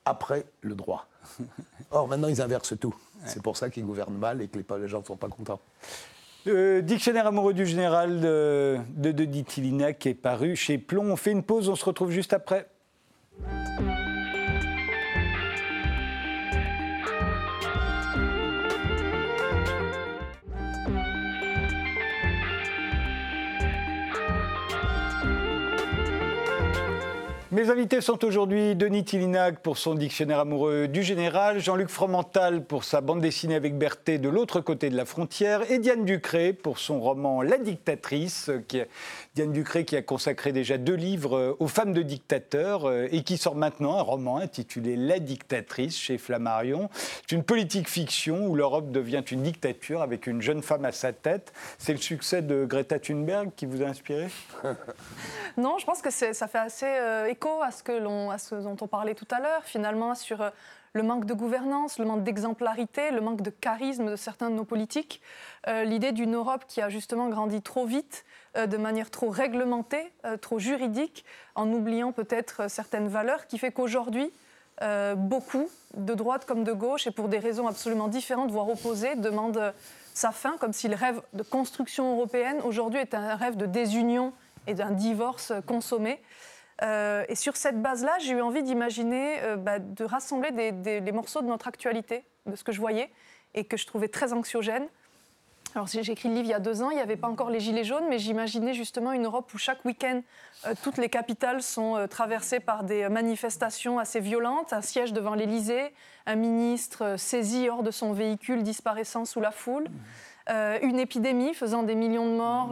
après 0.06 0.46
le 0.62 0.76
droit. 0.76 1.08
Or, 1.92 2.08
maintenant, 2.08 2.30
ils 2.30 2.42
inversent 2.42 2.80
tout. 2.80 2.96
C'est 3.26 3.44
pour 3.44 3.58
ça 3.58 3.70
qu'ils 3.70 3.86
gouvernent 3.86 4.18
mal 4.18 4.42
et 4.42 4.48
que 4.48 4.58
les, 4.58 4.88
gens 4.88 5.02
ne 5.02 5.06
sont 5.06 5.18
pas 5.18 5.28
contents. 5.28 5.60
Dictionnaire 6.46 7.28
amoureux 7.28 7.54
du 7.54 7.66
général 7.66 8.22
de, 8.22 8.80
de 8.96 9.12
Denis 9.12 9.44
Tillinac 9.44 10.06
est 10.08 10.14
paru 10.14 10.56
chez 10.56 10.78
Plomb. 10.78 11.12
On 11.12 11.16
fait 11.18 11.32
une 11.32 11.44
pause, 11.44 11.70
on 11.70 11.76
se 11.76 11.86
retrouve 11.86 12.12
juste 12.12 12.34
après. 12.34 12.68
Mes 27.54 27.70
invités 27.70 28.00
sont 28.00 28.24
aujourd'hui 28.24 28.78
Denis 28.78 29.04
Tillinac 29.04 29.60
pour 29.60 29.78
son 29.78 29.94
dictionnaire 29.94 30.40
amoureux 30.40 30.88
du 30.88 31.04
général, 31.04 31.60
Jean-Luc 31.60 31.90
Fromental 31.90 32.64
pour 32.64 32.86
sa 32.86 33.02
bande 33.02 33.20
dessinée 33.20 33.56
avec 33.56 33.78
Berthet 33.78 34.20
de 34.20 34.30
l'autre 34.30 34.62
côté 34.62 34.90
de 34.90 34.96
la 34.96 35.04
frontière 35.04 35.70
et 35.70 35.78
Diane 35.78 36.06
Ducré 36.06 36.54
pour 36.54 36.80
son 36.80 37.02
roman 37.02 37.42
La 37.42 37.58
dictatrice. 37.58 38.50
Qui, 38.70 38.84
Diane 39.36 39.52
Ducré 39.52 39.84
qui 39.84 39.98
a 39.98 40.02
consacré 40.02 40.54
déjà 40.54 40.78
deux 40.78 40.96
livres 40.96 41.38
euh, 41.38 41.58
aux 41.60 41.68
femmes 41.68 41.92
de 41.92 42.04
dictateurs 42.04 42.86
euh, 42.86 43.10
et 43.12 43.22
qui 43.24 43.36
sort 43.36 43.56
maintenant 43.56 43.98
un 43.98 44.02
roman 44.02 44.38
intitulé 44.38 44.96
La 44.96 45.20
dictatrice 45.20 45.98
chez 45.98 46.18
Flammarion. 46.18 46.90
C'est 46.94 47.36
une 47.36 47.44
politique 47.44 47.90
fiction 47.90 48.48
où 48.48 48.56
l'Europe 48.56 48.92
devient 48.92 49.24
une 49.30 49.44
dictature 49.44 50.02
avec 50.02 50.26
une 50.26 50.42
jeune 50.42 50.62
femme 50.62 50.86
à 50.86 50.94
sa 50.94 51.12
tête. 51.12 51.52
C'est 51.80 51.92
le 51.92 52.00
succès 52.00 52.42
de 52.42 52.64
Greta 52.64 52.98
Thunberg 52.98 53.50
qui 53.58 53.66
vous 53.66 53.84
a 53.84 53.88
inspiré? 53.88 54.30
Non, 55.58 55.78
je 55.78 55.86
pense 55.86 56.02
que 56.02 56.10
ça 56.10 56.48
fait 56.48 56.58
assez 56.58 56.86
euh, 56.86 57.28
à 57.62 57.72
ce, 57.72 57.84
que 57.84 58.00
dont 58.64 58.78
on 58.82 58.88
parlait 58.88 59.16
tout 59.16 59.28
à 59.32 59.40
l'heure, 59.40 59.64
finalement, 59.64 60.16
sur 60.16 60.42
euh, 60.42 60.50
le 60.94 61.04
manque 61.04 61.26
de 61.26 61.34
gouvernance, 61.34 62.00
le 62.00 62.06
manque 62.06 62.24
d'exemplarité, 62.24 63.12
le 63.12 63.22
manque 63.22 63.42
de 63.42 63.50
charisme 63.50 64.12
de 64.12 64.16
certains 64.16 64.50
de 64.50 64.56
nos 64.56 64.66
politiques. 64.66 65.22
Euh, 65.68 65.84
L'idée 65.84 66.12
d'une 66.12 66.36
Europe 66.36 66.66
qui 66.68 66.82
a 66.82 66.90
justement 66.90 67.30
grandi 67.30 67.62
trop 67.62 67.86
vite, 67.86 68.26
euh, 68.58 68.68
de 68.68 68.78
manière 68.78 69.10
trop 69.10 69.30
réglementée, 69.30 70.12
trop 70.42 70.60
juridique, 70.60 71.26
en 71.56 71.72
oubliant 71.72 72.12
peut-être 72.12 72.70
certaines 72.70 73.08
valeurs, 73.08 73.48
qui 73.48 73.58
fait 73.58 73.72
qu'aujourd'hui, 73.72 74.32
beaucoup, 75.16 75.70
de 75.96 76.16
droite 76.16 76.46
comme 76.46 76.64
de 76.64 76.72
gauche, 76.72 77.06
et 77.06 77.12
pour 77.12 77.28
des 77.28 77.38
raisons 77.38 77.68
absolument 77.68 78.08
différentes, 78.08 78.50
voire 78.50 78.68
opposées, 78.68 79.16
demandent 79.16 79.74
sa 80.16 80.32
fin, 80.32 80.58
comme 80.58 80.74
si 80.74 80.88
le 80.88 80.96
rêve 80.96 81.22
de 81.34 81.44
construction 81.44 82.16
européenne 82.16 82.60
aujourd'hui 82.64 83.00
est 83.00 83.14
un 83.14 83.36
rêve 83.36 83.58
de 83.58 83.68
désunion 83.68 84.34
et 84.66 84.74
d'un 84.74 84.90
divorce 84.90 85.54
consommé. 85.68 86.20
Euh, 86.84 87.26
et 87.28 87.36
sur 87.36 87.56
cette 87.56 87.82
base-là, 87.82 88.18
j'ai 88.20 88.34
eu 88.34 88.42
envie 88.42 88.64
d'imaginer, 88.64 89.42
euh, 89.44 89.56
bah, 89.56 89.80
de 89.80 90.04
rassembler 90.04 90.52
des, 90.52 91.00
les 91.00 91.12
morceaux 91.12 91.42
de 91.42 91.48
notre 91.48 91.68
actualité, 91.68 92.24
de 92.48 92.56
ce 92.56 92.64
que 92.64 92.72
je 92.72 92.80
voyais 92.80 93.12
et 93.54 93.66
que 93.66 93.78
je 93.78 93.86
trouvais 93.86 94.08
très 94.08 94.34
anxiogène. 94.34 94.88
Alors 95.74 95.88
j'ai 95.88 96.00
écrit 96.12 96.28
le 96.28 96.36
livre 96.36 96.48
il 96.48 96.52
y 96.52 96.54
a 96.54 96.60
deux 96.60 96.82
ans, 96.82 96.90
il 96.90 96.96
n'y 96.96 97.02
avait 97.02 97.16
pas 97.16 97.30
encore 97.30 97.50
les 97.50 97.62
gilets 97.62 97.86
jaunes, 97.86 98.04
mais 98.10 98.20
j'imaginais 98.20 98.74
justement 98.74 99.14
une 99.14 99.24
Europe 99.24 99.54
où 99.54 99.58
chaque 99.58 99.86
week-end, 99.86 100.22
euh, 100.66 100.74
toutes 100.84 100.98
les 100.98 101.08
capitales 101.08 101.62
sont 101.62 102.08
traversées 102.10 102.60
par 102.60 102.84
des 102.84 103.08
manifestations 103.08 103.98
assez 103.98 104.20
violentes, 104.20 104.74
un 104.74 104.82
siège 104.82 105.14
devant 105.14 105.34
l'Élysée, 105.34 105.94
un 106.26 106.36
ministre 106.36 107.16
saisi 107.18 107.70
hors 107.70 107.84
de 107.84 107.92
son 107.92 108.12
véhicule 108.12 108.64
disparaissant 108.64 109.24
sous 109.24 109.40
la 109.40 109.52
foule. 109.52 109.86
Une 110.50 111.00
épidémie 111.00 111.54
faisant 111.54 111.84
des 111.84 111.96
millions 111.96 112.26
de 112.26 112.36
morts, 112.36 112.72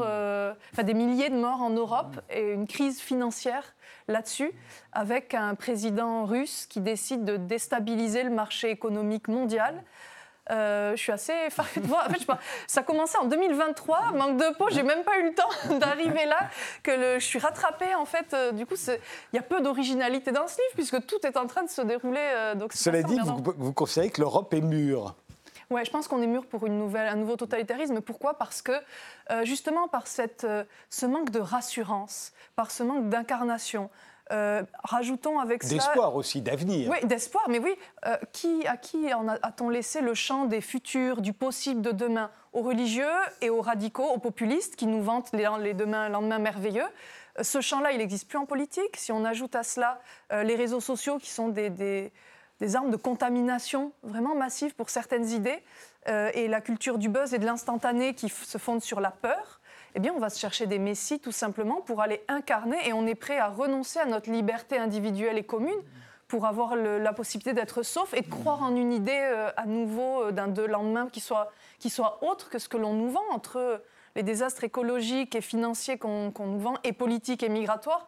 enfin 0.74 0.84
des 0.84 0.94
milliers 0.94 1.30
de 1.30 1.38
morts 1.38 1.62
en 1.62 1.70
Europe 1.70 2.20
et 2.30 2.52
une 2.52 2.68
crise 2.68 3.00
financière 3.00 3.74
là-dessus, 4.10 4.52
avec 4.92 5.34
un 5.34 5.56
président 5.56 6.26
russe 6.26 6.66
qui 6.70 6.82
décide 6.82 7.24
de 7.24 7.38
déstabiliser 7.38 8.24
le 8.24 8.30
marché 8.32 8.70
économique 8.70 9.28
mondial. 9.30 9.84
Euh, 10.52 10.96
je 10.96 11.02
suis 11.04 11.12
assez 11.12 11.34
effarée 11.46 11.80
de 11.80 11.86
voir. 11.86 12.08
En 12.08 12.12
fait, 12.12 12.26
ça 12.66 12.80
a 12.80 12.84
commencé 12.84 13.16
en 13.20 13.26
2023, 13.26 14.14
manque 14.14 14.38
de 14.38 14.56
peau, 14.58 14.66
j'ai 14.72 14.82
même 14.82 15.04
pas 15.04 15.20
eu 15.20 15.26
le 15.26 15.34
temps 15.36 15.78
d'arriver 15.80 16.26
là, 16.26 16.40
que 16.82 16.90
le- 16.90 17.20
je 17.20 17.26
suis 17.26 17.38
rattrapée 17.38 17.94
en 17.94 18.06
fait. 18.06 18.34
euh, 18.34 18.52
du 18.52 18.66
coup, 18.66 18.74
il 18.88 19.36
y 19.36 19.38
a 19.38 19.44
peu 19.44 19.62
d'originalité 19.62 20.32
dans 20.32 20.48
ce 20.48 20.56
livre 20.56 20.74
puisque 20.74 21.06
tout 21.06 21.24
est 21.24 21.38
en 21.38 21.46
train 21.46 21.62
de 21.64 21.70
se 21.70 21.82
dérouler. 21.84 22.18
euh, 22.20 22.56
donc 22.56 22.74
Cela 22.74 23.04
dit, 23.04 23.20
vous, 23.24 23.44
vous 23.58 23.74
considérez 23.74 24.10
que 24.10 24.22
l'Europe 24.22 24.52
est 24.56 24.62
mûre? 24.62 25.14
Ouais, 25.70 25.86
je 25.86 25.92
pense 25.92 26.08
qu'on 26.08 26.22
est 26.22 26.28
mûr 26.28 26.46
pour 26.48 26.66
une 26.66 26.80
nouvelle, 26.80 27.08
un 27.08 27.16
nouveau 27.16 27.36
totalitarisme. 27.36 28.02
Pourquoi? 28.02 28.34
Parce 28.40 28.62
que 28.64 28.72
euh, 29.30 29.46
justement 29.46 29.88
par 29.88 30.08
cette, 30.08 30.44
euh, 30.44 30.64
ce 30.90 31.06
manque 31.06 31.30
de 31.30 31.40
rassurance, 31.40 32.34
par 32.56 32.72
ce 32.72 32.82
manque 32.82 33.08
d'incarnation, 33.10 33.92
euh, 34.32 34.64
rajoutons 34.84 35.40
avec 35.40 35.64
cela 35.64 35.76
D'espoir 35.76 36.16
aussi, 36.16 36.42
d'avenir. 36.42 36.90
oui, 36.90 36.98
d'espoir, 37.08 37.44
mais 37.50 37.60
oui. 37.60 37.76
qui, 38.32 38.66
à 38.68 38.78
qui 38.78 39.14
en 39.14 39.28
a-t-on 39.28 39.70
laissé 39.70 40.02
le 40.02 40.14
champ 40.14 40.46
des 40.46 40.62
futurs, 40.62 41.22
du 41.22 41.34
possible 41.34 41.82
de 41.82 41.92
demain? 41.92 42.32
Aux 42.54 42.62
religieux 42.62 43.06
et 43.42 43.52
aux 43.52 43.62
radicaux, 43.62 44.08
aux 44.08 44.18
populistes 44.20 44.76
qui 44.76 44.88
nous 44.88 45.04
vantent 45.04 45.30
les, 45.34 45.48
les 45.62 45.74
demain, 45.76 46.10
lendemains 46.10 46.40
merveilleux. 46.40 46.86
Ce 47.42 47.62
champ-là, 47.62 47.92
il 47.92 48.00
n'existe 48.00 48.28
plus 48.28 48.38
en 48.40 48.46
politique. 48.46 48.98
Si 48.98 49.12
on 49.12 49.24
ajoute 49.24 49.56
à 49.56 49.64
cela 49.64 50.02
euh, 50.34 50.42
les 50.44 50.56
réseaux 50.56 50.80
sociaux 50.82 51.20
qui 51.20 51.30
sont 51.30 51.50
des, 51.50 51.70
des- 51.70 52.12
des 52.62 52.76
armes 52.76 52.92
de 52.92 52.98
contamination 52.98 53.92
vraiment 54.04 54.36
massives 54.36 54.76
pour 54.76 54.90
certaines 54.90 55.30
idées, 55.30 55.62
euh, 56.08 56.32
et 56.34 56.48
la 56.48 56.62
culture 56.62 56.98
du 56.98 57.10
buzz 57.10 57.34
et 57.34 57.40
de 57.40 57.46
l'instantané 57.46 58.14
qui 58.14 58.30
se 58.30 58.58
fonde 58.58 58.82
sur 58.82 59.00
la 59.00 59.12
peur, 59.12 59.60
eh 59.96 60.00
bien, 60.00 60.14
on 60.16 60.20
va 60.20 60.30
se 60.30 60.40
chercher 60.40 60.68
des 60.68 60.80
messies 60.80 61.20
tout 61.20 61.32
simplement 61.32 61.82
pour 61.82 62.02
aller 62.02 62.22
incarner, 62.28 62.78
et 62.88 62.94
on 62.94 63.08
est 63.08 63.16
prêt 63.16 63.38
à 63.38 63.50
renoncer 63.50 64.00
à 64.00 64.06
notre 64.06 64.30
liberté 64.30 64.78
individuelle 64.78 65.38
et 65.38 65.44
commune 65.44 65.82
pour 66.28 66.46
avoir 66.46 66.76
la 66.76 67.12
possibilité 67.12 67.54
d'être 67.54 67.82
sauf 67.82 68.14
et 68.14 68.22
de 68.22 68.30
croire 68.30 68.62
en 68.62 68.76
une 68.76 68.94
idée 68.94 69.20
euh, 69.20 69.50
à 69.58 69.66
nouveau 69.66 70.26
euh, 70.26 70.32
d'un 70.32 70.48
de 70.48 70.62
lendemain 70.62 71.10
qui 71.12 71.20
soit, 71.20 71.52
qui 71.80 71.90
soit 71.90 72.24
autre 72.24 72.50
que 72.50 72.60
ce 72.60 72.70
que 72.70 72.78
l'on 72.78 72.94
nous 72.94 73.10
vend 73.10 73.24
entre 73.32 73.82
les 74.16 74.22
désastres 74.22 74.64
écologiques 74.64 75.34
et 75.36 75.42
financiers 75.42 75.98
qu'on 75.98 76.32
nous 76.38 76.60
vend 76.60 76.76
et 76.84 76.94
politiques 76.94 77.42
et 77.42 77.50
migratoires 77.50 78.08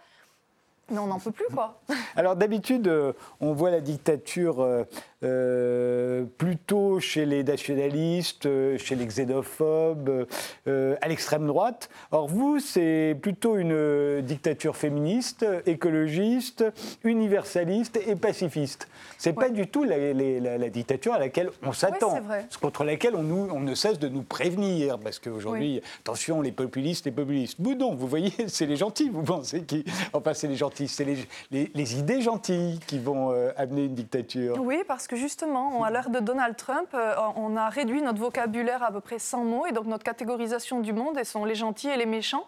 mais 0.92 1.00
on 1.00 1.08
n'en 1.08 1.20
peut 1.20 1.32
plus, 1.32 1.48
quoi. 1.54 1.82
Alors 2.16 2.36
d'habitude, 2.36 2.88
euh, 2.88 3.14
on 3.40 3.54
voit 3.54 3.72
la 3.72 3.82
dictature 3.82 4.62
euh, 4.62 4.84
euh, 5.24 6.24
plutôt 6.38 7.00
chez 7.00 7.26
les 7.26 7.44
nationalistes, 7.44 8.48
chez 8.78 8.96
les 8.96 9.06
xénophobes, 9.06 10.28
à 10.68 11.08
l'extrême 11.08 11.48
droite. 11.48 11.90
Or 12.12 12.28
vous, 12.28 12.60
c'est 12.60 13.18
plutôt 13.22 13.58
une 13.58 14.22
dictature 14.22 14.76
féministe, 14.76 15.46
écologiste, 15.66 16.66
universaliste 17.04 18.00
et 18.08 18.16
pacifiste. 18.16 18.88
C'est 19.18 19.34
pas 19.34 19.50
du 19.50 19.68
tout 19.68 19.84
la, 19.84 20.70
dictature 20.70 21.14
à 21.14 21.20
laquelle 21.20 21.52
on 21.64 21.74
s'attend, 21.74 22.20
contre 22.60 22.84
laquelle 22.84 23.16
on, 23.16 23.24
nous, 23.24 23.48
on, 23.52 23.60
ne 23.60 23.76
cesse 23.76 24.00
de 24.00 24.08
nous 24.08 24.24
prévenir, 24.24 24.98
parce 25.00 25.20
qu'aujourd'hui, 25.20 25.82
attention, 26.00 26.42
les 26.42 26.52
populistes, 26.52 27.06
les 27.06 27.12
populistes. 27.12 27.62
Boudon, 27.62 27.94
vous 27.94 28.08
voyez, 28.08 28.34
c'est 28.48 28.66
les 28.66 28.78
gentils, 28.78 29.10
vous 29.10 29.24
pensez 29.24 29.64
qui, 29.64 29.86
enfin 30.14 30.34
c'est 30.34 30.48
les 30.48 30.56
gentils 30.56 30.81
c'est 30.88 31.06
les, 31.52 32.00
idées 32.00 32.22
gentilles 32.22 32.80
qui 32.88 33.00
vont 33.00 33.32
euh, 33.32 33.52
amener 33.58 33.86
une 33.86 33.96
dictature. 33.96 34.58
Oui, 34.60 34.84
parce 34.88 35.08
que 35.08 35.16
justement, 35.16 35.84
à 35.84 35.92
l'ère 35.92 36.10
de 36.10 36.20
Donald 36.20 36.56
Trump, 36.56 36.90
euh, 36.94 37.14
on 37.36 37.56
a 37.56 37.70
réduit 37.70 38.02
notre 38.02 38.20
vocabulaire 38.20 38.84
à 38.84 38.92
peu 38.92 39.02
près 39.02 39.20
100 39.20 39.44
mots, 39.44 39.66
et 39.66 39.72
donc 39.72 39.86
notre 39.86 40.04
catégorisation 40.04 40.80
du 40.80 40.94
monde, 40.94 41.18
et 41.18 41.24
sont 41.24 41.46
les 41.46 41.56
gentils 41.56 41.90
et 41.90 41.98
les 41.98 42.06
méchants. 42.06 42.46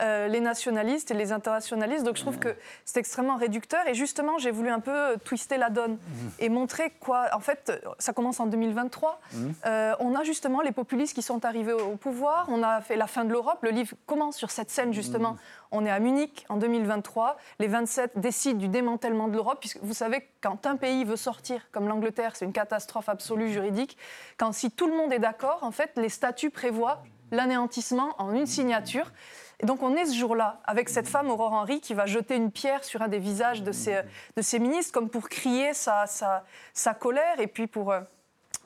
Euh, 0.00 0.28
les 0.28 0.40
nationalistes 0.40 1.10
et 1.10 1.14
les 1.14 1.32
internationalistes. 1.32 2.04
Donc 2.04 2.16
je 2.16 2.22
trouve 2.22 2.38
que 2.38 2.54
c'est 2.84 3.00
extrêmement 3.00 3.36
réducteur. 3.36 3.80
Et 3.88 3.94
justement, 3.94 4.38
j'ai 4.38 4.52
voulu 4.52 4.70
un 4.70 4.78
peu 4.78 4.94
euh, 4.94 5.16
twister 5.16 5.56
la 5.56 5.70
donne 5.70 5.94
mmh. 5.94 6.28
et 6.38 6.48
montrer 6.48 6.90
quoi. 7.00 7.26
En 7.32 7.40
fait, 7.40 7.72
ça 7.98 8.12
commence 8.12 8.38
en 8.38 8.46
2023. 8.46 9.20
Mmh. 9.32 9.50
Euh, 9.66 9.94
on 9.98 10.14
a 10.14 10.22
justement 10.22 10.60
les 10.60 10.70
populistes 10.70 11.14
qui 11.14 11.22
sont 11.22 11.44
arrivés 11.44 11.72
au, 11.72 11.96
pouvoir. 11.96 12.46
On 12.48 12.62
a 12.62 12.80
fait 12.80 12.94
la 12.94 13.08
fin 13.08 13.24
de 13.24 13.32
l'Europe. 13.32 13.58
Le 13.62 13.70
livre 13.70 13.96
commence 14.06 14.36
sur 14.36 14.52
cette 14.52 14.70
scène 14.70 14.92
justement. 14.92 15.32
Mmh. 15.32 15.38
On 15.72 15.84
est 15.84 15.90
à 15.90 15.98
Munich 15.98 16.46
en 16.48 16.58
2023. 16.58 17.36
Les 17.58 17.66
27 17.66 18.18
décident 18.18 18.58
du 18.58 18.68
démantèlement 18.68 19.26
de 19.26 19.32
l'Europe, 19.32 19.58
puisque 19.58 19.80
vous 19.82 19.94
savez, 19.94 20.28
quand 20.40 20.66
un 20.66 20.76
pays 20.76 21.04
veut 21.04 21.16
sortir, 21.16 21.68
comme 21.72 21.88
l'Angleterre, 21.88 22.36
c'est 22.36 22.44
une 22.44 22.52
catastrophe 22.52 23.08
absolue 23.08 23.50
juridique. 23.50 23.98
Quand 24.36 24.52
si 24.52 24.70
tout 24.70 24.86
le 24.86 24.96
monde 24.96 25.12
est 25.12 25.18
d'accord, 25.18 25.58
en 25.62 25.72
fait, 25.72 25.90
les 25.96 26.08
statuts 26.08 26.50
prévoient 26.50 27.02
l'anéantissement 27.30 28.14
en 28.18 28.32
une 28.32 28.46
signature. 28.46 29.10
Et 29.60 29.66
donc 29.66 29.82
on 29.82 29.96
est 29.96 30.06
ce 30.06 30.14
jour-là 30.14 30.60
avec 30.64 30.88
cette 30.88 31.08
femme, 31.08 31.30
Aurore 31.30 31.52
Henry, 31.52 31.80
qui 31.80 31.94
va 31.94 32.06
jeter 32.06 32.36
une 32.36 32.52
pierre 32.52 32.84
sur 32.84 33.02
un 33.02 33.08
des 33.08 33.18
visages 33.18 33.62
de 33.62 33.72
ses, 33.72 34.02
de 34.36 34.42
ses 34.42 34.58
ministres, 34.58 34.92
comme 34.92 35.10
pour 35.10 35.28
crier 35.28 35.74
sa, 35.74 36.06
sa, 36.06 36.44
sa 36.74 36.94
colère 36.94 37.40
et 37.40 37.48
puis 37.48 37.66
pour, 37.66 37.90
euh, 37.90 38.00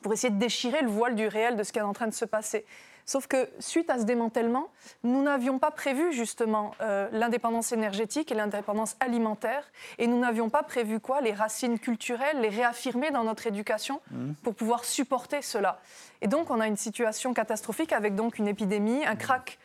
pour 0.01 0.13
essayer 0.13 0.31
de 0.33 0.39
déchirer 0.39 0.81
le 0.81 0.89
voile 0.89 1.15
du 1.15 1.27
réel 1.27 1.55
de 1.55 1.63
ce 1.63 1.71
qui 1.71 1.79
est 1.79 1.83
en 1.83 1.93
train 1.93 2.07
de 2.07 2.13
se 2.13 2.25
passer. 2.25 2.65
Sauf 3.05 3.27
que 3.27 3.49
suite 3.59 3.89
à 3.89 3.99
ce 3.99 4.05
démantèlement, 4.05 4.69
nous 5.03 5.21
n'avions 5.21 5.59
pas 5.59 5.71
prévu 5.71 6.13
justement 6.13 6.71
euh, 6.79 7.09
l'indépendance 7.11 7.73
énergétique 7.73 8.31
et 8.31 8.35
l'indépendance 8.35 8.95
alimentaire, 9.01 9.69
et 9.97 10.07
nous 10.07 10.17
n'avions 10.19 10.49
pas 10.49 10.63
prévu 10.63 11.01
quoi? 11.01 11.19
Les 11.19 11.33
racines 11.33 11.79
culturelles, 11.79 12.39
les 12.39 12.49
réaffirmer 12.49 13.11
dans 13.11 13.25
notre 13.25 13.45
éducation 13.45 13.99
mmh. 14.11 14.33
pour 14.43 14.55
pouvoir 14.55 14.85
supporter 14.85 15.41
cela. 15.41 15.81
Et 16.21 16.27
donc 16.27 16.49
on 16.49 16.61
a 16.61 16.67
une 16.67 16.77
situation 16.77 17.33
catastrophique 17.33 17.91
avec 17.91 18.15
donc 18.15 18.37
une 18.37 18.47
épidémie, 18.47 19.05
un 19.05 19.17
crack 19.17 19.59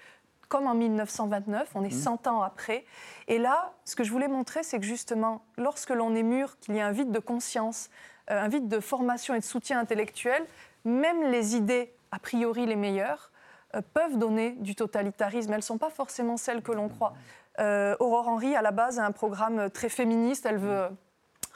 comme 0.49 0.67
en 0.67 0.75
1929, 0.75 1.71
on 1.75 1.85
est 1.85 1.91
100 1.91 2.27
mmh. 2.27 2.29
ans 2.31 2.43
après. 2.43 2.85
Et 3.27 3.39
là, 3.39 3.73
ce 3.85 3.97
que 3.97 4.05
je 4.05 4.11
voulais 4.11 4.29
montrer, 4.29 4.63
c'est 4.63 4.79
que 4.79 4.87
justement, 4.87 5.43
lorsque 5.57 5.91
l'on 5.91 6.15
est 6.15 6.23
mûr, 6.23 6.59
qu'il 6.59 6.75
y 6.75 6.81
a 6.81 6.87
un 6.87 6.93
vide 6.93 7.11
de 7.11 7.19
conscience, 7.19 7.91
euh, 8.31 8.41
un 8.41 8.49
vide 8.49 8.69
de 8.69 8.81
formation 8.81 9.35
et 9.35 9.41
de 9.41 9.45
soutien 9.45 9.79
intellectuel, 9.79 10.45
même 10.85 11.31
les 11.31 11.55
idées, 11.57 11.93
a 12.13 12.19
priori 12.19 12.67
les 12.67 12.77
meilleures, 12.77 13.31
euh, 13.75 13.83
peuvent 13.93 14.17
donner 14.17 14.53
du 14.53 14.75
totalitarisme. 14.75 15.53
Elles 15.53 15.59
ne 15.59 15.63
sont 15.63 15.79
pas 15.79 15.91
forcément 15.91 16.39
celles 16.39 16.63
que 16.63 16.73
l'on 16.73 16.89
croit. 16.89 17.13
Euh, 17.59 17.95
Aurore 18.01 18.29
Henry, 18.29 18.57
à 18.57 18.63
la 18.63 18.71
base, 18.71 18.99
a 18.99 19.05
un 19.05 19.13
programme 19.13 19.69
très 19.71 19.91
féministe. 19.91 20.47
Elle 20.47 20.59
veut 20.59 20.89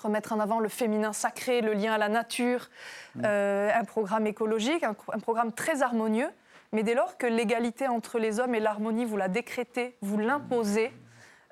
remettre 0.02 0.32
en 0.32 0.40
avant 0.40 0.60
le 0.60 0.68
féminin 0.68 1.12
sacré, 1.12 1.60
le 1.62 1.72
lien 1.74 1.92
à 1.92 1.98
la 1.98 2.08
nature, 2.08 2.68
mmh. 3.14 3.24
un 3.24 3.84
programme 3.84 4.26
écologique, 4.26 4.82
un, 4.82 4.94
programme 4.94 5.52
très 5.52 5.82
harmonieux. 5.82 6.28
Mais 6.72 6.82
dès 6.82 6.94
lors 6.94 7.18
que 7.18 7.26
l'égalité 7.26 7.86
entre 7.86 8.18
les 8.18 8.40
hommes 8.40 8.54
et 8.54 8.60
l'harmonie, 8.60 9.04
vous 9.04 9.16
la 9.18 9.28
décrétez, 9.28 9.96
vous 10.00 10.18
l'imposez, 10.18 10.90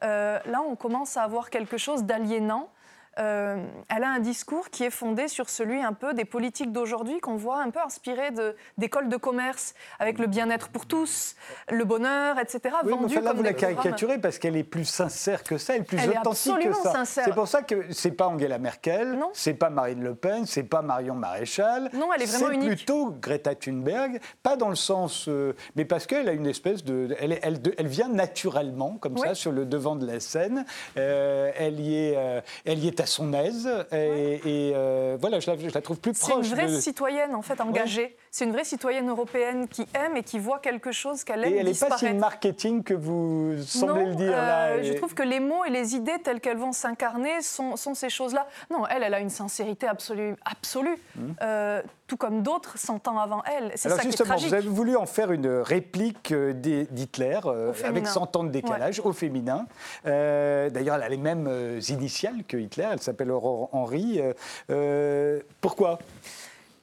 euh, 0.02 0.38
là, 0.46 0.62
on 0.62 0.76
commence 0.76 1.16
à 1.16 1.22
avoir 1.22 1.50
quelque 1.50 1.76
chose 1.76 2.04
d'aliénant 2.04 2.70
euh, 3.18 3.66
elle 3.88 4.04
a 4.04 4.08
un 4.08 4.20
discours 4.20 4.70
qui 4.70 4.84
est 4.84 4.90
fondé 4.90 5.26
sur 5.26 5.50
celui 5.50 5.82
un 5.82 5.92
peu 5.92 6.14
des 6.14 6.24
politiques 6.24 6.70
d'aujourd'hui 6.70 7.18
qu'on 7.18 7.34
voit 7.34 7.60
un 7.60 7.70
peu 7.70 7.80
inspiré 7.80 8.30
d'écoles 8.78 9.08
de, 9.08 9.16
commerce, 9.16 9.74
avec 9.98 10.18
le 10.18 10.28
bien-être 10.28 10.68
pour 10.68 10.86
tous, 10.86 11.34
le 11.70 11.84
bonheur, 11.84 12.38
etc. 12.38 12.76
Oui, 12.84 12.94
mais 13.08 13.20
là, 13.20 13.32
vous 13.32 13.42
la 13.42 13.52
caricaturez 13.52 14.18
parce 14.18 14.38
qu'elle 14.38 14.56
est 14.56 14.64
plus 14.64 14.84
sincère 14.84 15.42
que 15.42 15.58
ça, 15.58 15.74
elle 15.74 15.82
est 15.82 15.84
plus 15.84 15.98
authentique 16.08 16.58
que 16.60 16.72
ça. 16.72 17.04
C'est 17.04 17.34
pour 17.34 17.48
ça 17.48 17.62
que 17.62 17.92
c'est 17.92 18.12
pas 18.12 18.28
Angela 18.28 18.58
Merkel, 18.58 19.18
c'est 19.32 19.54
pas 19.54 19.70
Marine 19.70 20.02
Le 20.02 20.14
Pen, 20.14 20.46
c'est 20.46 20.62
pas 20.62 20.82
Marion 20.82 21.14
Maréchal. 21.14 21.90
Non, 21.92 22.12
elle 22.14 22.22
est 22.22 22.26
vraiment 22.26 22.52
unique. 22.52 22.68
Plutôt 22.68 23.10
Greta 23.20 23.54
Thunberg, 23.56 24.20
pas 24.42 24.56
dans 24.56 24.68
le 24.68 24.76
sens, 24.76 25.26
euh, 25.28 25.54
mais 25.74 25.84
parce 25.84 26.06
qu'elle 26.06 26.28
a 26.28 26.32
une 26.32 26.46
espèce 26.46 26.84
de, 26.84 27.16
elle, 27.18 27.38
elle, 27.42 27.60
elle, 27.76 27.88
vient 27.88 28.08
naturellement 28.08 28.96
comme 29.00 29.18
ça 29.18 29.34
sur 29.34 29.50
le 29.50 29.66
devant 29.66 29.96
de 29.96 30.06
la 30.06 30.20
scène. 30.20 30.64
Euh, 30.96 31.50
elle 31.58 31.80
y 31.80 31.96
est, 31.96 32.42
elle 32.64 32.78
y 32.78 32.88
est 32.88 32.99
à 33.00 33.06
son 33.06 33.32
aise. 33.32 33.68
Et, 33.92 34.72
euh, 34.74 35.16
voilà, 35.20 35.40
je 35.40 35.50
la, 35.50 35.80
trouve 35.80 35.98
plus 35.98 36.12
proche. 36.12 36.30
C'est 36.30 36.48
une 36.48 36.54
vraie 36.54 36.80
citoyenne, 36.80 37.34
en 37.34 37.42
fait, 37.42 37.60
engagée. 37.60 38.16
C'est 38.30 38.44
une 38.44 38.52
vraie 38.52 38.64
citoyenne 38.64 39.08
européenne 39.08 39.68
qui 39.68 39.86
aime 39.94 40.16
et 40.16 40.22
qui 40.22 40.38
voit 40.38 40.58
quelque 40.58 40.92
chose 40.92 41.24
qu'elle 41.24 41.44
aime 41.44 41.52
Et 41.52 41.56
elle 41.56 41.66
n'est 41.66 41.74
pas 41.74 41.98
si 41.98 42.12
marketing 42.12 42.82
que 42.82 42.94
vous 42.94 43.56
semblez 43.64 44.06
le 44.06 44.14
dire. 44.14 44.30
là, 44.30 44.68
euh, 44.68 44.82
Je 44.82 44.92
trouve 44.92 45.14
que 45.14 45.22
les 45.22 45.40
mots 45.40 45.64
et 45.64 45.70
les 45.70 45.94
idées 45.94 46.18
telles 46.22 46.40
qu'elles 46.40 46.58
vont 46.58 46.72
s'incarner 46.72 47.40
sont, 47.42 47.76
sont, 47.76 47.94
ces 47.94 48.10
choses-là. 48.10 48.46
Non, 48.70 48.86
elle, 48.86 49.02
elle 49.02 49.14
a 49.14 49.20
une 49.20 49.30
sincérité 49.30 49.86
absolue. 49.86 50.36
absolue. 50.44 50.96
Hum. 51.18 51.34
Euh, 51.42 51.82
tout 52.06 52.16
comme 52.16 52.42
d'autres 52.42 52.76
100 52.76 53.06
ans 53.06 53.18
avant 53.18 53.42
elle. 53.44 53.72
C'est 53.76 53.88
ça 53.88 53.98
qui 53.98 54.08
est 54.08 54.24
tragique. 54.24 54.48
Vous 54.48 54.54
avez 54.54 54.68
voulu 54.68 54.96
en 54.96 55.06
faire 55.06 55.30
une 55.30 55.46
réplique 55.46 56.34
d'Hitler 56.34 57.38
avec 57.84 58.06
100 58.06 58.36
ans 58.36 58.44
de 58.44 58.48
décalage 58.48 59.00
au 59.04 59.12
féminin. 59.12 59.66
D'ailleurs, 60.04 60.96
elle 60.96 61.02
a 61.02 61.08
les 61.08 61.16
mêmes 61.16 61.78
initiales 61.88 62.44
que 62.48 62.56
Hitler. 62.56 62.89
Elle 62.92 63.00
s'appelle 63.00 63.30
Aurore 63.30 63.68
Henry. 63.72 64.20
Euh, 64.20 64.32
euh, 64.70 65.40
pourquoi? 65.60 65.98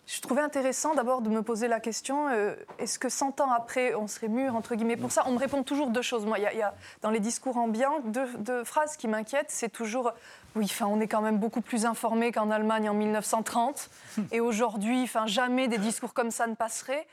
Je 0.05 0.21
trouvais 0.21 0.41
intéressant 0.41 0.95
d'abord 0.95 1.21
de 1.21 1.29
me 1.29 1.41
poser 1.41 1.67
la 1.67 1.81
question 1.81 2.29
euh, 2.29 2.55
est-ce 2.79 2.97
que 2.97 3.09
100 3.09 3.41
ans 3.41 3.51
après, 3.51 3.93
on 3.93 4.07
serait 4.07 4.29
mûr, 4.29 4.55
entre 4.55 4.75
guillemets 4.75 4.95
Pour 4.95 5.11
ça, 5.11 5.23
on 5.27 5.31
me 5.31 5.37
répond 5.37 5.63
toujours 5.63 5.89
deux 5.89 6.01
choses. 6.01 6.25
Moi, 6.25 6.39
il 6.39 6.57
y, 6.57 6.61
a 6.61 6.73
dans 7.01 7.09
les 7.09 7.19
discours 7.19 7.57
ambiants 7.57 7.99
deux, 8.05 8.63
phrases 8.63 8.95
qui 8.95 9.09
m'inquiètent. 9.09 9.49
C'est 9.51 9.69
toujours 9.69 10.13
oui, 10.55 10.65
enfin, 10.69 10.87
on 10.87 11.01
est 11.01 11.07
quand 11.07 11.21
même 11.21 11.37
beaucoup 11.37 11.61
plus 11.61 11.85
informé 11.85 12.31
qu'en 12.31 12.49
Allemagne 12.49 12.89
en 12.89 12.93
1930. 12.93 13.89
Et 14.31 14.39
aujourd'hui, 14.39 15.03
enfin, 15.03 15.27
jamais 15.27 15.67
des 15.67 15.77
discours 15.77 16.13
comme 16.13 16.31
ça 16.31 16.47
ne 16.47 16.55
passeraient. 16.55 17.05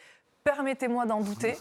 Permettez-moi 0.45 1.05
d'en 1.07 1.21
douter. 1.21 1.57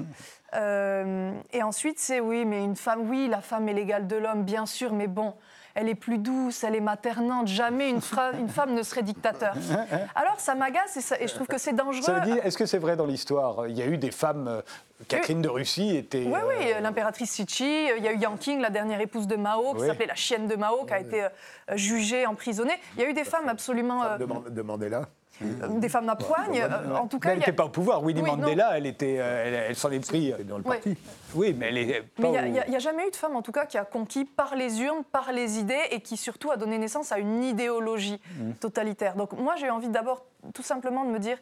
et 0.53 1.63
ensuite, 1.63 1.99
c'est 1.99 2.19
oui, 2.19 2.45
mais 2.45 2.63
une 2.63 2.75
femme, 2.75 3.09
oui, 3.09 3.27
la 3.27 3.41
femme 3.41 3.67
est 3.69 3.73
l'égale 3.73 4.07
de 4.07 4.17
l'homme, 4.17 4.43
bien 4.43 4.67
sûr, 4.67 4.93
mais 4.93 5.07
bon, 5.07 5.33
elle 5.75 5.89
est 5.89 5.95
plus 5.95 6.17
douce, 6.17 6.63
elle 6.63 6.75
est 6.75 6.81
maternante. 6.81 7.47
Jamais 7.47 7.89
une, 7.89 8.01
une 8.39 8.49
femme 8.49 8.73
ne 8.73 8.83
serait 8.83 9.03
dictateur. 9.03 9.55
Alors 10.15 10.39
ça 10.39 10.55
m'agace 10.55 11.13
et, 11.19 11.27
je 11.27 11.33
trouve 11.33 11.47
que 11.47 11.57
c'est 11.57 11.73
dangereux. 11.73 12.13
Est-ce 12.43 12.57
que 12.57 12.65
c'est 12.65 12.77
vrai 12.77 12.95
dans 12.95 13.05
l'histoire? 13.05 13.67
Il 13.67 13.77
y 13.77 13.81
a 13.81 13.87
eu 13.87 13.97
des 13.97 14.11
femmes. 14.11 14.47
Euh, 14.47 14.61
Catherine 15.07 15.41
de 15.41 15.49
Russie 15.49 15.97
était. 15.97 16.23
Oui, 16.25 16.39
oui, 16.47 16.71
euh, 16.73 16.79
l'impératrice 16.79 17.31
Sichi. 17.31 17.87
Il 17.97 18.03
y 18.03 18.07
a 18.07 18.13
eu 18.13 18.17
Yang 18.17 18.39
Qing, 18.39 18.61
la 18.61 18.69
dernière 18.69 19.01
épouse 19.01 19.27
de 19.27 19.35
Mao, 19.35 19.73
qui 19.73 19.85
s'appelait 19.85 20.05
la 20.05 20.15
chienne 20.15 20.47
de 20.47 20.55
Mao, 20.55 20.85
qui 20.85 20.93
a 20.93 20.99
été 20.99 21.23
euh, 21.23 21.29
jugée, 21.75 22.25
emprisonnée. 22.25 22.79
Il 22.95 23.01
y 23.01 23.05
a 23.05 23.09
eu 23.09 23.13
des 23.13 23.25
femmes 23.25 23.49
absolument. 23.49 24.17
De 24.17 24.61
Mandela 24.61 25.09
euh, 25.41 25.79
des 25.79 25.89
femmes 25.89 26.09
à 26.09 26.15
poigne. 26.15 26.61
Euh, 26.61 26.95
en 26.95 27.07
tout 27.07 27.19
cas, 27.19 27.31
elle 27.31 27.39
n'était 27.39 27.53
pas 27.53 27.65
au 27.65 27.69
pouvoir. 27.69 28.03
Winnie 28.03 28.21
Mandela, 28.21 28.77
elle, 28.77 28.85
était, 28.85 29.17
euh, 29.19 29.67
elle, 29.69 29.75
s'en 29.75 29.91
est 29.91 30.05
pris 30.05 30.33
dans 30.45 30.57
le 30.57 30.63
parti. 30.63 30.95
Oui, 31.33 31.55
mais 31.57 31.69
elle 31.69 31.77
est 31.77 32.03
Mais 32.19 32.31
il 32.31 32.51
n'y 32.51 32.75
a, 32.75 32.79
jamais 32.79 33.07
eu 33.07 33.11
de 33.11 33.15
femme, 33.15 33.35
en 33.35 33.41
tout 33.41 33.51
cas, 33.51 33.65
qui 33.65 33.77
a 33.77 33.85
conquis 33.85 34.25
par 34.25 34.55
les 34.55 34.81
urnes, 34.81 35.03
par 35.11 35.31
les 35.31 35.59
idées, 35.59 35.81
et 35.91 36.01
qui 36.01 36.17
surtout 36.17 36.51
a 36.51 36.57
donné 36.57 36.77
naissance 36.77 37.11
à 37.11 37.17
une 37.17 37.43
idéologie 37.43 38.21
mmh. 38.37 38.51
totalitaire. 38.53 39.15
Donc 39.15 39.33
moi, 39.33 39.55
j'ai 39.55 39.69
envie 39.69 39.89
d'abord, 39.89 40.25
tout 40.53 40.63
simplement, 40.63 41.05
de 41.05 41.09
me 41.09 41.19
dire, 41.19 41.37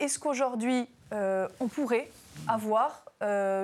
est-ce 0.00 0.18
qu'aujourd'hui, 0.18 0.88
on 1.12 1.68
pourrait 1.68 2.10
avoir 2.48 3.04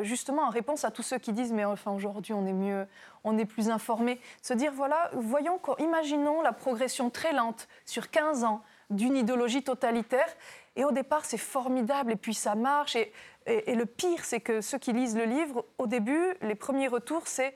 justement 0.03 0.43
en 0.43 0.51
réponse 0.51 0.85
à 0.85 0.91
tous 0.91 1.03
ceux 1.03 1.19
qui 1.19 1.33
disent 1.33 1.53
mais 1.53 1.65
enfin 1.65 1.91
aujourd'hui 1.91 2.35
on 2.35 2.45
est 2.47 2.53
mieux, 2.53 2.87
on 3.25 3.39
est 3.39 3.47
plus 3.47 3.71
informé, 3.71 4.21
se 4.43 4.53
dire 4.53 4.71
voilà, 4.71 5.11
voyons, 5.15 5.59
imaginons 5.79 6.43
la 6.43 6.53
progression 6.53 7.09
très 7.09 7.33
lente 7.33 7.67
sur 7.87 8.11
15 8.11 8.45
ans 8.45 8.63
d'une 8.91 9.17
idéologie 9.17 9.63
totalitaire. 9.63 10.29
Et 10.77 10.85
au 10.85 10.93
départ, 10.93 11.25
c'est 11.25 11.39
formidable, 11.39 12.13
et 12.13 12.17
puis 12.17 12.35
ça 12.35 12.55
marche. 12.55 12.97
Et, 12.97 13.13
le 13.47 13.87
pire, 13.87 14.25
c'est 14.25 14.41
que 14.41 14.61
ceux 14.61 14.79
qui 14.79 14.93
lisent 14.93 15.17
le 15.17 15.25
livre, 15.25 15.65
au 15.79 15.87
début, 15.87 16.35
les 16.43 16.55
premiers 16.55 16.89
retours, 16.89 17.23
c'est 17.27 17.55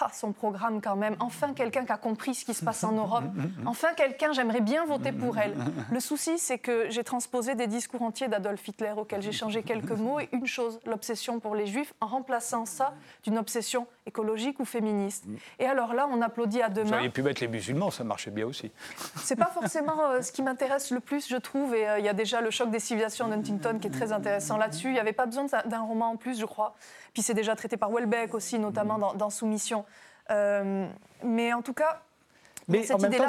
ah, 0.00 0.10
son 0.12 0.32
programme 0.32 0.80
quand 0.80 0.94
même. 0.96 1.16
Enfin, 1.18 1.52
quelqu'un 1.52 1.84
qui 1.84 1.92
a 1.92 1.96
compris 1.96 2.34
ce 2.34 2.44
qui 2.44 2.54
se 2.54 2.64
passe 2.64 2.84
en 2.84 2.92
Europe. 2.92 3.24
Enfin, 3.66 3.88
quelqu'un, 3.94 4.32
j'aimerais 4.32 4.60
bien 4.60 4.84
voter 4.84 5.12
pour 5.12 5.36
elle. 5.38 5.56
Le 5.90 5.98
souci, 5.98 6.38
c'est 6.38 6.58
que 6.58 6.88
j'ai 6.90 7.02
transposé 7.02 7.54
des 7.54 7.66
discours 7.66 8.02
entiers 8.02 8.28
d'Adolf 8.28 8.66
Hitler 8.68 8.92
auxquels 8.96 9.22
j'ai 9.22 9.32
changé 9.32 9.62
quelques 9.62 9.90
mots. 9.90 10.20
Et 10.20 10.28
une 10.32 10.46
chose, 10.46 10.78
l'obsession 10.86 11.40
pour 11.40 11.54
les 11.54 11.66
juifs, 11.66 11.92
en 12.00 12.06
remplaçant 12.06 12.66
ça 12.66 12.94
d'une 13.24 13.38
obsession 13.38 13.86
écologique 14.10 14.60
ou 14.60 14.64
féministe. 14.64 15.24
Et 15.58 15.66
alors 15.66 15.94
là, 15.94 16.06
on 16.10 16.20
applaudit 16.20 16.60
à 16.62 16.68
deux 16.68 16.82
Vous 16.82 16.90
mains. 16.90 16.96
auriez 16.98 17.10
pu 17.10 17.22
mettre 17.22 17.40
les 17.40 17.48
musulmans, 17.48 17.90
ça 17.90 18.04
marchait 18.04 18.30
bien 18.30 18.46
aussi. 18.46 18.70
C'est 19.16 19.36
pas 19.36 19.46
forcément 19.54 19.98
euh, 20.10 20.20
ce 20.22 20.30
qui 20.32 20.42
m'intéresse 20.42 20.90
le 20.90 21.00
plus, 21.00 21.28
je 21.28 21.36
trouve. 21.36 21.74
Et 21.74 21.88
euh, 21.88 21.98
il 21.98 22.04
y 22.04 22.08
a 22.08 22.12
déjà 22.12 22.40
le 22.40 22.50
choc 22.50 22.70
des 22.70 22.80
civilisations 22.80 23.28
d'Huntington 23.28 23.78
qui 23.80 23.86
est 23.86 23.90
très 23.90 24.12
intéressant 24.12 24.56
là-dessus. 24.58 24.88
Il 24.88 24.92
n'y 24.94 24.98
avait 25.00 25.12
pas 25.12 25.26
besoin 25.26 25.44
d'un- 25.46 25.62
d'un 25.64 25.80
roman 25.80 26.10
en 26.10 26.16
plus, 26.16 26.38
je 26.38 26.44
crois. 26.46 26.74
Puis 27.14 27.22
c'est 27.22 27.34
déjà 27.34 27.56
traité 27.56 27.76
par 27.76 27.90
Welbeck 27.90 28.34
aussi, 28.34 28.58
notamment 28.58 28.98
dans, 28.98 29.14
dans 29.14 29.30
Soumission. 29.30 29.84
Euh, 30.30 30.86
mais 31.24 31.52
en 31.52 31.62
tout 31.62 31.72
cas, 31.74 32.02
Mais 32.70 32.82
cette 32.84 32.96
en 32.96 32.98
même 32.98 33.12
temps, 33.14 33.26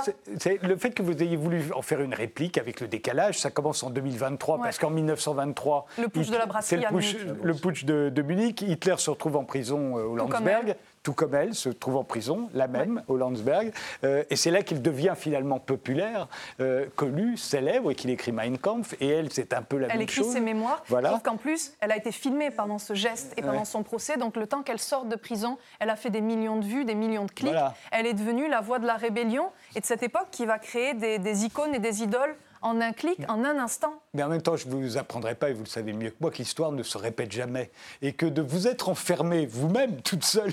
le 0.64 0.76
fait 0.78 0.92
que 0.92 1.02
vous 1.04 1.22
ayez 1.22 1.36
voulu 1.36 1.62
en 1.76 1.82
faire 1.82 2.02
une 2.02 2.14
réplique 2.14 2.58
avec 2.58 2.80
le 2.82 2.88
décalage, 2.88 3.40
ça 3.40 3.52
commence 3.52 3.84
en 3.84 3.90
2023 3.90 4.58
Ouais. 4.58 4.64
parce 4.64 4.78
qu'en 4.80 4.90
1923, 4.90 5.86
Le 6.00 6.08
putsch 6.08 6.30
de 6.30 6.38
la 6.38 6.46
brasserie 6.46 6.82
c'est 6.82 6.90
le 6.90 6.96
putsch, 6.98 7.16
Munich. 7.16 7.38
le 7.44 7.54
putsch 7.54 7.86
de, 7.86 8.10
de 8.10 8.22
Munich. 8.22 8.62
Hitler 8.62 8.96
se 8.98 9.10
retrouve 9.10 9.36
en 9.38 9.44
prison 9.44 9.98
euh, 9.98 10.04
au 10.04 10.16
Landsberg. 10.16 10.76
Tout 11.04 11.14
comme 11.14 11.34
elle 11.36 11.56
se 11.56 11.70
trouve 11.70 11.96
en 11.98 12.04
prison, 12.04 12.50
la 12.54 12.68
même 12.68 13.04
au 13.08 13.18
Landsberg, 13.18 13.72
Euh, 14.04 14.24
et 14.30 14.36
c'est 14.36 14.52
là 14.52 14.62
qu'il 14.62 14.82
devient 14.82 15.14
finalement 15.16 15.60
populaire, 15.60 16.28
euh, 16.60 16.86
connu, 16.96 17.38
célèbre, 17.38 17.92
et 17.92 17.96
qu'il 17.96 18.10
écrit 18.10 18.32
Mein 18.32 18.58
Kampf. 18.58 18.96
Et 19.00 19.08
elle, 19.08 19.32
c'est 19.32 19.54
un 19.54 19.62
peu 19.64 19.78
la 19.78 19.88
elle 19.88 19.94
même 19.94 20.02
écrit 20.02 20.22
chose. 20.24 20.32
ses 20.34 20.40
mémoires. 20.40 20.84
Voilà. 20.88 21.12
Sauf 21.12 21.24
qu'en 21.24 21.38
plus, 21.38 21.74
elle 21.80 21.92
a 21.92 21.98
été 21.98 22.12
filmée 22.12 22.52
pendant 22.52 22.78
ce 22.78 22.94
geste 22.94 23.34
et 23.38 23.42
pendant 23.42 23.60
Ouais. 23.60 23.66
son 23.66 23.84
procès. 23.84 24.18
Donc 24.18 24.36
le 24.38 24.48
temps 24.48 24.62
qu'elle 24.64 24.80
sorte 24.80 25.08
de 25.10 25.16
prison, 25.16 25.58
elle 25.80 25.90
a 25.90 25.96
fait 25.96 26.10
des 26.10 26.22
millions 26.22 26.58
de 26.58 26.66
vues, 26.66 26.86
des 26.86 26.96
millions 26.96 27.26
de 27.26 27.32
clics. 27.32 27.50
Voilà. 27.52 27.74
Elle 27.92 28.06
est 28.06 28.14
devenue 28.14 28.48
la 28.48 28.62
voix 28.62 28.80
de 28.80 28.86
la 28.86 28.96
rébellion 28.96 29.50
et 29.76 29.80
de 29.80 29.86
cette 29.86 30.04
époque 30.04 30.28
qui 30.32 30.46
va 30.46 30.60
créer 30.60 30.94
des, 30.94 31.18
des 31.20 31.46
icônes 31.46 31.74
et 31.76 31.80
des 31.80 32.04
idoles 32.04 32.36
en 32.62 32.80
un 32.82 32.94
clic, 32.94 33.20
en 33.30 33.44
un 33.44 33.58
instant. 33.58 33.94
Mais 34.14 34.24
en 34.24 34.28
même 34.30 34.42
temps, 34.42 34.56
je 34.56 34.68
ne 34.68 34.74
vous 34.74 34.98
apprendrai 34.98 35.36
pas, 35.36 35.50
et 35.50 35.54
vous 35.54 35.64
le 35.64 35.70
savez 35.70 35.94
mieux 35.94 36.10
que 36.12 36.16
moi, 36.20 36.32
que 36.32 36.38
l'histoire 36.38 36.72
ne 36.72 36.84
se 36.84 36.98
répète 36.98 37.32
jamais. 37.32 37.72
Et 38.02 38.14
que 38.14 38.26
de 38.26 38.42
vous 38.42 38.68
être 38.68 38.90
enfermé 38.90 39.46
vous-même, 39.46 40.02
toute 40.04 40.24
seule, 40.24 40.52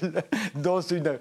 dans 0.54 0.80
une- 0.80 1.18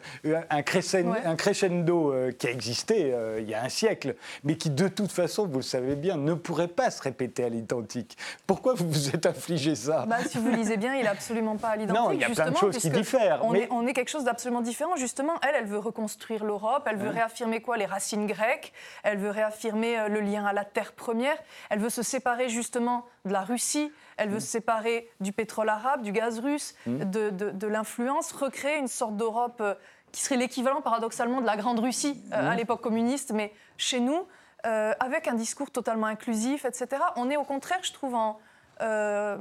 un, 0.49 0.61
crescendo, 0.61 1.11
Ouais. 1.11 1.25
un 1.25 1.35
crescendo 1.35 2.11
euh, 2.13 2.31
qui 2.31 2.47
a 2.47 2.51
existé 2.51 3.13
euh, 3.13 3.39
il 3.41 3.49
y 3.49 3.53
a 3.53 3.63
un 3.63 3.69
siècle, 3.69 4.15
mais 4.43 4.55
qui 4.57 4.69
de 4.69 4.88
toute 4.88 5.11
façon, 5.11 5.45
vous 5.47 5.57
le 5.57 5.61
savez 5.63 5.95
bien, 5.95 6.17
ne 6.17 6.33
pourrait 6.33 6.67
pas 6.67 6.91
se 6.91 7.01
répéter 7.01 7.43
à 7.43 7.49
l'identique. 7.49 8.17
Pourquoi 8.45 8.73
vous 8.75 8.88
vous 8.89 9.09
êtes 9.09 9.25
infligé 9.25 9.75
ça? 9.75 10.05
Bah, 10.07 10.17
si 10.27 10.38
vous 10.38 10.49
lisez 10.49 10.77
bien, 10.77 10.95
il 10.95 11.01
n'est 11.03 11.07
absolument 11.09 11.57
pas 11.57 11.69
à 11.69 11.75
l'identique. 11.75 12.01
Non, 12.03 12.11
il 12.11 12.19
y 12.19 12.23
a 12.23 12.29
plein 12.29 12.51
de 12.51 12.57
choses 12.57 12.77
qui 12.77 12.89
diffèrent, 12.89 13.39
On, 13.43 13.51
mais- 13.51 13.61
est, 13.63 13.67
on 13.71 13.85
est 13.88 13.93
quelque 13.93 14.09
chose 14.11 14.23
d'absolument 14.23 14.61
différent. 14.61 14.95
Justement, 14.95 15.33
elle, 15.41 15.55
elle 15.55 15.65
veut 15.67 15.79
reconstruire 15.79 16.43
l'Europe, 16.45 16.88
elle 16.89 16.97
veut 16.97 17.09
réaffirmer 17.09 17.61
quoi? 17.61 17.77
Les 17.77 17.85
racines 17.85 18.27
grecques, 18.27 18.73
elle 19.03 19.17
veut 19.17 19.31
réaffirmer 19.31 19.97
euh, 19.99 20.07
le 20.07 20.21
lien 20.21 20.45
à 20.45 20.53
la 20.53 20.63
terre 20.63 20.76
première, 20.84 21.38
elle 21.69 21.80
veut 21.80 21.89
se 21.89 22.01
séparer 22.03 22.49
justement 22.49 23.05
de 23.25 23.32
la 23.34 23.41
Russie, 23.41 23.91
elle 24.17 24.30
Mm. 24.30 24.34
veut 24.34 24.39
se 24.39 24.47
séparer 24.47 25.09
du 25.19 25.32
pétrole 25.32 25.69
arabe, 25.69 26.01
du 26.01 26.11
gaz 26.11 26.39
russe, 26.39 26.75
de, 26.86 27.30
de- 27.30 27.49
de 27.51 27.67
l'influence, 27.67 28.32
recréer 28.32 28.78
une 28.78 28.88
sorte 28.88 29.15
d'Europe 29.17 29.57
euh, 29.61 29.73
qui 30.11 30.21
serait 30.21 30.38
l'équivalent 30.38 30.82
paradoxalement 30.82 31.41
de 31.41 31.45
la 31.45 31.57
Grande 31.57 31.80
Russie 31.80 32.21
euh, 32.34 32.41
Mm. 32.43 32.47
à 32.47 32.55
l'époque 32.55 32.82
communiste, 32.82 33.32
mais 33.32 33.53
chez 33.78 33.99
nous, 33.99 34.25
euh, 34.65 34.93
avec 34.99 35.28
un 35.28 35.34
discours 35.36 35.69
totalement 35.71 36.07
inclusif, 36.07 36.65
etc. 36.65 37.01
On 37.15 37.30
est 37.30 37.38
au 37.38 37.43
contraire, 37.43 37.80
je 37.84 37.93
trouve, 37.93 38.15
en, 38.15 38.39
euh, 38.82 39.38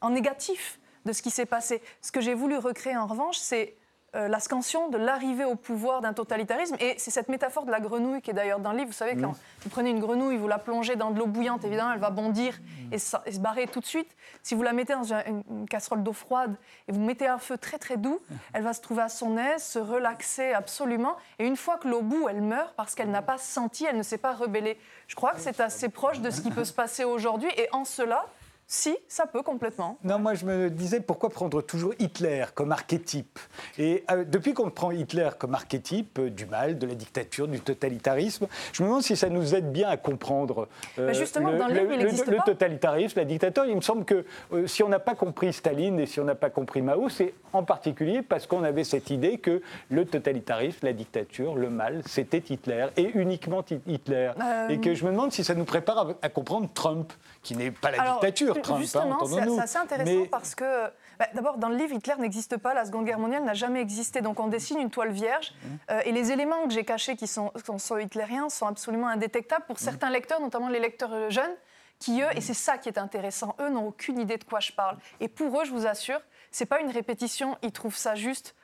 en 0.00 0.10
négatif 0.10 0.78
de 1.04 1.12
ce 1.12 1.22
qui 1.22 1.30
s'est 1.30 1.46
passé. 1.46 1.82
Ce 2.00 2.12
que 2.12 2.20
j'ai 2.20 2.34
voulu 2.34 2.56
recréer 2.56 2.96
en 2.96 3.06
revanche, 3.06 3.36
c'est 3.38 3.76
euh, 4.14 4.28
la 4.28 4.40
scansion 4.40 4.88
de 4.88 4.98
l'arrivée 4.98 5.44
au 5.44 5.54
pouvoir 5.54 6.00
d'un 6.02 6.12
totalitarisme. 6.12 6.76
Et 6.80 6.94
c'est 6.98 7.10
cette 7.10 7.28
métaphore 7.28 7.64
de 7.64 7.70
la 7.70 7.80
grenouille 7.80 8.20
qui 8.20 8.30
est 8.30 8.34
d'ailleurs 8.34 8.60
dans 8.60 8.72
le 8.72 8.78
livre. 8.78 8.88
Vous 8.88 8.92
savez, 8.96 9.16
quand 9.16 9.32
vous 9.62 9.68
prenez 9.70 9.90
une 9.90 10.00
grenouille, 10.00 10.36
vous 10.36 10.48
la 10.48 10.58
plongez 10.58 10.96
dans 10.96 11.10
de 11.10 11.18
l'eau 11.18 11.26
bouillante, 11.26 11.64
évidemment, 11.64 11.92
elle 11.92 11.98
va 11.98 12.10
bondir 12.10 12.58
et, 12.92 12.98
sa- 12.98 13.22
et 13.24 13.32
se 13.32 13.38
barrer 13.40 13.66
tout 13.66 13.80
de 13.80 13.86
suite. 13.86 14.10
Si 14.42 14.54
vous 14.54 14.62
la 14.62 14.72
mettez 14.74 14.92
dans 14.92 15.14
un- 15.14 15.24
une, 15.24 15.42
une 15.50 15.68
casserole 15.68 16.02
d'eau 16.02 16.12
froide 16.12 16.54
et 16.88 16.92
vous 16.92 17.00
mettez 17.00 17.26
un 17.26 17.38
feu 17.38 17.56
très 17.56 17.78
très 17.78 17.96
doux, 17.96 18.18
elle 18.52 18.62
va 18.64 18.72
se 18.74 18.80
trouver 18.82 19.02
à 19.02 19.08
son 19.08 19.36
aise, 19.38 19.62
se 19.62 19.78
relaxer 19.78 20.52
absolument. 20.52 21.16
Et 21.38 21.46
une 21.46 21.56
fois 21.56 21.78
que 21.78 21.88
l'eau 21.88 22.02
bout, 22.02 22.28
elle 22.28 22.42
meurt 22.42 22.74
parce 22.76 22.94
qu'elle 22.94 23.10
n'a 23.10 23.22
pas 23.22 23.38
senti, 23.38 23.86
elle 23.86 23.96
ne 23.96 24.02
s'est 24.02 24.18
pas 24.18 24.32
rebellée. 24.34 24.78
Je 25.08 25.14
crois 25.16 25.32
que 25.32 25.40
c'est 25.40 25.60
assez 25.60 25.88
proche 25.88 26.20
de 26.20 26.30
ce 26.30 26.40
qui 26.42 26.50
peut 26.50 26.64
se 26.64 26.72
passer 26.72 27.04
aujourd'hui. 27.04 27.50
Et 27.56 27.68
en 27.72 27.84
cela, 27.86 28.26
si, 28.74 28.96
ça 29.06 29.26
peut 29.26 29.42
complètement. 29.42 29.98
Non, 30.02 30.18
moi 30.18 30.32
je 30.32 30.46
me 30.46 30.70
disais 30.70 31.00
pourquoi 31.00 31.28
prendre 31.28 31.60
toujours 31.60 31.92
Hitler 31.98 32.46
comme 32.54 32.72
archétype? 32.72 33.38
Et 33.76 34.02
euh, 34.10 34.24
depuis 34.24 34.54
qu'on 34.54 34.70
prend 34.70 34.90
Hitler 34.90 35.28
comme 35.38 35.54
archétype 35.54 36.18
euh, 36.18 36.30
du 36.30 36.46
mal, 36.46 36.78
de 36.78 36.86
la 36.86 36.94
dictature, 36.94 37.48
du 37.48 37.60
totalitarisme, 37.60 38.46
je 38.72 38.82
me 38.82 38.88
demande 38.88 39.02
si 39.02 39.14
ça 39.14 39.28
nous 39.28 39.54
aide 39.54 39.70
bien 39.72 39.90
à 39.90 39.98
comprendre 39.98 40.68
euh, 40.98 41.06
Mais 41.08 41.12
justement, 41.12 41.52
dans 41.52 41.68
le 41.68 41.82
il 42.00 42.42
totalitarisme, 42.46 43.18
la 43.18 43.26
dictature. 43.26 43.66
Il 43.66 43.76
me 43.76 43.82
semble 43.82 44.06
que 44.06 44.24
si 44.64 44.82
on 44.82 44.88
n'a 44.88 44.98
pas 45.00 45.14
compris 45.14 45.52
Staline 45.52 46.00
et 46.00 46.06
si 46.06 46.18
on 46.18 46.24
n'a 46.24 46.34
pas 46.34 46.48
compris 46.48 46.80
Mao, 46.80 47.10
c'est 47.10 47.34
en 47.52 47.64
particulier 47.64 48.22
parce 48.22 48.46
qu'on 48.46 48.64
avait 48.64 48.84
cette 48.84 49.10
idée 49.10 49.36
que 49.36 49.60
le 49.90 50.06
totalitarisme, 50.06 50.86
la 50.86 50.94
dictature, 50.94 51.56
le 51.56 51.68
mal, 51.68 52.00
c'était 52.06 52.38
Hitler 52.48 52.86
et 52.96 53.10
uniquement 53.18 53.62
Hi- 53.70 53.82
Hitler. 53.86 54.32
Et 54.70 54.78
que 54.80 54.94
je 54.94 55.04
me 55.04 55.10
demande 55.10 55.30
si 55.32 55.44
ça 55.44 55.54
nous 55.54 55.66
prépare 55.66 55.98
à, 55.98 56.14
à 56.22 56.28
comprendre 56.30 56.70
Trump, 56.72 57.12
qui 57.42 57.54
n'est 57.54 57.70
pas 57.70 57.90
la 57.90 58.00
Alors, 58.00 58.14
dictature, 58.20 58.61
Justement, 58.78 59.24
c'est 59.24 59.58
assez 59.60 59.76
intéressant 59.78 60.10
Mais- 60.20 60.26
parce 60.26 60.54
que, 60.54 60.84
bah, 61.18 61.26
d'abord, 61.34 61.58
dans 61.58 61.68
le 61.68 61.76
livre, 61.76 61.94
Hitler 61.94 62.14
n'existe 62.18 62.56
pas, 62.56 62.74
la 62.74 62.84
Seconde 62.84 63.04
Guerre 63.04 63.18
mondiale 63.18 63.44
n'a 63.44 63.54
jamais 63.54 63.80
existé. 63.80 64.20
Donc 64.20 64.40
on 64.40 64.48
dessine 64.48 64.78
une 64.80 64.90
toile 64.90 65.10
vierge 65.10 65.52
Mmh. 65.52 65.68
euh, 65.90 66.00
et 66.04 66.12
les 66.12 66.32
éléments 66.32 66.64
que 66.64 66.70
j'ai 66.72 66.84
cachés 66.84 67.16
qui 67.16 67.26
sont, 67.26 67.50
qui 67.50 67.78
sont 67.78 67.98
hitlériens 67.98 68.48
sont 68.48 68.66
absolument 68.66 69.08
indétectables 69.08 69.62
Mmh. 69.64 69.66
pour 69.66 69.78
certains 69.78 70.10
lecteurs, 70.10 70.40
notamment 70.40 70.68
les 70.68 70.80
lecteurs 70.80 71.30
jeunes, 71.30 71.54
qui 71.98 72.20
eux, 72.20 72.26
et 72.34 72.40
c'est 72.40 72.54
ça 72.54 72.78
qui 72.78 72.88
est 72.88 72.98
intéressant, 72.98 73.54
eux 73.60 73.68
n'ont 73.68 73.86
aucune 73.88 74.18
idée 74.18 74.36
de 74.36 74.44
quoi 74.44 74.58
je 74.60 74.72
parle. 74.72 74.96
Et 75.20 75.28
pour 75.28 75.60
eux, 75.60 75.64
je 75.64 75.70
vous 75.70 75.86
assure, 75.86 76.20
c'est 76.50 76.66
pas 76.66 76.80
une 76.80 76.90
répétition, 76.90 77.56
ils 77.62 77.70
trouvent 77.72 77.96
ça 77.96 78.14
juste. 78.16 78.54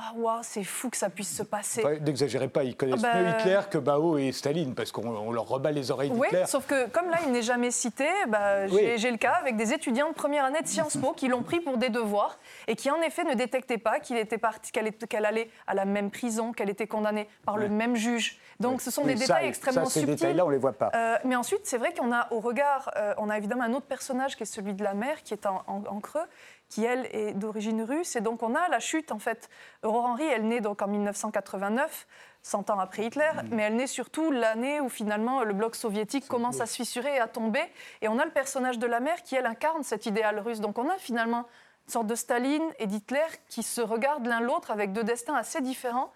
Ah, 0.00 0.12
waouh, 0.16 0.38
c'est 0.42 0.62
fou 0.62 0.90
que 0.90 0.96
ça 0.96 1.10
puisse 1.10 1.36
se 1.36 1.42
passer. 1.42 1.82
Enfin, 1.84 1.96
N'exagérez 2.00 2.46
pas, 2.46 2.62
ils 2.62 2.76
connaissent 2.76 3.00
Ah 3.04 3.14
bah- 3.14 3.20
mieux 3.22 3.28
Hitler 3.30 3.60
que 3.68 3.78
Mao 3.78 4.16
et 4.16 4.30
Staline, 4.30 4.76
parce 4.76 4.92
qu'on 4.92 5.08
on 5.08 5.32
leur 5.32 5.48
rebat 5.48 5.72
les 5.72 5.90
oreilles 5.90 6.12
Oui, 6.14 6.28
d'Hitler. 6.30 6.46
sauf 6.46 6.66
que 6.66 6.86
comme 6.90 7.10
là, 7.10 7.18
il 7.26 7.32
n'est 7.32 7.42
jamais 7.42 7.72
cité, 7.72 8.06
bah, 8.28 8.68
j'ai 8.68 8.74
Oui. 8.74 8.98
j'ai 8.98 9.10
le 9.10 9.16
cas 9.16 9.32
avec 9.32 9.56
des 9.56 9.72
étudiants 9.72 10.08
de 10.10 10.14
première 10.14 10.44
année 10.44 10.62
de 10.62 10.68
Sciences 10.68 10.96
Po 10.96 11.12
qui 11.14 11.26
l'ont 11.26 11.42
pris 11.42 11.58
pour 11.58 11.78
des 11.78 11.88
devoirs 11.88 12.38
et 12.68 12.76
qui 12.76 12.90
en 12.92 13.00
effet 13.02 13.24
ne 13.24 13.34
détectaient 13.34 13.76
pas 13.78 13.98
qu'il 13.98 14.16
était 14.18 14.38
parti, 14.38 14.70
qu'elle 14.70 14.86
était- 14.86 15.08
qu'elle 15.08 15.24
allait 15.26 15.50
à 15.66 15.74
la 15.74 15.84
même 15.84 16.12
prison, 16.12 16.52
qu'elle 16.52 16.70
était 16.70 16.86
condamnée 16.86 17.28
par 17.44 17.56
le 17.56 17.68
même 17.68 17.96
juge. 17.96 18.38
Donc 18.60 18.80
ce 18.80 18.90
sont 18.92 19.02
Oui, 19.02 19.14
des 19.14 19.24
ça, 19.24 19.34
détails 19.34 19.48
extrêmement 19.48 19.84
ça, 19.84 19.90
ces 19.90 20.00
subtils. 20.00 20.14
détails-là, 20.16 20.46
on 20.46 20.48
les 20.50 20.58
voit 20.58 20.72
pas. 20.72 20.90
Euh, 20.94 21.16
mais 21.24 21.34
ensuite, 21.36 21.60
c'est 21.64 21.78
vrai 21.78 21.92
qu'on 21.92 22.12
a 22.12 22.28
au 22.32 22.38
regard, 22.40 22.90
euh, 22.96 23.14
on 23.18 23.30
a 23.30 23.36
évidemment 23.36 23.64
un 23.64 23.72
autre 23.72 23.86
personnage 23.86 24.36
qui 24.36 24.44
est 24.44 24.46
celui 24.46 24.74
de 24.74 24.82
la 24.84 24.94
mère, 24.94 25.22
qui 25.24 25.34
est 25.34 25.46
en, 25.46 25.62
en- 25.66 25.82
en 25.88 26.00
creux, 26.00 26.20
qui 26.68 26.84
elle 26.84 27.06
est 27.12 27.32
d'origine 27.32 27.82
russe. 27.82 28.16
Et 28.16 28.20
donc 28.20 28.42
on 28.42 28.54
a 28.54 28.68
la 28.68 28.80
chute 28.80 29.12
en 29.12 29.18
fait. 29.18 29.48
Aurore 29.82 30.06
Henry, 30.06 30.26
elle 30.26 30.46
naît 30.46 30.60
donc 30.60 30.82
en 30.82 30.88
1989, 30.88 32.06
100 32.42 32.70
ans 32.70 32.78
après 32.78 33.06
Hitler, 33.06 33.30
mais 33.50 33.62
elle 33.62 33.76
naît 33.76 33.86
surtout 33.86 34.30
l'année 34.30 34.80
où 34.80 34.88
finalement 34.88 35.42
le 35.44 35.52
bloc 35.54 35.74
soviétique 35.74 36.28
commence 36.28 36.60
à 36.60 36.66
se 36.66 36.76
fissurer 36.76 37.16
et 37.16 37.20
à 37.20 37.28
tomber. 37.28 37.62
Et 38.02 38.08
on 38.08 38.18
a 38.18 38.24
le 38.24 38.30
personnage 38.30 38.78
de 38.78 38.86
la 38.86 39.00
mère 39.00 39.22
qui 39.22 39.34
elle 39.34 39.46
incarne 39.46 39.82
cet 39.82 40.06
idéal 40.06 40.38
russe. 40.38 40.60
Donc 40.60 40.78
on 40.78 40.88
a 40.88 40.96
finalement 40.98 41.46
une 41.86 41.92
sorte 41.92 42.06
de 42.06 42.14
Staline 42.14 42.70
et 42.78 42.86
d'Hitler 42.86 43.26
qui 43.48 43.62
se 43.62 43.80
regardent 43.80 44.26
l'un 44.26 44.40
l'autre 44.40 44.70
avec 44.70 44.92
deux 44.92 45.04
destins 45.04 45.34
assez 45.34 45.60
différents. 45.60 46.12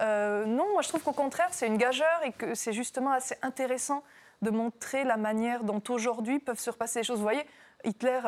Euh, 0.00 0.44
non, 0.44 0.66
moi 0.72 0.82
je 0.82 0.88
trouve 0.88 1.02
qu'au 1.02 1.12
contraire, 1.12 1.48
c'est 1.50 1.66
une 1.66 1.78
gageure 1.78 2.20
et 2.24 2.32
que 2.32 2.54
c'est 2.54 2.72
justement 2.72 3.12
assez 3.12 3.34
intéressant 3.42 4.02
de 4.42 4.50
montrer 4.50 5.04
la 5.04 5.16
manière 5.16 5.64
dont 5.64 5.82
aujourd'hui 5.88 6.38
peuvent 6.38 6.58
se 6.58 6.70
repasser 6.70 7.00
les 7.00 7.04
choses. 7.04 7.16
Vous 7.16 7.22
voyez, 7.22 7.46
Hitler, 7.84 8.20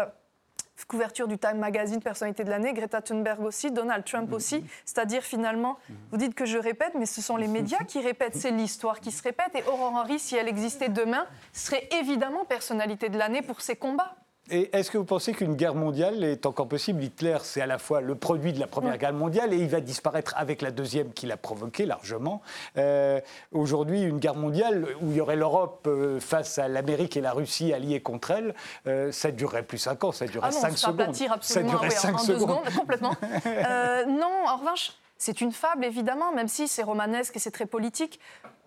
couverture 0.87 1.29
du 1.29 1.39
Time 1.39 1.59
Magazine, 1.59 2.01
personnalité 2.01 2.45
de 2.45 2.51
l'année, 2.51 2.73
Greta 2.73 3.03
Thunberg 3.03 3.41
aussi, 3.43 3.71
Donald 3.71 4.05
Trump 4.05 4.33
aussi. 4.33 4.65
C'est-à-dire 4.85 5.23
finalement, 5.23 5.79
vous 6.11 6.19
dites 6.19 6.35
que 6.35 6.47
je 6.47 6.59
répète, 6.59 6.93
mais 6.95 7.07
ce 7.07 7.21
sont 7.21 7.37
les 7.37 7.49
médias 7.49 7.85
qui 7.85 8.01
répètent, 8.01 8.37
c'est 8.37 8.51
l'histoire 8.51 9.01
qui 9.01 9.11
se 9.11 9.23
répète. 9.23 9.51
Et 9.55 9.63
Aurore 9.69 9.95
Henry, 9.95 10.19
si 10.19 10.37
elle 10.37 10.49
existait 10.49 10.89
demain, 10.89 11.27
serait 11.53 11.89
évidemment 12.01 12.45
personnalité 12.45 13.09
de 13.09 13.19
l'année 13.19 13.43
pour 13.43 13.61
ses 13.61 13.77
combats. 13.77 14.15
Et 14.51 14.75
est-ce 14.77 14.91
que 14.91 14.97
vous 14.99 15.05
pensez 15.05 15.33
qu'une 15.33 15.55
guerre 15.57 15.75
mondiale 15.75 16.25
est 16.25 16.47
encore 16.47 16.69
possible? 16.69 17.03
Hitler, 17.03 17.39
c'est 17.43 17.61
à 17.61 17.67
la 17.67 17.79
fois 17.79 18.01
le 18.01 18.15
produit 18.15 18.53
de 18.53 18.61
la 18.61 18.67
Première 18.67 18.97
Guerre 18.97 19.13
mondiale 19.13 19.53
et 19.53 19.59
il 19.59 19.69
va 19.69 19.81
disparaître 19.81 20.33
avec 20.37 20.63
la 20.63 20.71
deuxième 20.71 21.13
qu'il 21.13 21.31
a 21.33 21.37
provoquée 21.37 21.85
largement. 21.87 22.41
Euh, 22.77 23.21
Aujourd'hui, 23.53 24.03
une 24.03 24.19
guerre 24.19 24.35
mondiale 24.37 24.87
où 25.03 25.11
il 25.11 25.17
y 25.17 25.21
aurait 25.21 25.37
l'Europe 25.37 25.87
euh, 25.87 26.19
face 26.21 26.59
à 26.59 26.69
l'Amérique 26.69 27.17
et 27.17 27.21
la 27.21 27.33
Russie 27.33 27.73
alliées 27.73 28.01
contre 28.01 28.31
elle, 28.31 28.55
euh, 28.87 29.13
ça 29.13 29.31
durerait 29.31 29.63
plus 29.65 29.79
5 29.79 30.05
ans, 30.05 30.13
ça 30.13 30.27
durerait 30.27 30.49
Ah 30.51 30.55
non, 30.55 30.61
5 30.61 30.69
on 30.73 30.77
se 30.77 30.87
fait 30.87 30.93
secondes. 30.93 31.15
ça 31.15 31.35
absolument 31.35 31.71
durerait 31.73 31.89
oui, 31.89 31.95
en- 31.95 32.01
5 32.01 32.15
en, 32.15 32.19
deux 32.19 32.39
secondes. 32.39 32.41
secondes, 32.65 32.75
complètement. 32.79 33.15
Euh, 33.47 34.05
non, 34.07 34.31
en 34.47 34.57
revanche, 34.57 34.93
c'est 35.19 35.41
une 35.41 35.53
fable, 35.53 35.85
évidemment, 35.85 36.33
même 36.33 36.49
si 36.49 36.69
c'est 36.69 36.83
romanesque 36.83 37.37
et 37.37 37.39
c'est 37.39 37.51
très 37.51 37.67
politique. 37.67 38.19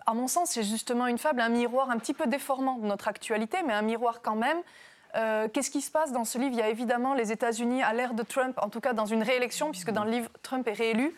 à 0.05 0.13
mon 0.13 0.27
sens, 0.27 0.49
c'est 0.51 0.63
justement 0.63 1.07
une 1.07 1.17
fable, 1.17 1.41
un 1.41 1.49
miroir 1.49 1.89
un 1.89 1.97
petit 1.97 2.13
peu 2.13 2.27
déformant 2.27 2.77
de 2.77 2.85
notre 2.85 3.07
actualité, 3.07 3.57
mais 3.65 3.73
un 3.73 3.81
miroir 3.81 4.21
quand 4.21 4.35
même. 4.35 4.57
Euh, 5.15 5.47
Qu'est-ce 5.51 5.71
qui 5.71 5.81
se 5.81 5.91
passe 5.91 6.11
dans 6.11 6.25
ce 6.25 6.37
livre? 6.37 6.53
Il 6.53 6.59
y 6.59 6.61
a 6.61 6.69
évidemment 6.69 7.13
les 7.13 7.31
États-Unis 7.31 7.83
à 7.83 7.93
l'ère 7.93 8.13
de 8.13 8.23
Trump, 8.23 8.57
en 8.61 8.69
tout 8.69 8.79
cas 8.79 8.93
dans 8.93 9.05
une 9.05 9.23
réélection, 9.23 9.71
puisque 9.71 9.91
dans 9.91 10.03
le 10.03 10.11
livre, 10.11 10.29
Trump 10.41 10.67
est 10.67 10.73
réélu. 10.73 11.15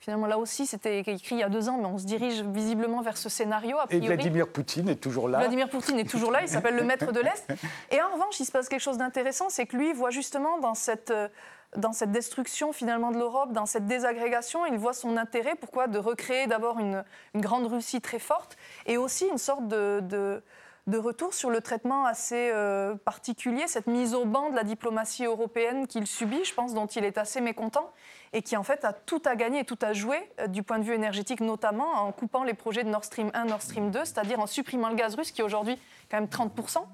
Finalement, 0.00 0.26
là 0.26 0.38
aussi, 0.38 0.66
c'était 0.66 0.98
écrit 0.98 1.18
il 1.30 1.38
y 1.38 1.42
a 1.42 1.48
deux 1.48 1.70
ans, 1.70 1.78
mais 1.78 1.86
on 1.86 1.96
se 1.96 2.04
dirige 2.04 2.42
visiblement 2.42 3.00
vers 3.00 3.16
ce 3.16 3.30
scénario. 3.30 3.78
A 3.78 3.84
Et 3.84 3.86
priori. 3.86 4.06
Vladimir 4.08 4.48
Poutine 4.48 4.88
est 4.90 4.96
toujours 4.96 5.28
là. 5.28 5.38
Vladimir 5.38 5.70
Poutine 5.70 5.98
est 5.98 6.08
toujours 6.08 6.30
là, 6.30 6.42
il 6.42 6.48
s'appelle 6.48 6.76
le 6.76 6.84
maître 6.84 7.10
de 7.10 7.20
l'Est. 7.20 7.50
Et 7.90 8.02
en 8.02 8.12
revanche, 8.12 8.38
il 8.38 8.44
se 8.44 8.52
passe 8.52 8.68
quelque 8.68 8.82
chose 8.82 8.98
d'intéressant, 8.98 9.48
c'est 9.48 9.64
que 9.64 9.76
lui 9.76 9.94
voit 9.94 10.10
justement 10.10 10.58
dans 10.58 10.74
cette, 10.74 11.10
euh, 11.10 11.28
dans 11.76 11.92
cette 11.92 12.12
destruction 12.12 12.72
finalement 12.74 13.12
de 13.12 13.18
l'Europe, 13.18 13.52
dans 13.52 13.64
cette 13.64 13.86
désagrégation, 13.86 14.66
il 14.66 14.76
voit 14.76 14.92
son 14.92 15.16
intérêt, 15.16 15.54
pourquoi? 15.54 15.86
De 15.86 15.98
recréer 15.98 16.46
d'abord 16.48 16.78
une, 16.80 17.02
une 17.34 17.40
grande 17.40 17.66
Russie 17.66 18.02
très 18.02 18.18
forte 18.18 18.58
et 18.84 18.98
aussi 18.98 19.26
une 19.26 19.38
sorte 19.38 19.68
de, 19.68 20.00
de, 20.02 20.42
de 20.86 20.98
retour 20.98 21.32
sur 21.32 21.48
le 21.48 21.60
traitement 21.62 22.04
assez 22.04 22.50
euh, 22.52 22.94
particulier, 22.94 23.66
cette 23.66 23.86
mise 23.86 24.14
au 24.14 24.26
banc 24.26 24.50
de 24.50 24.56
la 24.56 24.64
diplomatie 24.64 25.24
européenne 25.24 25.86
qu'il 25.86 26.06
subit, 26.06 26.44
je 26.44 26.52
pense, 26.52 26.74
dont 26.74 26.86
il 26.86 27.04
est 27.04 27.16
assez 27.16 27.40
mécontent 27.40 27.90
et 28.34 28.42
qui 28.42 28.56
en 28.56 28.62
fait 28.62 28.84
a 28.84 28.92
tout 28.92 29.22
à 29.24 29.34
gagner 29.34 29.60
et 29.60 29.64
tout 29.64 29.78
à 29.80 29.94
jouer 29.94 30.18
euh, 30.40 30.46
du 30.46 30.62
point 30.62 30.78
de 30.78 30.84
vue 30.84 30.94
énergétique, 30.94 31.40
notamment 31.40 31.90
en 31.92 32.12
coupant 32.12 32.44
les 32.44 32.54
projets 32.54 32.84
de 32.84 32.90
Nord 32.90 33.04
Stream 33.04 33.30
1, 33.32 33.46
Nord 33.46 33.62
Stream 33.62 33.90
2, 33.90 34.00
c'est-à-dire 34.00 34.40
en 34.40 34.46
supprimant 34.46 34.90
le 34.90 34.96
gaz 34.96 35.14
russe 35.14 35.30
qui 35.30 35.40
est 35.40 35.44
aujourd'hui 35.44 35.78
quand 36.10 36.20
même 36.20 36.28
30%, 36.28 36.84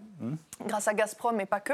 grâce 0.67 0.89
à 0.89 0.95
Gazprom 0.95 1.41
et 1.41 1.47
pas 1.47 1.61
que, 1.61 1.73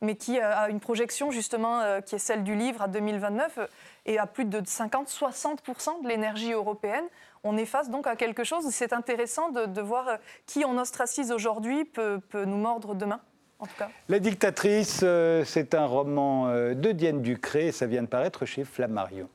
mais 0.00 0.16
qui 0.16 0.38
euh, 0.38 0.56
a 0.56 0.68
une 0.68 0.80
projection 0.80 1.30
justement 1.30 1.80
euh, 1.80 2.00
qui 2.00 2.14
est 2.14 2.18
celle 2.18 2.44
du 2.44 2.54
livre 2.54 2.82
à 2.82 2.88
2029 2.88 3.58
euh, 3.58 3.66
et 4.04 4.18
à 4.18 4.26
plus 4.26 4.44
de 4.44 4.60
50-60% 4.60 6.02
de 6.02 6.08
l'énergie 6.08 6.52
européenne. 6.52 7.04
On 7.48 7.56
est 7.56 7.64
face 7.64 7.90
donc 7.90 8.08
à 8.08 8.16
quelque 8.16 8.42
chose, 8.42 8.64
c'est 8.70 8.92
intéressant 8.92 9.50
de, 9.50 9.80
voir 9.80 10.08
euh, 10.08 10.16
qui 10.46 10.64
on 10.64 10.76
ostracise 10.78 11.30
aujourd'hui 11.30 11.84
peut, 11.84 12.18
peut 12.28 12.44
nous 12.44 12.56
mordre 12.56 12.96
demain, 12.96 13.20
en 13.60 13.66
tout 13.66 13.76
cas. 13.78 13.88
La 14.08 14.18
dictatrice, 14.18 15.00
euh, 15.04 15.44
c'est 15.44 15.74
un 15.74 15.86
roman 15.86 16.48
euh, 16.48 16.74
de 16.74 16.90
Diane 16.90 17.22
Ducré 17.22 17.68
et 17.68 17.72
ça 17.72 17.86
vient 17.86 18.02
de 18.02 18.08
paraître 18.08 18.46
chez 18.46 18.64
Flammarion. 18.64 19.28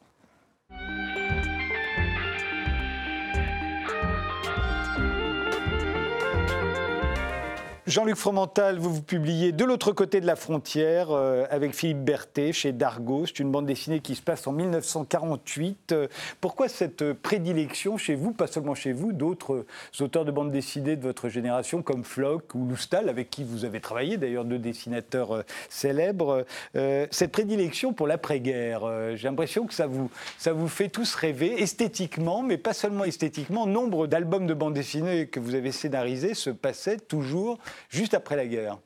Jean-Luc 7.91 8.15
Fromental, 8.15 8.79
vous 8.79 8.93
vous 8.93 9.01
publiez 9.01 9.51
de 9.51 9.65
l'autre 9.65 9.91
côté 9.91 10.21
de 10.21 10.25
la 10.25 10.37
frontière 10.37 11.11
euh, 11.11 11.45
avec 11.49 11.73
Philippe 11.73 12.05
Berthet 12.05 12.53
chez 12.53 12.71
Dargaud. 12.71 13.25
C'est 13.25 13.39
une 13.39 13.51
bande 13.51 13.65
dessinée 13.65 13.99
qui 13.99 14.15
se 14.15 14.21
passe 14.21 14.47
en 14.47 14.53
1948. 14.53 15.91
Euh, 15.91 16.07
pourquoi 16.39 16.69
cette 16.69 17.11
prédilection 17.11 17.97
chez 17.97 18.15
vous, 18.15 18.31
pas 18.31 18.47
seulement 18.47 18.75
chez 18.75 18.93
vous, 18.93 19.11
d'autres 19.11 19.65
auteurs 19.99 20.23
de 20.23 20.31
bandes 20.31 20.51
dessinées 20.51 20.95
de 20.95 21.01
votre 21.01 21.27
génération 21.27 21.81
comme 21.81 22.05
Flock 22.05 22.55
ou 22.55 22.65
Loustal, 22.65 23.09
avec 23.09 23.29
qui 23.29 23.43
vous 23.43 23.65
avez 23.65 23.81
travaillé, 23.81 24.15
d'ailleurs 24.15 24.45
deux 24.45 24.57
dessinateurs 24.57 25.35
euh, 25.35 25.41
célèbres, 25.69 26.45
euh, 26.75 27.07
cette 27.11 27.31
prédilection 27.31 27.93
pour 27.93 28.07
l'après-guerre 28.07 28.85
euh, 28.85 29.15
J'ai 29.17 29.27
l'impression 29.27 29.65
que 29.65 29.73
ça 29.73 29.87
vous, 29.87 30.09
ça 30.37 30.53
vous 30.53 30.69
fait 30.69 30.87
tous 30.87 31.13
rêver 31.15 31.61
esthétiquement, 31.61 32.41
mais 32.41 32.57
pas 32.57 32.73
seulement 32.73 33.03
esthétiquement. 33.03 33.67
Nombre 33.67 34.07
d'albums 34.07 34.47
de 34.47 34.53
bandes 34.53 34.73
dessinées 34.73 35.27
que 35.27 35.41
vous 35.41 35.55
avez 35.55 35.73
scénarisés 35.73 36.33
se 36.33 36.49
passaient 36.49 36.97
toujours 36.97 37.59
juste 37.89 38.13
après 38.13 38.35
la 38.35 38.45
guerre. 38.45 38.79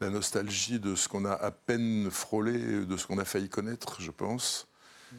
La 0.00 0.10
nostalgie 0.10 0.80
de 0.80 0.94
ce 0.94 1.08
qu'on 1.08 1.24
a 1.24 1.32
à 1.32 1.50
peine 1.50 2.10
frôlé, 2.10 2.84
de 2.84 2.96
ce 2.96 3.06
qu'on 3.06 3.18
a 3.18 3.24
failli 3.24 3.48
connaître, 3.48 4.00
je 4.00 4.10
pense. 4.10 4.66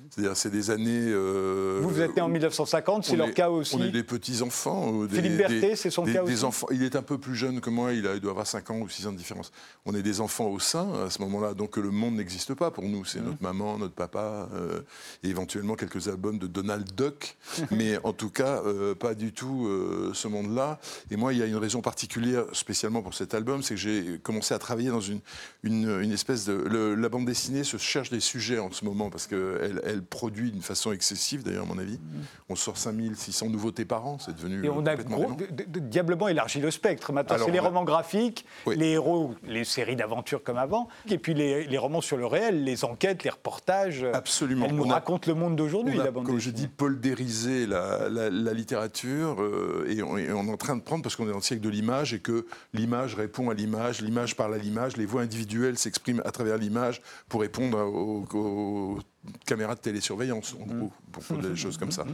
C'est-à-dire, 0.09 0.37
c'est 0.37 0.49
des 0.49 0.69
années. 0.71 1.07
euh, 1.09 1.79
Vous, 1.81 1.89
vous 1.89 2.01
êtes 2.01 2.15
né 2.15 2.21
en 2.21 2.27
1950, 2.29 3.03
c'est 3.05 3.15
leur 3.15 3.27
est- 3.29 3.33
cas 3.33 3.49
aussi. 3.49 3.75
On 3.75 3.83
est 3.83 3.89
des 3.91 4.03
petits-enfants. 4.03 5.01
euh, 5.03 5.07
des- 5.07 5.15
Philippe 5.17 5.37
Berthet, 5.37 5.75
c'est 5.75 5.89
son 5.89 6.03
des- 6.03 6.13
cas 6.13 6.23
des 6.23 6.33
aussi 6.33 6.45
enfants. 6.45 6.67
Il 6.71 6.83
est 6.83 6.95
un 6.95 7.01
peu 7.01 7.17
plus 7.17 7.35
jeune 7.35 7.59
que 7.61 7.69
moi, 7.69 7.91
il, 7.93 8.07
a- 8.07 8.15
il 8.15 8.21
doit 8.21 8.31
avoir 8.31 8.47
5 8.47 8.69
ans 8.71 8.77
ou 8.79 8.87
6 8.89 9.07
ans 9.07 9.11
de 9.11 9.17
différence. 9.17 9.51
On 9.85 9.93
est 9.95 10.01
des 10.03 10.21
enfants 10.21 10.47
au 10.47 10.59
sein 10.59 10.87
à 11.05 11.09
ce 11.09 11.21
moment-là, 11.21 11.53
donc 11.53 11.77
le 11.77 11.91
monde 11.91 12.15
n'existe 12.15 12.53
pas 12.53 12.71
pour 12.71 12.83
nous. 12.85 13.01
Mmh. 13.01 13.05
C'est 13.05 13.21
notre 13.21 13.41
maman, 13.43 13.77
notre 13.77 13.93
papa, 13.93 14.49
euh, 14.53 14.81
et 15.23 15.29
éventuellement 15.29 15.75
quelques 15.75 16.07
albums 16.07 16.37
de 16.39 16.47
Donald 16.47 16.87
Duck. 16.95 17.35
Mais 17.71 17.97
en 18.03 18.13
tout 18.13 18.29
cas, 18.29 18.61
euh, 18.65 18.95
pas 18.95 19.15
du 19.15 19.33
tout 19.33 19.67
ce 20.13 20.27
monde-là. 20.27 20.79
Et 21.11 21.15
moi, 21.17 21.33
il 21.33 21.39
y 21.39 21.43
a 21.43 21.45
une 21.45 21.55
raison 21.57 21.81
particulière, 21.81 22.45
spécialement 22.53 23.01
pour 23.01 23.13
cet 23.13 23.33
album, 23.33 23.61
c'est 23.63 23.75
que 23.75 23.79
j'ai 23.81 24.19
commencé 24.23 24.53
à 24.53 24.59
travailler 24.59 24.89
dans 24.89 25.01
une, 25.01 25.19
une, 25.63 25.99
une 26.01 26.11
espèce 26.11 26.45
de. 26.45 26.53
le- 26.53 26.95
la 26.95 27.09
bande 27.09 27.25
dessinée 27.25 27.63
se 27.63 27.77
cherche 27.77 28.09
des 28.09 28.19
sujets 28.19 28.59
en 28.59 28.71
ce 28.71 28.85
moment 28.85 29.09
parce 29.09 29.27
qu'elle 29.27 29.81
elle 29.85 30.03
produit 30.03 30.51
d'une 30.51 30.61
façon 30.61 30.91
excessive, 30.91 31.43
d'ailleurs, 31.43 31.63
à 31.63 31.67
mon 31.67 31.77
avis. 31.77 31.99
On 32.49 32.55
sort 32.55 32.77
5600 32.77 33.49
nouveautés 33.49 33.85
par 33.85 34.05
an, 34.05 34.17
c'est 34.19 34.35
devenu. 34.35 34.65
Et 34.65 34.69
on 34.69 34.85
a 34.85 34.95
gros- 34.95 35.35
diablement 35.79 36.27
élargi 36.27 36.59
le 36.59 36.71
spectre. 36.71 37.11
Maintenant, 37.13 37.37
c'est 37.43 37.51
les 37.51 37.59
romans 37.59 37.83
graphiques, 37.83 38.45
Oui. 38.65 38.75
les 38.77 38.89
héros, 38.91 39.33
les 39.43 39.63
séries 39.63 39.95
d'aventures 39.95 40.43
comme 40.43 40.57
avant, 40.57 40.87
et 41.09 41.17
puis 41.17 41.33
les, 41.33 41.65
les 41.65 41.77
romans 41.77 42.01
sur 42.01 42.17
le 42.17 42.25
réel, 42.25 42.63
les 42.63 42.83
enquêtes, 42.85 43.23
les 43.23 43.29
reportages. 43.29 44.05
Absolument. 44.13 44.65
Elle 44.67 44.75
nous 44.75 44.83
On 44.83 44.89
a- 44.89 44.95
raconte 44.95 45.25
le 45.27 45.33
monde 45.33 45.55
d'aujourd'hui, 45.55 45.97
la 45.97 46.11
bande 46.11 46.25
comme 46.25 46.39
je 46.39 46.49
dis, 46.49 46.67
poldériser 46.67 47.65
la, 47.67 48.09
la- 48.09 48.29
la 48.29 48.53
littérature 48.53 49.41
euh, 49.41 49.85
et, 49.89 50.01
on, 50.03 50.17
et 50.17 50.31
on 50.31 50.45
est 50.47 50.51
en 50.51 50.57
train 50.57 50.75
de 50.75 50.81
prendre, 50.81 51.03
parce 51.03 51.15
qu'on 51.15 51.25
est 51.25 51.31
dans 51.31 51.35
le 51.37 51.41
siècle 51.41 51.61
de 51.61 51.69
l'image 51.69 52.13
et 52.13 52.19
que 52.19 52.45
l'image 52.73 53.15
répond 53.15 53.49
à 53.49 53.53
l'image, 53.53 54.01
l'image 54.01 54.35
parle 54.35 54.53
à 54.53 54.57
l'image, 54.57 54.97
les 54.97 55.05
voix 55.05 55.21
individuelles 55.21 55.77
s'expriment 55.77 56.21
à 56.25 56.31
travers 56.31 56.57
l'image 56.57 57.01
pour 57.29 57.41
répondre 57.41 57.77
aux, 57.79 58.25
aux 58.33 58.99
caméras 59.45 59.75
de 59.75 59.79
télésurveillance, 59.79 60.55
en 60.61 60.65
gros, 60.65 60.91
pour 61.11 61.23
pour 61.23 61.37
des 61.37 61.55
choses 61.55 61.77
comme 61.77 61.91
ça. 61.91 62.05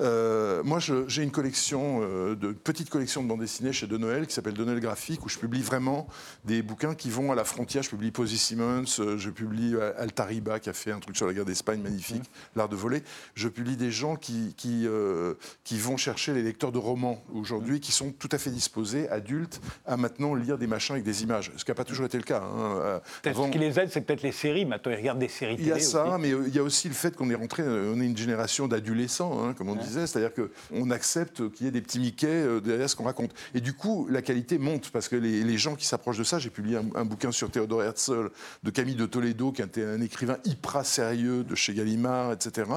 Euh, 0.00 0.62
moi, 0.62 0.78
j'ai 0.78 1.22
une 1.22 1.30
collection, 1.30 2.00
euh, 2.02 2.34
de 2.34 2.52
petite 2.52 2.90
collection 2.90 3.22
de 3.22 3.28
bandes 3.28 3.40
dessinées 3.40 3.72
chez 3.72 3.86
De 3.86 3.96
Noël 3.96 4.26
qui 4.26 4.34
s'appelle 4.34 4.54
De 4.54 4.64
Noël 4.64 4.80
Graphique, 4.80 5.24
où 5.24 5.28
je 5.28 5.38
publie 5.38 5.62
vraiment 5.62 6.06
des 6.44 6.62
bouquins 6.62 6.94
qui 6.94 7.10
vont 7.10 7.32
à 7.32 7.34
la 7.34 7.44
frontière. 7.44 7.82
Je 7.82 7.90
publie 7.90 8.10
Posy 8.10 8.36
Simmons, 8.38 8.84
euh, 8.98 9.16
je 9.18 9.30
publie 9.30 9.74
Altariba 9.96 10.58
qui 10.60 10.68
a 10.68 10.72
fait 10.72 10.92
un 10.92 11.00
truc 11.00 11.16
sur 11.16 11.26
la 11.26 11.32
guerre 11.34 11.44
d'Espagne 11.44 11.80
magnifique, 11.80 12.24
l'art 12.56 12.68
de 12.68 12.76
voler. 12.76 13.02
Je 13.34 13.48
publie 13.48 13.76
des 13.76 13.90
gens 13.90 14.16
qui, 14.16 14.54
qui, 14.56 14.86
euh, 14.86 15.34
qui 15.64 15.78
vont 15.78 15.96
chercher 15.96 16.34
les 16.34 16.42
lecteurs 16.42 16.72
de 16.72 16.78
romans 16.78 17.22
aujourd'hui, 17.34 17.80
qui 17.80 17.92
sont 17.92 18.12
tout 18.12 18.28
à 18.32 18.38
fait 18.38 18.50
disposés, 18.50 19.08
adultes, 19.08 19.60
à 19.86 19.96
maintenant 19.96 20.34
lire 20.34 20.58
des 20.58 20.66
machins 20.66 20.94
avec 20.94 21.04
des 21.04 21.22
images. 21.22 21.52
Ce 21.56 21.64
qui 21.64 21.70
n'a 21.70 21.74
pas 21.74 21.84
toujours 21.84 22.06
été 22.06 22.18
le 22.18 22.24
cas. 22.24 22.42
hein. 22.42 23.00
Avant- 23.24 23.46
Ce 23.46 23.52
qui 23.52 23.58
les 23.58 23.78
aide, 23.80 23.90
c'est 23.90 24.02
peut-être 24.02 24.22
les 24.22 24.32
séries. 24.32 24.64
Maintenant, 24.64 24.92
ils 24.92 24.96
regardent 24.98 25.18
des 25.18 25.28
séries 25.28 25.56
il 25.58 25.66
y 25.66 25.70
a 25.70 25.74
télé 25.74 25.84
ça, 25.86 26.16
aussi. 26.16 26.20
mais 26.20 26.50
il 26.52 26.56
y 26.56 26.58
a 26.58 26.62
aussi 26.62 26.86
le 26.88 26.94
fait 26.94 27.16
qu'on 27.16 27.30
est 27.30 27.34
rentré, 27.34 27.62
euh, 27.62 27.94
on 27.94 28.00
est 28.00 28.04
une 28.04 28.16
génération 28.16 28.68
d'adolescents, 28.68 29.42
hein, 29.42 29.54
comme 29.54 29.70
on 29.70 29.74
disait, 29.74 30.06
c'est-à-dire 30.06 30.32
qu'on 30.34 30.90
accepte 30.90 31.50
qu'il 31.50 31.64
y 31.64 31.68
ait 31.68 31.72
des 31.72 31.80
petits 31.80 31.98
Mickey 31.98 32.26
euh, 32.26 32.60
derrière 32.60 32.90
ce 32.90 32.94
qu'on 32.94 33.04
raconte. 33.04 33.32
Et 33.54 33.62
du 33.62 33.72
coup, 33.72 34.06
la 34.10 34.20
qualité 34.20 34.58
monte, 34.58 34.90
parce 34.90 35.08
que 35.08 35.16
les, 35.16 35.42
les 35.42 35.56
gens 35.56 35.76
qui 35.76 35.86
s'approchent 35.86 36.18
de 36.18 36.24
ça, 36.24 36.38
j'ai 36.38 36.50
publié 36.50 36.76
un, 36.76 36.84
un 36.94 37.04
bouquin 37.06 37.32
sur 37.32 37.50
Théodore 37.50 37.82
Herzl 37.82 38.30
de 38.62 38.70
Camille 38.70 38.96
de 38.96 39.06
Toledo, 39.06 39.50
qui 39.50 39.62
était 39.62 39.84
un 39.84 40.02
écrivain 40.02 40.36
hyper 40.44 40.84
sérieux 40.84 41.42
de 41.42 41.54
chez 41.54 41.72
Gallimard, 41.72 42.32
etc., 42.32 42.70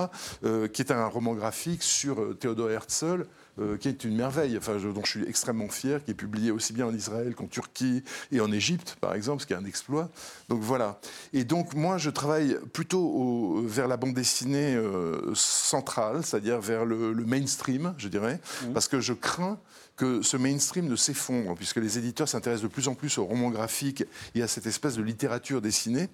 euh, 0.45 0.69
qui 0.69 0.81
est 0.81 0.91
un 0.91 1.05
roman 1.07 1.33
graphique 1.33 1.83
sur 1.83 2.37
Théodore 2.39 2.71
Herzl. 2.71 3.25
Euh, 3.59 3.77
qui 3.77 3.87
est 3.87 4.03
une 4.03 4.15
merveille, 4.15 4.57
enfin, 4.57 4.77
je- 4.77 4.89
dont 4.89 5.03
je 5.03 5.09
suis 5.11 5.27
extrêmement 5.27 5.69
fier, 5.69 6.03
qui 6.03 6.11
est 6.11 6.15
publié 6.15 6.51
aussi 6.51 6.73
bien 6.73 6.85
en 6.87 6.93
Israël 6.93 7.35
qu'en 7.35 7.47
Turquie 7.47 8.03
et 8.31 8.39
en 8.41 8.51
Égypte, 8.51 8.97
par 9.01 9.13
exemple, 9.13 9.41
ce 9.41 9.47
qui 9.47 9.53
est 9.53 9.57
un 9.57 9.65
exploit. 9.65 10.09
Donc 10.49 10.61
voilà. 10.61 10.99
Et 11.33 11.43
donc 11.43 11.73
moi, 11.73 11.97
je 11.97 12.09
travaille 12.09 12.57
plutôt 12.73 13.01
au- 13.03 13.61
vers 13.65 13.87
la 13.87 13.97
bande 13.97 14.13
dessinée 14.13 14.75
euh, 14.75 15.33
centrale, 15.35 16.23
c'est-à-dire 16.23 16.59
vers 16.59 16.85
le, 16.85 17.13
le 17.13 17.25
mainstream, 17.25 17.93
je 17.97 18.07
dirais, 18.07 18.39
parce 18.73 18.87
que 18.87 18.99
je 18.99 19.13
crains 19.13 19.57
que 19.95 20.21
ce 20.21 20.35
mainstream 20.35 20.89
ne 20.89 20.97
s'effondre, 20.97 21.55
puisque 21.55 21.77
les 21.77 21.97
éditeurs 21.97 22.27
s'intéressent 22.27 22.63
de 22.63 22.67
plus 22.67 22.89
en 22.89 22.95
plus 22.95 23.17
au 23.17 23.23
roman 23.23 23.49
graphique 23.49 24.03
et 24.35 24.41
à 24.41 24.47
cette 24.47 24.65
espèce 24.65 24.95
de 24.97 25.01
littérature 25.01 25.61
dessinée. 25.61 26.09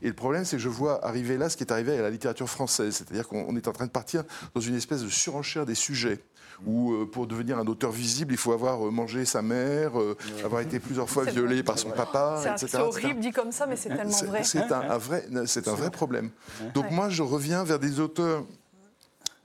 Et 0.00 0.08
le 0.08 0.14
problème, 0.14 0.46
c'est 0.46 0.56
que 0.56 0.62
je 0.62 0.70
vois 0.70 1.04
arriver 1.06 1.36
là 1.36 1.50
ce 1.50 1.58
qui 1.58 1.62
est 1.64 1.70
arrivé 1.70 1.98
à 1.98 2.00
la 2.00 2.08
littérature 2.08 2.48
française, 2.48 2.94
c'est-à-dire 2.96 3.28
qu'on 3.28 3.44
on 3.46 3.54
est 3.54 3.68
en 3.68 3.72
train 3.72 3.84
de 3.84 3.90
partir 3.90 4.24
dans 4.54 4.62
une 4.62 4.74
espèce 4.74 5.02
de 5.02 5.10
surenchère 5.10 5.66
des 5.66 5.74
sujets. 5.74 6.18
Où 6.64 6.92
euh, 6.92 7.06
pour 7.06 7.26
devenir 7.26 7.58
un 7.58 7.66
auteur 7.66 7.90
visible, 7.90 8.32
il 8.32 8.38
faut 8.38 8.52
avoir 8.52 8.86
euh, 8.86 8.90
mangé 8.90 9.24
sa 9.26 9.42
mère, 9.42 9.98
euh, 10.00 10.16
avoir 10.44 10.62
été 10.62 10.80
plusieurs 10.80 11.08
fois 11.10 11.24
violé 11.24 11.62
par 11.62 11.78
son 11.78 11.90
papa, 11.90 12.40
etc. 12.42 12.66
c'est 12.70 12.78
horrible 12.78 13.20
dit 13.20 13.30
comme 13.32 13.52
ça, 13.52 13.66
mais 13.66 13.76
c'est 13.76 13.90
tellement 13.90 14.10
C'est- 14.10 14.26
vrai. 14.26 14.42
C'est 14.44 14.72
un, 14.72 14.80
un 14.90 14.98
vrai, 14.98 15.26
c'est 15.46 15.68
un 15.68 15.74
vrai 15.74 15.90
problème. 15.90 16.30
Donc 16.74 16.90
moi, 16.90 17.08
je 17.10 17.22
reviens 17.22 17.62
vers 17.64 17.78
des 17.78 18.00
auteurs 18.00 18.44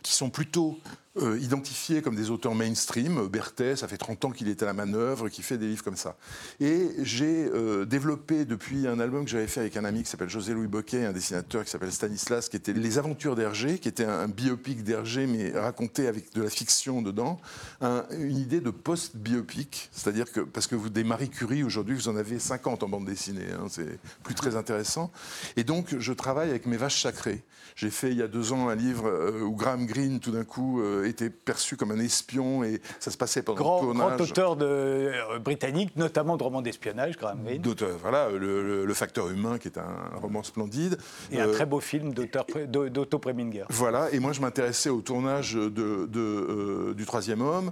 qui 0.01 0.14
sont 0.14 0.30
plutôt 0.30 0.78
euh, 1.18 1.38
identifiés 1.39 2.01
comme 2.01 2.16
des 2.16 2.30
auteurs 2.30 2.55
mainstream. 2.55 3.28
Berthet, 3.28 3.76
ça 3.76 3.88
fait 3.88 3.97
30 3.97 4.26
ans 4.26 4.32
qu'il 4.32 4.47
est 4.47 4.64
à 4.64 4.66
la 4.66 4.74
manœuvre, 4.74 5.30
qui 5.30 5.41
fait 5.41 5.57
des 5.57 5.68
livres 5.68 5.84
comme 5.84 5.95
ça. 5.97 6.16
Et 6.59 6.89
j'ai 6.99 7.49
euh, 7.53 7.86
développé 7.86 8.45
depuis 8.45 8.88
un 8.88 8.99
album 8.99 9.26
que 9.26 9.32
j'avais 9.32 9.47
fait 9.47 9.59
avec 9.59 9.78
un 9.78 9.84
ami 9.86 10.03
qui 10.03 10.09
s'appelle 10.09 10.30
José-Louis 10.30 10.68
Boquet, 10.68 11.05
un 11.05 11.12
dessinateur 11.14 11.64
qui 11.66 11.70
s'appelle 11.70 11.91
Stanislas, 11.91 12.47
qui 12.49 12.57
était 12.57 12.74
Les 12.74 12.97
Aventures 12.97 13.36
d'Hergé, 13.36 13.78
qui 13.80 13.89
était 13.89 14.05
un, 14.05 14.20
un 14.20 14.28
biopic 14.28 14.84
d'Hergé, 14.84 15.28
mais 15.28 15.51
raconté 15.51 16.07
avec 16.07 16.34
de 16.34 16.43
la 16.43 16.49
fiction 16.49 17.01
dedans. 17.01 17.39
Un- 17.82 18.05
une 18.18 18.38
idée 18.38 18.62
de 18.62 18.70
post-biopic, 18.70 19.89
c'est-à-dire 19.91 20.32
que, 20.32 20.39
parce 20.41 20.68
que 20.68 20.76
vous, 20.76 20.89
des 20.89 21.03
Marie 21.03 21.30
Curie, 21.30 21.64
aujourd'hui, 21.64 21.95
vous 21.95 22.07
en 22.07 22.16
avez 22.16 22.39
50 22.39 22.84
en 22.84 22.89
bande 22.89 23.05
dessinée, 23.05 23.47
hein, 23.53 23.66
c'est 23.70 23.99
plus 24.24 24.36
très 24.36 24.55
intéressant. 24.55 25.12
Et 25.57 25.64
donc, 25.64 25.95
je 25.99 26.14
travaille 26.14 26.49
avec 26.49 26.66
mes 26.66 26.78
vaches 26.78 27.01
sacrées. 27.01 27.43
J'ai 27.76 27.89
fait 27.89 28.12
il 28.12 28.18
y 28.18 28.22
a 28.22 28.28
deux 28.28 28.51
ans 28.53 28.70
un 28.70 28.76
livre 28.76 29.07
euh, 29.07 29.41
où 29.41 29.55
Graham 29.55 29.86
Greene, 29.86 30.20
tout 30.20 30.32
d'un 30.32 30.43
coup, 30.43 30.82
euh, 30.82 31.01
euh, 31.02 31.08
était 31.08 31.30
perçu 31.30 31.76
comme 31.76 31.91
un 31.91 31.99
espion 31.99 32.64
et 32.64 32.82
ça 32.99 33.12
se 33.12 33.18
passait 33.18 33.41
pendant 33.41 33.62
grand, 33.62 33.82
le 33.82 33.88
tournage. 33.88 34.18
Grand 34.18 34.24
auteur 34.24 34.56
de, 34.56 34.66
euh, 34.66 35.39
britannique, 35.39 35.95
notamment 35.95 36.38
de 36.38 36.43
romans 36.43 36.62
d'espionnage, 36.62 37.18
Graham 37.18 37.43
Greene. 37.43 37.64
Voilà, 38.02 38.30
le, 38.30 38.86
le, 38.86 38.93
Facteur 38.93 39.30
humain, 39.30 39.58
qui 39.58 39.68
est 39.68 39.80
un 39.80 40.20
roman 40.22 40.43
splendide. 40.43 40.97
Et 41.32 41.39
un 41.39 41.47
très 41.47 41.66
beau 41.66 41.80
film 41.80 42.14
d'Otto 42.14 43.20
Preminger. 43.20 43.64
Voilà, 43.70 44.10
et 44.12 44.20
moi 44.20 44.32
je 44.32 44.41
m'intéressais 44.41 44.89
au 44.89 45.02
tournage 45.02 45.54
de, 45.54 45.70
de, 45.70 46.93
du 46.93 47.06
Troisième 47.06 47.41
Homme, 47.41 47.72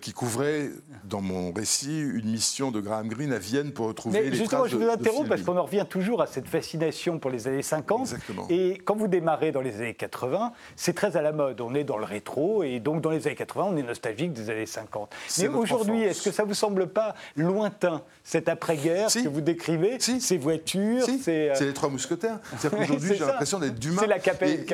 qui 0.00 0.12
couvrait, 0.12 0.70
dans 1.04 1.20
mon 1.20 1.52
récit, 1.52 2.00
une 2.00 2.30
mission 2.30 2.70
de 2.70 2.80
Graham 2.80 3.08
Greene 3.08 3.32
à 3.32 3.38
Vienne 3.38 3.72
pour 3.72 3.88
retrouver 3.88 4.22
Mais 4.22 4.30
les 4.30 4.36
justement, 4.36 4.66
je 4.66 4.76
vous 4.76 4.88
interromps 4.88 5.28
parce 5.28 5.42
qu'on 5.42 5.56
en 5.56 5.64
revient 5.64 5.86
toujours 5.88 6.22
à 6.22 6.26
cette 6.26 6.48
fascination 6.48 7.18
pour 7.18 7.30
les 7.30 7.46
années 7.48 7.62
50. 7.62 8.00
Exactement. 8.00 8.46
Et 8.48 8.78
quand 8.84 8.96
vous 8.96 9.08
démarrez 9.08 9.52
dans 9.52 9.60
les 9.60 9.76
années 9.76 9.94
80, 9.94 10.52
c'est 10.76 10.94
très 10.94 11.16
à 11.16 11.22
la 11.22 11.32
mode. 11.32 11.60
On 11.60 11.74
est 11.74 11.84
dans 11.84 11.98
le 11.98 12.04
rétro 12.04 12.53
et 12.62 12.80
donc 12.80 13.00
dans 13.00 13.10
les 13.10 13.26
années 13.26 13.36
80, 13.36 13.66
on 13.70 13.76
est 13.76 13.82
nostalgique 13.82 14.32
des 14.32 14.50
années 14.50 14.66
50. 14.66 15.14
Mais 15.38 15.48
aujourd'hui, 15.48 16.02
est-ce 16.02 16.22
que 16.22 16.30
ça 16.30 16.44
vous 16.44 16.54
semble 16.54 16.88
pas 16.88 17.14
lointain 17.36 18.02
cette 18.22 18.48
après-guerre 18.48 19.08
que 19.08 19.28
vous 19.28 19.40
décrivez, 19.40 19.98
ces 20.00 20.38
voitures, 20.38 21.06
c'est 21.22 21.50
euh, 21.50 21.54
les 21.60 21.72
trois 21.72 21.90
mousquetaires. 21.90 22.38
C'est-à-dire 22.56 22.78
qu'aujourd'hui, 22.86 23.14
j'ai 23.14 23.24
l'impression 23.24 23.58
d'être 23.58 23.78
d'humain. 23.78 24.00
C'est 24.00 24.06
la 24.06 24.18
capelle 24.18 24.64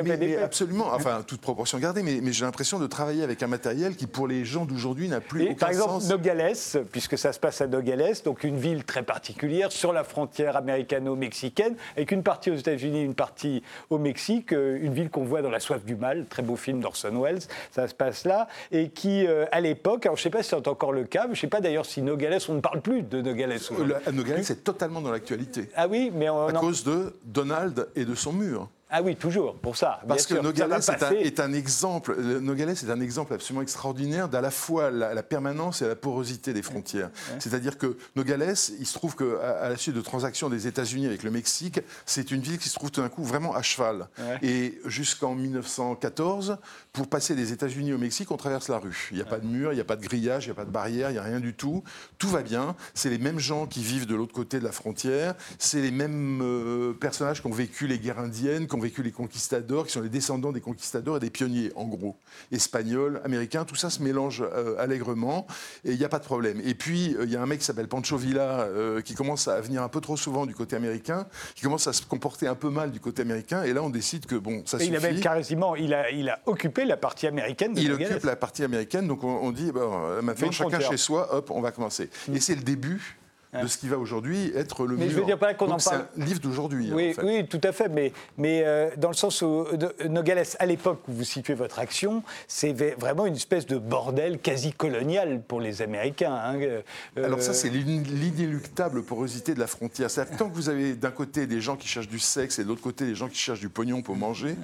Absolument. 0.41 0.87
Enfin, 0.93 1.23
toute 1.25 1.41
proportion 1.41 1.77
gardée, 1.77 2.03
mais, 2.03 2.19
mais 2.21 2.31
j'ai 2.31 2.45
l'impression 2.45 2.79
de 2.79 2.87
travailler 2.87 3.23
avec 3.23 3.43
un 3.43 3.47
matériel 3.47 3.95
qui, 3.95 4.07
pour 4.07 4.27
les 4.27 4.45
gens 4.45 4.65
d'aujourd'hui, 4.65 5.09
n'a 5.09 5.21
plus 5.21 5.43
aucun 5.43 5.55
Par 5.55 5.69
exemple, 5.69 5.91
sens. 5.91 6.09
Nogales, 6.09 6.55
puisque 6.91 7.17
ça 7.17 7.33
se 7.33 7.39
passe 7.39 7.61
à 7.61 7.67
Nogales, 7.67 8.15
donc 8.23 8.43
une 8.43 8.57
ville 8.57 8.83
très 8.83 9.03
particulière 9.03 9.71
sur 9.71 9.93
la 9.93 10.03
frontière 10.03 10.55
américano-mexicaine, 10.55 11.75
avec 11.95 12.11
une 12.11 12.23
partie 12.23 12.51
aux 12.51 12.55
États-Unis, 12.55 13.03
une 13.03 13.15
partie 13.15 13.63
au 13.89 13.97
Mexique, 13.97 14.53
euh, 14.53 14.79
une 14.81 14.93
ville 14.93 15.09
qu'on 15.09 15.23
voit 15.23 15.41
dans 15.41 15.49
La 15.49 15.59
soif 15.59 15.83
du 15.83 15.95
mal, 15.95 16.25
très 16.29 16.41
beau 16.41 16.55
film 16.55 16.79
d'Orson 16.79 17.21
Welles, 17.21 17.41
ça 17.71 17.87
se 17.87 17.93
passe 17.93 18.25
là, 18.25 18.47
et 18.71 18.89
qui, 18.89 19.25
euh, 19.25 19.45
à 19.51 19.61
l'époque, 19.61 20.05
alors 20.05 20.17
je 20.17 20.21
ne 20.21 20.23
sais 20.23 20.29
pas 20.29 20.43
si 20.43 20.49
c'est 20.49 20.67
encore 20.67 20.91
le 20.91 21.03
cas, 21.05 21.23
je 21.25 21.29
ne 21.29 21.35
sais 21.35 21.47
pas 21.47 21.61
d'ailleurs 21.61 21.85
si 21.85 22.01
Nogales, 22.01 22.39
on 22.49 22.53
ne 22.53 22.61
parle 22.61 22.81
plus 22.81 23.03
de 23.03 23.21
Nogales. 23.21 23.59
Le, 23.79 24.11
Nogales, 24.11 24.43
c'est 24.43 24.63
totalement 24.63 25.01
dans 25.01 25.11
l'actualité. 25.11 25.69
Ah 25.75 25.87
oui, 25.87 26.11
mais 26.13 26.29
on 26.29 26.47
à 26.47 26.53
cause 26.53 26.83
de 26.83 27.13
Donald 27.25 27.87
et 27.95 28.05
de 28.05 28.15
son 28.15 28.33
mur. 28.33 28.69
Ah 28.93 29.01
oui, 29.01 29.15
toujours, 29.15 29.55
pour 29.55 29.77
ça. 29.77 30.01
Parce 30.05 30.25
que 30.27 30.33
Nogales 30.33 30.73
est, 30.73 31.03
un, 31.03 31.11
est 31.11 31.39
un, 31.39 31.53
exemple, 31.53 32.13
Nogales 32.41 32.71
est 32.71 32.89
un 32.89 32.99
exemple 32.99 33.33
absolument 33.33 33.61
extraordinaire 33.61 34.27
d'à 34.27 34.41
la 34.41 34.51
fois 34.51 34.91
la, 34.91 35.23
permanence 35.23 35.81
et 35.81 35.87
la 35.87 35.95
porosité 35.95 36.51
des 36.51 36.61
frontières. 36.61 37.09
C'est-à-dire 37.39 37.77
que 37.77 37.95
Nogales, 38.17 38.53
il 38.79 38.85
se 38.85 38.93
trouve 38.93 39.15
qu'à 39.15 39.61
à 39.61 39.69
la 39.69 39.77
suite 39.77 39.95
de 39.95 40.01
transactions 40.01 40.49
des 40.49 40.67
États-Unis 40.67 41.07
avec 41.07 41.23
le 41.23 41.31
Mexique, 41.31 41.79
c'est 42.05 42.31
une 42.31 42.41
ville 42.41 42.57
qui 42.57 42.67
se 42.67 42.75
trouve 42.75 42.91
tout 42.91 43.01
d'un 43.01 43.07
coup 43.07 43.23
vraiment 43.23 43.55
à 43.55 43.61
cheval. 43.61 44.09
Et 44.41 44.77
jusqu'en 44.85 45.35
1914, 45.35 46.57
pour 46.93 47.07
passer 47.07 47.35
des 47.35 47.53
États-Unis 47.53 47.93
au 47.93 47.97
Mexique, 47.97 48.31
on 48.31 48.37
traverse 48.37 48.67
la 48.67 48.77
rue. 48.77 49.07
Il 49.11 49.15
n'y 49.15 49.21
a 49.21 49.25
pas 49.25 49.39
de 49.39 49.47
mur, 49.47 49.71
il 49.71 49.75
n'y 49.75 49.81
a 49.81 49.85
pas 49.85 49.95
de 49.95 50.01
grillage, 50.01 50.45
il 50.45 50.47
n'y 50.49 50.51
a 50.51 50.55
pas 50.55 50.65
de 50.65 50.71
barrière, 50.71 51.09
il 51.09 51.13
n'y 51.13 51.19
a 51.19 51.23
rien 51.23 51.39
du 51.39 51.53
tout. 51.53 51.83
Tout 52.17 52.27
va 52.27 52.41
bien. 52.41 52.75
C'est 52.93 53.09
les 53.09 53.17
mêmes 53.17 53.39
gens 53.39 53.65
qui 53.65 53.81
vivent 53.81 54.05
de 54.05 54.15
l'autre 54.15 54.33
côté 54.33 54.59
de 54.59 54.65
la 54.65 54.73
frontière. 54.73 55.35
C'est 55.57 55.81
les 55.81 55.91
mêmes 55.91 56.41
euh, 56.41 56.93
personnages 56.93 57.41
qui 57.41 57.47
ont 57.47 57.51
vécu 57.51 57.87
les 57.87 57.97
guerres 57.97 58.19
indiennes, 58.19 58.67
qui 58.67 58.79
vécu 58.79 59.03
les 59.03 59.11
conquistadors, 59.11 59.85
qui 59.85 59.93
sont 59.93 60.01
les 60.01 60.09
descendants 60.09 60.51
des 60.51 60.59
conquistadors 60.59 61.17
et 61.17 61.19
des 61.19 61.29
pionniers, 61.29 61.71
en 61.75 61.85
gros. 61.85 62.17
Espagnols, 62.51 63.21
américains, 63.23 63.63
tout 63.63 63.75
ça 63.75 63.89
se 63.89 64.01
mélange 64.01 64.41
euh, 64.41 64.75
allègrement 64.77 65.45
et 65.85 65.91
il 65.91 65.97
n'y 65.97 66.05
a 66.05 66.09
pas 66.09 66.19
de 66.19 66.25
problème. 66.25 66.59
Et 66.65 66.73
puis, 66.73 67.15
euh, 67.15 67.23
il 67.23 67.31
y 67.31 67.37
a 67.37 67.41
un 67.41 67.45
mec 67.45 67.59
qui 67.59 67.65
s'appelle 67.65 67.87
Pancho 67.87 68.17
Villa 68.17 68.67
qui 69.05 69.13
commence 69.13 69.47
à 69.47 69.61
venir 69.61 69.81
un 69.83 69.89
peu 69.89 70.01
trop 70.01 70.17
souvent 70.17 70.45
du 70.45 70.53
côté 70.53 70.75
américain, 70.75 71.27
qui 71.55 71.61
commence 71.61 71.87
à 71.87 71.93
se 71.93 72.01
comporter 72.01 72.47
un 72.47 72.55
peu 72.55 72.69
mal 72.69 72.91
du 72.91 72.99
côté 72.99 73.21
américain. 73.21 73.63
Et 73.63 73.73
là, 73.73 73.81
on 73.83 73.89
décide 73.89 74.25
que, 74.25 74.35
bon, 74.35 74.63
ça 74.65 74.77
et 74.77 74.81
suffit. 74.81 74.91
Il 74.91 74.95
avait 74.95 75.19
quasiment, 75.19 75.75
il 75.75 75.93
a, 75.93 76.11
il 76.11 76.29
a 76.29 76.39
occupé 76.45 76.80
la 76.85 76.97
partie 76.97 77.27
américaine 77.27 77.73
de 77.73 77.81
Il 77.81 77.91
occupe 77.91 78.23
la 78.23 78.35
partie 78.35 78.63
américaine, 78.63 79.07
donc 79.07 79.23
on, 79.23 79.51
dit, 79.51 79.71
bon, 79.71 80.21
maintenant, 80.21 80.51
chacun 80.51 80.79
chez 80.79 80.97
soi, 80.97 81.33
hop, 81.33 81.51
on 81.51 81.61
va 81.61 81.71
commencer. 81.71 82.09
Et 82.33 82.39
c'est 82.39 82.55
le 82.55 82.63
début 82.63 83.17
de 83.59 83.67
ce 83.67 83.77
qui 83.77 83.87
va 83.87 83.97
aujourd'hui 83.97 84.51
être 84.55 84.85
le 84.85 84.95
mais 84.95 85.05
mur. 85.05 85.13
je 85.13 85.19
veux 85.19 85.25
dire 85.25 85.37
pas 85.37 85.53
qu'on 85.53 85.65
en 85.65 85.77
parle. 85.77 86.05
C'est 86.15 86.21
un 86.21 86.25
livre 86.25 86.39
d'aujourd'hui. 86.39 86.89
Oui, 86.93 87.11
en 87.11 87.13
fait. 87.13 87.23
oui, 87.23 87.47
tout 87.47 87.59
à 87.63 87.71
fait. 87.71 87.89
Mais, 87.89 88.13
mais 88.37 88.63
euh, 88.65 88.89
dans 88.97 89.09
le 89.09 89.15
sens 89.15 89.41
où 89.41 89.65
Nogales, 90.07 90.45
à 90.59 90.65
l'époque 90.65 91.01
où 91.07 91.11
vous 91.11 91.23
situez 91.23 91.53
votre 91.53 91.79
action, 91.79 92.23
c'est 92.47 92.73
vraiment 92.97 93.25
une 93.25 93.35
espèce 93.35 93.65
de 93.65 93.77
bordel 93.77 94.39
quasi 94.39 94.71
colonial 94.71 95.41
pour 95.45 95.59
les 95.59 95.81
Américains. 95.81 96.33
Hein. 96.33 96.59
Euh, 96.61 96.81
Alors 97.17 97.41
ça, 97.41 97.53
c'est 97.53 97.69
l'inéluctable 97.69 99.03
porosité 99.03 99.53
de 99.53 99.59
la 99.59 99.67
frontière. 99.67 100.09
C'est-à-dire 100.09 100.33
que 100.33 100.39
tant 100.39 100.49
que 100.49 100.55
vous 100.55 100.69
avez 100.69 100.93
d'un 100.93 101.11
côté 101.11 101.47
des 101.47 101.61
gens 101.61 101.75
qui 101.75 101.87
cherchent 101.87 102.09
du 102.09 102.19
sexe 102.19 102.59
et 102.59 102.63
de 102.63 102.69
l'autre 102.69 102.81
côté 102.81 103.05
des 103.05 103.15
gens 103.15 103.27
qui 103.27 103.37
cherchent 103.37 103.59
du 103.59 103.69
pognon 103.69 104.01
pour 104.01 104.15
manger 104.15 104.55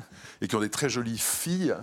et 0.41 0.47
qui 0.47 0.55
ont 0.55 0.61
des 0.61 0.69
très 0.69 0.89
jolies 0.89 1.17
filles, 1.17 1.75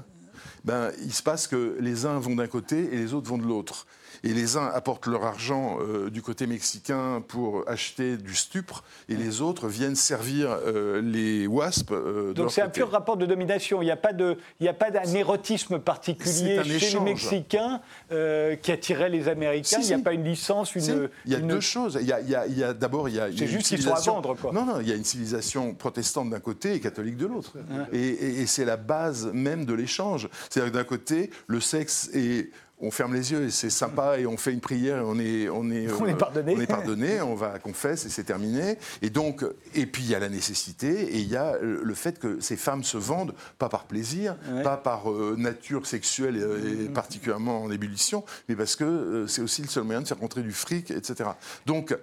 ben, 0.65 0.91
il 1.03 1.13
se 1.13 1.23
passe 1.23 1.47
que 1.47 1.77
les 1.81 2.07
uns 2.07 2.19
vont 2.19 2.35
d'un 2.35 2.47
côté 2.47 2.95
et 2.95 2.97
les 2.97 3.15
autres 3.15 3.29
vont 3.29 3.39
de 3.39 3.47
l'autre 3.47 3.87
et 4.25 4.33
les 4.33 4.57
uns 4.57 4.67
apportent 4.67 5.07
leur 5.07 5.25
argent 5.25 5.79
euh, 5.81 6.09
du 6.09 6.23
côté 6.23 6.47
mexicain 6.47 7.23
pour 7.27 7.69
acheter 7.69 8.17
du 8.17 8.35
stupre, 8.35 8.83
et 9.09 9.17
les 9.17 9.43
autres 9.43 9.69
viennent 9.69 9.95
servir 9.95 10.49
euh, 10.67 11.03
les 11.03 11.47
WASP. 11.47 11.93
Euh, 11.93 12.33
Donc 12.33 12.51
c'est 12.51 12.63
un 12.63 12.71
pur 12.71 12.91
rapport 12.91 13.19
de 13.19 13.27
domination. 13.27 13.83
Il 13.83 13.85
n'y 13.85 13.91
a 13.91 13.97
pas 13.97 14.13
d'un 14.13 15.15
érotisme 15.15 15.79
particulier 15.79 16.63
chez 16.79 16.99
les 16.99 17.01
Mexicains 17.01 17.81
qui 18.09 18.73
attirait 18.73 19.11
les 19.11 19.29
Américains. 19.29 19.79
il 19.81 19.87
n'y 19.87 19.93
a 19.93 19.99
pas 19.99 20.15
une 20.15 20.25
licence, 20.25 20.75
une. 20.75 21.11
Il 21.27 21.33
y 21.33 21.35
a 21.35 21.41
deux 21.41 21.61
choses. 21.61 21.99
Il 22.01 22.07
y 22.07 22.65
a, 22.65 22.73
d'abord, 22.73 23.09
il 23.09 23.17
y 23.17 23.21
a. 23.21 23.29
C'est 23.37 23.47
juste 23.47 23.67
qu'ils 23.69 23.83
sont 23.83 23.93
à 23.93 24.01
vendre, 24.01 24.35
quoi. 24.35 24.53
Non, 24.53 24.65
non, 24.65 24.81
il 24.81 24.89
y 24.89 24.93
a 24.93 24.95
une 24.95 25.05
civilisation 25.05 25.75
protestante 25.75 26.31
d'un 26.31 26.41
côté 26.41 26.75
et 26.75 26.81
catholique 26.81 27.17
de 27.17 27.27
l'autre. 27.27 27.53
Et, 27.93 27.99
et, 27.99 28.41
et 28.41 28.47
c'est 28.47 28.65
la 28.65 28.77
base 28.77 29.31
même 29.33 29.67
de 29.67 29.75
l'échange. 29.75 30.29
C'est-à-dire 30.49 30.73
que 30.73 30.79
d'un 30.79 30.85
côté, 30.85 31.31
le 31.47 31.61
sexe 31.61 32.11
est 32.15 32.51
on 32.81 32.91
ferme 32.91 33.15
les 33.15 33.33
yeux 33.33 33.45
et 33.45 33.51
c'est 33.51 33.71
sympa 33.71 34.19
et 34.19 34.27
on 34.27 34.37
fait 34.37 34.53
une 34.53 34.61
prière 34.61 34.99
et 34.99 35.01
on 35.01 35.19
est 35.19 35.49
on 35.49 35.71
est 35.71 35.89
on 36.01 36.07
est 36.07 36.13
euh, 36.13 36.17
pardonné. 36.17 36.55
on 36.57 36.61
est 36.61 36.67
pardonné 36.67 37.21
on 37.21 37.35
va 37.35 37.59
confesse 37.59 38.05
et 38.07 38.09
c'est 38.09 38.25
terminé. 38.25 38.79
Et 39.03 39.11
donc 39.11 39.45
et 39.75 39.87
puis 39.87 40.03
il 40.03 40.11
y 40.11 40.15
a 40.15 40.19
la 40.19 40.29
nécessité 40.29 40.89
et 40.89 41.19
il 41.19 41.29
y 41.29 41.37
a 41.37 41.57
le 41.61 41.95
fait 41.95 42.19
que 42.19 42.41
ces 42.41 42.57
femmes 42.57 42.85
se 42.85 42.99
vendent 42.99 43.35
pas 43.59 43.69
par 43.69 43.85
plaisir 43.85 44.37
pas 44.63 44.77
par 44.77 45.11
euh, 45.11 45.37
nature 45.39 45.87
sexuelle 45.87 46.37
et, 46.37 46.89
particulièrement 46.89 47.63
en 47.63 47.71
ébullition 47.71 48.25
mais 48.49 48.57
parce 48.57 48.77
que 48.77 48.85
euh, 48.85 49.27
c'est 49.27 49.43
aussi 49.43 49.63
le 49.63 49.69
seul 49.69 49.85
moyen 49.85 50.03
de 50.03 50.09
faire 50.09 50.19
rentrer 50.19 50.43
du 50.43 50.53
fric 50.53 50.91
etc 50.91 51.31
donc 51.67 51.97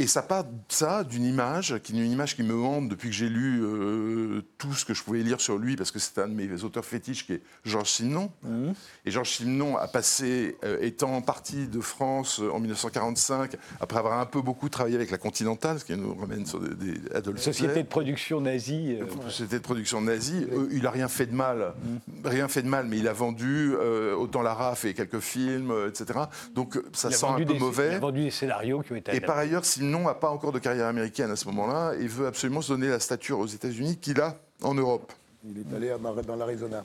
et 0.00 0.06
ça 0.06 0.22
part 0.22 0.46
ça 0.68 1.04
d'une 1.04 1.26
image, 1.26 1.78
qui 1.82 1.92
est 1.92 2.02
une 2.02 2.10
image 2.10 2.34
qui 2.34 2.42
me 2.42 2.54
hante 2.54 2.88
depuis 2.88 3.10
que 3.10 3.14
j'ai 3.14 3.28
lu 3.28 3.60
euh, 3.62 4.40
tout 4.56 4.72
ce 4.72 4.86
que 4.86 4.94
je 4.94 5.02
pouvais 5.02 5.18
lire 5.18 5.42
sur 5.42 5.58
lui, 5.58 5.76
parce 5.76 5.90
que 5.90 5.98
c'est 5.98 6.18
un 6.18 6.28
de 6.28 6.32
mes 6.32 6.64
auteurs 6.64 6.86
fétiches 6.86 7.26
qui 7.26 7.34
est 7.34 7.42
Georges 7.66 7.90
Simenon. 7.90 8.32
Mmh. 8.42 8.70
Et 9.04 9.10
Georges 9.10 9.28
Simenon 9.32 9.76
a 9.76 9.88
passé, 9.88 10.56
euh, 10.64 10.78
étant 10.80 11.20
parti 11.20 11.68
de 11.68 11.80
France 11.82 12.40
euh, 12.40 12.50
en 12.50 12.60
1945, 12.60 13.56
après 13.78 13.98
avoir 13.98 14.18
un 14.18 14.24
peu 14.24 14.40
beaucoup 14.40 14.70
travaillé 14.70 14.96
avec 14.96 15.10
la 15.10 15.18
Continentale, 15.18 15.80
ce 15.80 15.84
qui 15.84 15.94
nous 15.94 16.14
ramène 16.14 16.46
sur 16.46 16.60
des, 16.60 16.74
des 16.74 17.14
Adolf 17.14 17.38
Société 17.38 17.82
de 17.82 17.88
production 17.88 18.40
nazie. 18.40 18.96
Société 19.24 19.58
de 19.58 19.62
production 19.62 20.00
nazie. 20.00 20.46
il 20.70 20.86
a 20.86 20.90
rien 20.90 21.08
fait 21.08 21.26
de 21.26 21.34
mal, 21.34 21.74
mmh. 21.84 22.26
rien 22.26 22.48
fait 22.48 22.62
de 22.62 22.68
mal, 22.68 22.86
mais 22.86 22.96
il 22.96 23.06
a 23.06 23.12
vendu 23.12 23.74
autant 24.16 24.40
la 24.40 24.54
RAF 24.54 24.86
et 24.86 24.94
quelques 24.94 25.20
films, 25.20 25.74
etc. 25.88 26.20
Donc 26.54 26.80
ça 26.94 27.10
sent 27.10 27.26
un 27.26 27.44
peu 27.44 27.58
mauvais. 27.58 27.88
Il 27.90 27.96
a 27.96 27.98
vendu 27.98 28.22
des 28.22 28.30
scénarios 28.30 28.80
qui 28.80 28.92
ont 28.92 28.96
été. 28.96 29.14
Et 29.14 29.20
par 29.20 29.36
ailleurs, 29.36 29.66
Simenon 29.66 29.89
n'a 29.98 30.14
pas 30.14 30.30
encore 30.30 30.52
de 30.52 30.58
carrière 30.58 30.86
américaine 30.86 31.30
à 31.30 31.36
ce 31.36 31.46
moment-là 31.46 31.94
et 31.98 32.06
veut 32.06 32.26
absolument 32.26 32.62
se 32.62 32.72
donner 32.72 32.88
la 32.88 33.00
stature 33.00 33.38
aux 33.38 33.46
États-Unis 33.46 33.98
qu'il 33.98 34.20
a 34.20 34.36
en 34.62 34.74
Europe. 34.74 35.12
Il 35.42 35.58
est 35.58 35.74
allé 35.74 35.94
dans 36.26 36.36
l'Arizona. 36.36 36.84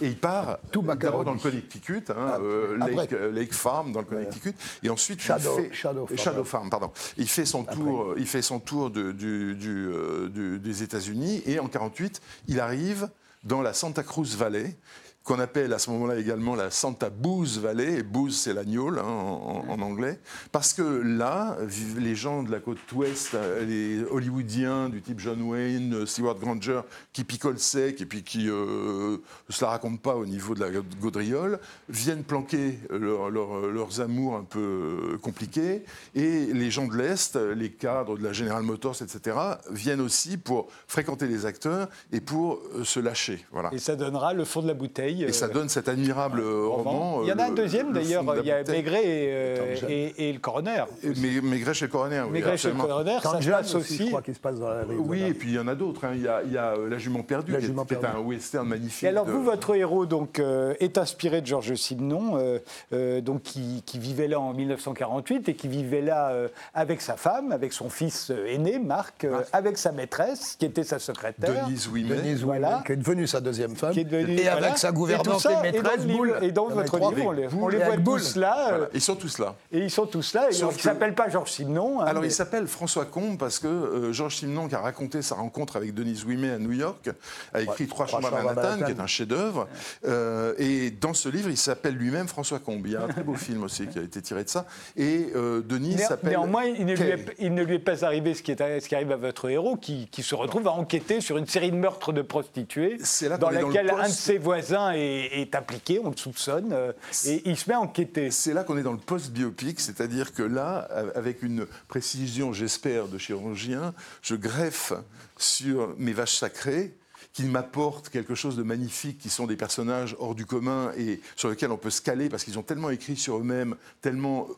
Et 0.00 0.06
il 0.06 0.16
part 0.16 0.58
d'abord 0.72 1.22
dans 1.22 1.34
le 1.34 1.38
Connecticut, 1.38 2.04
hein, 2.08 2.14
ah, 2.16 2.38
euh, 2.40 2.78
Lake, 2.78 3.12
euh, 3.12 3.30
Lake, 3.30 3.52
Farm 3.52 3.92
dans 3.92 4.00
le 4.00 4.06
Connecticut, 4.06 4.54
et 4.82 4.88
ensuite 4.88 5.20
Shadow, 5.20 5.58
il 5.58 5.64
fait, 5.64 5.74
Shadow, 5.74 6.06
Farm. 6.06 6.18
Shadow, 6.18 6.44
Farm. 6.44 6.70
pardon. 6.70 6.90
Il 7.18 7.28
fait 7.28 7.44
son 7.44 7.62
tour, 7.64 8.14
il 8.16 8.26
fait 8.26 8.40
son 8.40 8.58
tour 8.58 8.90
de, 8.90 9.12
du, 9.12 9.54
du, 9.54 9.90
euh, 9.92 10.58
des 10.58 10.82
États-Unis, 10.82 11.42
et 11.44 11.58
en 11.58 11.68
48, 11.68 12.22
il 12.48 12.58
arrive 12.58 13.10
dans 13.44 13.60
la 13.60 13.74
Santa 13.74 14.02
Cruz 14.02 14.34
Valley, 14.34 14.76
qu'on 15.24 15.38
appelle 15.38 15.72
à 15.72 15.78
ce 15.78 15.90
moment-là 15.90 16.16
également 16.16 16.54
la 16.54 16.70
Santa 16.70 17.10
Booze 17.10 17.58
Valley, 17.58 17.98
et 17.98 18.02
Booze 18.02 18.36
c'est 18.36 18.54
l'agneau 18.54 18.88
hein, 18.88 19.02
en, 19.02 19.80
anglais, 19.80 20.18
parce 20.50 20.72
que 20.72 20.82
là, 20.82 21.56
les 21.98 22.14
gens 22.14 22.42
de 22.42 22.50
la 22.50 22.58
côte 22.58 22.78
ouest, 22.92 23.36
les 23.66 24.02
Hollywoodiens 24.10 24.88
du 24.88 25.02
type 25.02 25.20
John 25.20 25.42
Wayne, 25.42 26.06
Stewart 26.06 26.36
Granger, 26.36 26.80
qui 27.12 27.24
picolent 27.24 27.58
sec 27.58 28.00
et 28.00 28.06
puis 28.06 28.22
qui 28.22 28.46
ne 28.46 28.52
euh, 28.52 29.16
se 29.48 29.64
la 29.64 29.70
racontent 29.70 29.98
pas 29.98 30.16
au 30.16 30.24
niveau 30.24 30.54
de 30.54 30.60
la 30.60 30.70
gaudriole, 31.00 31.60
viennent 31.88 32.24
planquer 32.24 32.78
leurs 32.90 34.00
amours 34.00 34.36
un 34.36 34.44
peu 34.44 35.18
compliqués, 35.22 35.84
et 36.14 36.46
les 36.46 36.70
gens 36.70 36.86
de 36.86 36.96
l'Est, 36.96 37.36
les 37.36 37.70
cadres 37.70 38.16
de 38.16 38.24
la 38.24 38.32
General 38.32 38.62
Motors, 38.62 39.02
etc., 39.02 39.36
viennent 39.70 40.00
aussi 40.00 40.38
pour 40.38 40.68
fréquenter 40.86 41.26
les 41.26 41.46
acteurs 41.46 41.88
et 42.12 42.20
pour 42.20 42.60
euh, 42.74 42.84
se 42.84 43.00
lâcher. 43.00 43.44
Voilà. 43.52 43.70
Et 43.72 43.78
ça 43.78 43.96
donnera 43.96 44.32
le 44.32 44.44
fond 44.44 44.62
de 44.62 44.66
la 44.66 44.74
bouteille 44.74 45.09
Soleil. 45.12 45.24
Et 45.24 45.32
ça 45.32 45.46
euh, 45.46 45.48
donne 45.48 45.68
cet 45.68 45.88
admirable 45.88 46.40
euh, 46.40 46.66
roman. 46.66 47.22
Il 47.22 47.28
y 47.28 47.32
en 47.32 47.38
a 47.38 47.44
euh, 47.44 47.46
un 47.48 47.52
deuxième 47.52 47.88
le 47.88 47.94
d'ailleurs, 47.94 48.24
il 48.40 48.46
y 48.46 48.50
a. 48.52 48.62
Maigret 48.64 49.04
et, 49.04 49.74
et- 49.88 50.28
et 50.28 50.32
le 50.32 50.38
coroner. 50.38 50.84
Et 51.02 51.08
Mai- 51.20 51.40
Maigret 51.42 51.74
chez 51.74 51.86
le 51.86 51.90
coroner. 51.90 52.22
oui, 52.26 52.32
Maigret 52.32 52.56
chez 52.56 52.68
le 52.68 52.74
coroner, 52.74 53.16
ça 53.22 53.40
se 53.40 53.48
passe 53.50 53.74
aussi, 53.74 53.96
je 53.96 54.02
aussi. 54.02 54.08
crois 54.08 54.22
qu'il 54.22 54.34
se 54.34 54.40
passe 54.40 54.58
dans 54.58 54.68
la 54.68 54.82
rue. 54.84 54.96
Oui, 54.96 55.18
voilà. 55.18 55.26
et 55.28 55.34
puis 55.34 55.48
il 55.50 55.54
y 55.54 55.58
en 55.58 55.68
a 55.68 55.74
d'autres. 55.74 56.04
hein. 56.04 56.12
Il 56.14 56.22
y 56.22 56.28
a, 56.28 56.42
il 56.44 56.52
y 56.52 56.58
a, 56.58 56.74
La 56.88 56.98
jument 56.98 57.22
perdue, 57.22 57.52
La 57.52 57.58
qui 57.58 57.66
est- 57.66 57.68
qui 57.68 58.06
un 58.06 58.18
western 58.20 58.66
magnifique. 58.68 59.04
Et 59.04 59.08
alors 59.08 59.24
de- 59.26 59.32
vous, 59.32 59.42
votre 59.42 59.74
héros 59.74 60.06
donc 60.06 60.38
euh, 60.38 60.74
est 60.80 60.98
inspiré 60.98 61.40
de 61.40 61.46
Georges 61.46 61.74
Simenon, 61.74 62.36
euh, 62.36 62.58
euh, 62.92 63.20
donc 63.20 63.42
qui, 63.42 63.82
qui 63.86 63.98
vivait 63.98 64.28
là 64.28 64.40
en 64.40 64.52
1948 64.52 65.48
et 65.48 65.54
qui 65.54 65.68
vivait 65.68 66.00
là 66.02 66.30
euh, 66.30 66.48
avec 66.74 67.00
sa 67.00 67.16
femme, 67.16 67.52
avec 67.52 67.72
son 67.72 67.88
fils 67.90 68.32
aîné 68.46 68.78
Marc, 68.78 69.24
euh, 69.24 69.30
Marc. 69.32 69.46
avec 69.52 69.78
sa 69.78 69.92
maîtresse 69.92 70.56
qui 70.58 70.66
était 70.66 70.84
sa 70.84 70.98
secrétaire. 70.98 71.66
Denise 71.66 71.88
Ouimet. 71.88 72.16
Denise 72.16 72.42
Voilà. 72.44 72.82
Qui 72.86 72.92
est 72.92 72.96
devenue 72.96 73.26
sa 73.26 73.40
deuxième 73.40 73.76
femme. 73.76 73.92
Qui 73.92 74.00
est 74.00 74.04
devenue- 74.04 74.34
et 74.34 74.42
voilà. 74.42 74.66
avec 74.66 74.78
sa 74.78 74.92
Et 75.00 75.16
gouvernante 75.16 75.34
tout 75.34 75.40
ça 75.40 75.66
et 75.66 75.68
est 75.68 75.82
dans. 75.82 75.90
Boule. 76.16 76.34
Et 76.42 76.52
dans 76.52 76.68
Il 76.68 76.72
y 76.72 76.74
en 76.74 76.78
a 76.78 76.82
votre 76.82 76.98
livre, 76.98 77.26
on 77.26 77.32
les, 77.32 77.48
on 77.54 77.68
les 77.68 77.78
et 77.78 77.84
voit 77.84 77.96
tous 77.96 78.36
là. 78.36 78.56
euh, 78.66 78.70
Voilà, 78.70 78.88
Ils 78.94 79.00
sont 79.00 79.16
tous 79.16 79.38
là. 79.38 79.54
Et 79.72 79.78
ils 79.80 79.90
sont 79.90 80.06
tous 80.06 80.34
là. 80.34 80.48
Et 80.50 80.52
Sauf 80.52 80.74
ils 80.74 80.76
ne 80.78 80.82
s'appellent 80.82 81.14
pas 81.14 81.28
Georges 81.28 81.50
Simenon. 81.50 82.00
hein, 82.00 82.04
Alors, 82.06 82.22
mais- 82.22 82.28
il 82.28 82.32
s'appelle 82.32 82.66
François 82.66 83.04
Combe 83.04 83.38
parce 83.38 83.58
que 83.58 83.66
euh, 83.68 84.12
Georges 84.12 84.36
Simenon, 84.36 84.68
qui 84.68 84.74
a 84.74 84.80
raconté 84.80 85.22
sa 85.22 85.34
rencontre 85.36 85.76
avec 85.76 85.94
Denise 85.94 86.24
Ouimet 86.24 86.50
à 86.50 86.58
New 86.58 86.72
York, 86.72 87.10
a 87.52 87.60
écrit 87.60 87.86
Trois 87.86 88.06
Trois 88.06 88.20
chambres 88.20 88.34
à 88.34 88.42
Manhattan, 88.42 88.62
Manhattan. 88.62 88.86
qui 88.86 88.92
est 88.92 89.00
un 89.02 89.06
chef-d'œuvre. 89.06 89.68
Euh, 90.06 90.54
et 90.58 90.90
dans 90.90 91.14
ce 91.14 91.28
livre, 91.28 91.48
il 91.50 91.56
s'appelle 91.56 91.94
lui-même 91.94 92.28
François 92.28 92.58
Combe. 92.58 92.86
Il 92.86 92.92
y 92.92 92.96
a 92.96 93.02
un 93.04 93.08
très 93.08 93.22
beau 93.22 93.34
film 93.36 93.62
aussi 93.62 93.86
qui 93.86 93.98
a 93.98 94.02
été 94.02 94.20
tiré 94.22 94.44
de 94.44 94.48
ça. 94.48 94.66
Et 94.96 95.30
euh, 95.34 95.60
Denise 95.62 96.00
s'appelle. 96.00 96.30
Néanmoins, 96.30 96.64
il 96.64 96.86
ne, 96.86 96.94
lui 96.94 97.08
est, 97.08 97.34
il 97.38 97.54
ne 97.54 97.62
lui 97.62 97.74
est 97.76 97.78
pas 97.78 98.04
arrivé 98.04 98.34
ce 98.34 98.42
qui, 98.42 98.52
est, 98.52 98.80
ce 98.80 98.88
qui 98.88 98.94
arrive 98.94 99.12
à 99.12 99.16
votre 99.16 99.48
héros, 99.48 99.76
qui, 99.76 100.08
qui 100.10 100.22
se 100.22 100.34
retrouve 100.34 100.66
à 100.68 100.72
enquêter 100.72 101.20
sur 101.20 101.36
une 101.36 101.46
série 101.46 101.70
de 101.70 101.76
meurtres 101.76 102.12
de 102.12 102.22
prostituées, 102.22 102.96
C'est 103.02 103.28
là 103.28 103.38
dans 103.38 103.50
laquelle 103.50 103.90
un 103.90 104.08
de 104.08 104.12
ses 104.12 104.38
voisins 104.38 104.89
est, 104.92 105.40
est 105.40 105.54
impliqué, 105.54 106.00
on 106.02 106.10
le 106.10 106.16
soupçonne, 106.16 106.72
euh, 106.72 106.92
et 107.26 107.42
il 107.48 107.56
se 107.56 107.68
met 107.68 107.74
à 107.74 107.80
enquêter. 107.80 108.30
C'est 108.30 108.54
là 108.54 108.64
qu'on 108.64 108.78
est 108.78 108.82
dans 108.82 108.92
le 108.92 108.98
post-biopic, 108.98 109.80
c'est-à-dire 109.80 110.32
que 110.32 110.42
là, 110.42 110.88
avec 111.14 111.42
une 111.42 111.66
précision, 111.88 112.52
j'espère, 112.52 113.08
de 113.08 113.18
chirurgien, 113.18 113.94
je 114.22 114.34
greffe 114.34 114.92
sur 115.36 115.94
mes 115.98 116.12
vaches 116.12 116.36
sacrées 116.36 116.94
qui 117.32 117.44
m'apportent 117.44 118.08
quelque 118.08 118.34
chose 118.34 118.56
de 118.56 118.62
magnifique, 118.62 119.18
qui 119.18 119.30
sont 119.30 119.46
des 119.46 119.56
personnages 119.56 120.16
hors 120.18 120.34
du 120.34 120.46
commun 120.46 120.92
et 120.96 121.20
sur 121.36 121.48
lesquels 121.48 121.70
on 121.70 121.76
peut 121.76 121.90
se 121.90 122.02
caler 122.02 122.28
parce 122.28 122.44
qu'ils 122.44 122.58
ont 122.58 122.62
tellement 122.62 122.90
écrit 122.90 123.16
sur 123.16 123.38
eux-mêmes, 123.38 123.76
tellement 124.00 124.48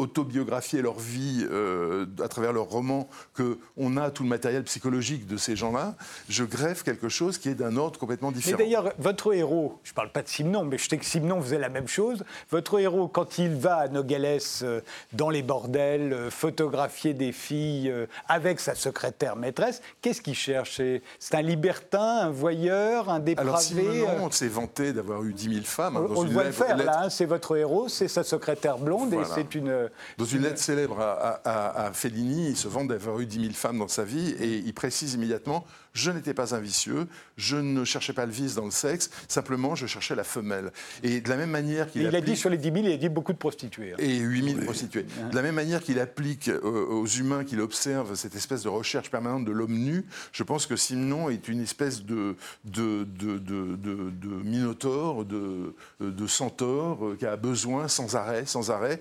autobiographié 0.00 0.82
leur 0.82 0.98
vie 0.98 1.46
euh, 1.50 2.06
à 2.22 2.28
travers 2.28 2.52
leurs 2.52 2.68
romans 2.68 3.08
qu'on 3.36 3.96
a 3.96 4.10
tout 4.10 4.22
le 4.22 4.28
matériel 4.28 4.64
psychologique 4.64 5.26
de 5.26 5.36
ces 5.36 5.56
gens-là, 5.56 5.94
je 6.28 6.44
greffe 6.44 6.82
quelque 6.82 7.08
chose 7.08 7.38
qui 7.38 7.48
est 7.48 7.54
d'un 7.54 7.76
ordre 7.76 7.98
complètement 7.98 8.28
Mais 8.30 8.34
différent. 8.36 8.58
d'ailleurs, 8.58 8.92
votre 8.98 9.34
héros, 9.34 9.78
je 9.84 9.90
ne 9.92 9.94
parle 9.94 10.10
pas 10.10 10.22
de 10.22 10.28
Simenon, 10.28 10.64
mais 10.64 10.78
je 10.78 10.88
sais 10.88 10.98
que 10.98 11.04
Simenon 11.04 11.40
faisait 11.40 11.58
la 11.58 11.68
même 11.68 11.88
chose. 11.88 12.24
Votre 12.50 12.78
héros, 12.80 13.08
quand 13.08 13.38
il 13.38 13.54
va 13.54 13.76
à 13.76 13.88
Nogales, 13.88 14.38
euh, 14.62 14.80
dans 15.12 15.30
les 15.30 15.42
bordels, 15.42 16.12
euh, 16.12 16.30
photographier 16.30 17.14
des 17.14 17.32
filles 17.32 17.92
avec 18.28 18.60
sa 18.60 18.74
secrétaire 18.74 19.36
maîtresse, 19.36 19.82
qu'est-ce 20.00 20.20
qu'il 20.22 20.34
cherche? 20.34 20.80
C'est 21.18 21.34
un 21.34 21.42
libertin, 21.42 22.00
un 22.22 22.30
voyeur, 22.30 23.08
un 23.10 23.20
dépravé 23.20 23.48
Alors 23.48 23.60
Simenon 23.60 24.30
s'est 24.30 24.48
vanté 24.48 24.92
d'avoir 24.92 25.22
eu 25.24 25.32
10 25.32 25.50
000 25.54 25.64
femmes. 25.64 25.96
hein, 25.96 26.06
On, 26.08 26.14
dans 26.14 26.20
on 26.20 26.24
le 26.24 26.30
voit 26.30 26.44
le 26.44 26.52
faire 26.52 26.76
lettre- 26.76 26.90
là, 26.90 27.02
hein, 27.04 27.10
c'est 27.10 27.26
votre 27.26 27.56
héros, 27.56 27.88
c'est 27.88 28.08
sa 28.08 28.22
secrétaire 28.24 28.78
blonde 28.78 29.10
Voilà. 29.12 29.26
et 29.28 29.30
c'est 29.34 29.54
une. 29.54 29.89
Dans 30.18 30.24
une 30.24 30.42
lettre 30.42 30.58
célèbre 30.58 31.00
à, 31.00 31.40
à- 31.44 31.86
à 31.86 31.92
Fellini, 31.92 32.48
il 32.50 32.56
se 32.56 32.68
vante 32.68 32.88
d'avoir 32.88 33.18
eu 33.20 33.26
10 33.26 33.40
000 33.40 33.52
femmes 33.52 33.78
dans 33.78 33.88
sa 33.88 34.04
vie 34.04 34.30
et 34.40 34.58
il 34.58 34.74
précise 34.74 35.14
immédiatement 35.14 35.64
Je 35.92 36.10
n'étais 36.10 36.34
pas 36.34 36.54
un 36.54 36.60
vicieux, 36.60 37.06
je 37.36 37.56
ne 37.56 37.84
cherchais 37.84 38.12
pas 38.12 38.24
le 38.26 38.32
vice 38.32 38.54
dans 38.54 38.64
le 38.64 38.70
sexe, 38.70 39.10
simplement 39.28 39.74
je 39.74 39.86
cherchais 39.86 40.14
la 40.14 40.24
femelle. 40.24 40.70
Et 41.02 41.20
de 41.20 41.28
la 41.28 41.36
même 41.36 41.50
manière 41.50 41.90
qu'il 41.90 42.02
Il 42.02 42.14
a 42.14 42.20
dit 42.20 42.36
sur 42.36 42.48
les 42.50 42.58
10 42.58 42.72
000, 42.72 42.76
il 42.86 42.92
a 42.92 42.96
dit 42.96 43.08
beaucoup 43.08 43.32
de 43.32 43.38
prostituées. 43.38 43.92
hein. 43.92 43.96
et 43.98 44.18
8000 44.18 44.60
prostituées. 44.60 45.06
De 45.30 45.34
la 45.34 45.42
même 45.42 45.54
manière 45.56 45.82
qu'il 45.82 45.98
applique 45.98 46.48
euh, 46.48 46.60
aux 46.60 47.06
humains, 47.06 47.44
qu'il 47.44 47.60
observe 47.60 48.14
cette 48.14 48.34
espèce 48.36 48.62
de 48.62 48.68
recherche 48.68 49.10
permanente 49.10 49.44
de 49.44 49.52
l'homme 49.52 49.76
nu, 49.76 50.04
je 50.32 50.42
pense 50.44 50.66
que 50.66 50.76
Simenon 50.76 51.28
est 51.28 51.48
une 51.48 51.60
espèce 51.62 52.04
de, 52.04 52.36
de, 52.64 53.04
de, 53.04 53.38
de, 53.38 53.76
de- 53.76 54.10
de 54.10 54.28
minotaure, 54.44 55.24
de, 55.24 55.74
de 56.00 56.26
centaure, 56.26 57.04
euh, 57.04 57.16
qui 57.18 57.26
a 57.26 57.36
besoin 57.36 57.88
sans 57.88 58.14
arrêt, 58.16 58.44
sans 58.46 58.70
arrêt. 58.70 59.00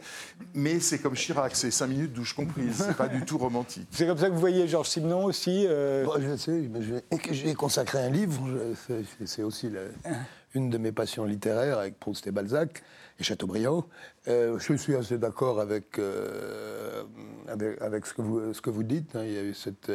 Mais 0.55 0.79
c'est 0.79 0.99
comme 0.99 1.13
Chirac, 1.15 1.55
c'est 1.55 1.71
cinq 1.71 1.87
minutes 1.87 2.13
douche 2.13 2.33
comprise, 2.33 2.83
c'est 2.87 2.97
pas 2.97 3.07
du 3.07 3.23
tout 3.25 3.37
romantique. 3.37 3.87
C'est 3.91 4.07
comme 4.07 4.17
ça 4.17 4.27
que 4.27 4.33
vous 4.33 4.39
voyez 4.39 4.67
Georges 4.67 4.87
Simenon 4.89 5.25
aussi. 5.25 5.65
euh, 5.67 6.03
Bon, 6.05 6.13
je 6.19 6.35
sais, 6.35 6.51
mais 6.71 6.78
je- 6.81 6.95
et 7.11 7.17
que 7.17 7.33
j'ai 7.33 7.53
consacré 7.53 7.99
un 7.99 8.09
livre, 8.09 8.41
c'est- 9.25 9.43
aussi 9.43 9.69
la- 9.69 9.81
une 10.55 10.69
de 10.69 10.77
mes 10.77 10.91
passions 10.91 11.25
littéraires 11.25 11.77
avec 11.79 11.99
Proust 11.99 12.25
et 12.27 12.31
Balzac 12.31 12.81
et 13.19 13.23
Chateaubriand. 13.23 13.85
Euh, 14.27 14.57
je 14.59 14.73
suis 14.73 14.95
assez 14.95 15.17
d'accord 15.17 15.59
avec, 15.59 15.99
euh, 15.99 17.03
avec, 17.47 17.81
avec 17.81 18.05
ce, 18.05 18.13
que 18.13 18.21
vous, 18.21 18.53
ce 18.53 18.61
que 18.61 18.69
vous 18.69 18.83
dites. 18.83 19.15
hein, 19.15 19.23
il 19.23 19.33
y 19.33 19.37
a 19.37 19.43
eu 19.43 19.53
cette, 19.53 19.91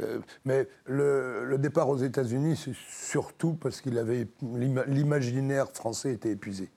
euh, 0.00 0.18
mais 0.44 0.68
le, 0.84 1.44
le 1.46 1.58
départ 1.58 1.88
aux 1.88 1.96
États-Unis, 1.98 2.56
c'est 2.62 2.74
surtout 2.90 3.54
parce 3.54 3.80
qu'il 3.80 3.98
avait 3.98 4.26
l'ima- 4.42 4.84
l'imaginaire 4.86 5.68
français 5.72 6.12
était 6.12 6.30
épuisé. 6.30 6.68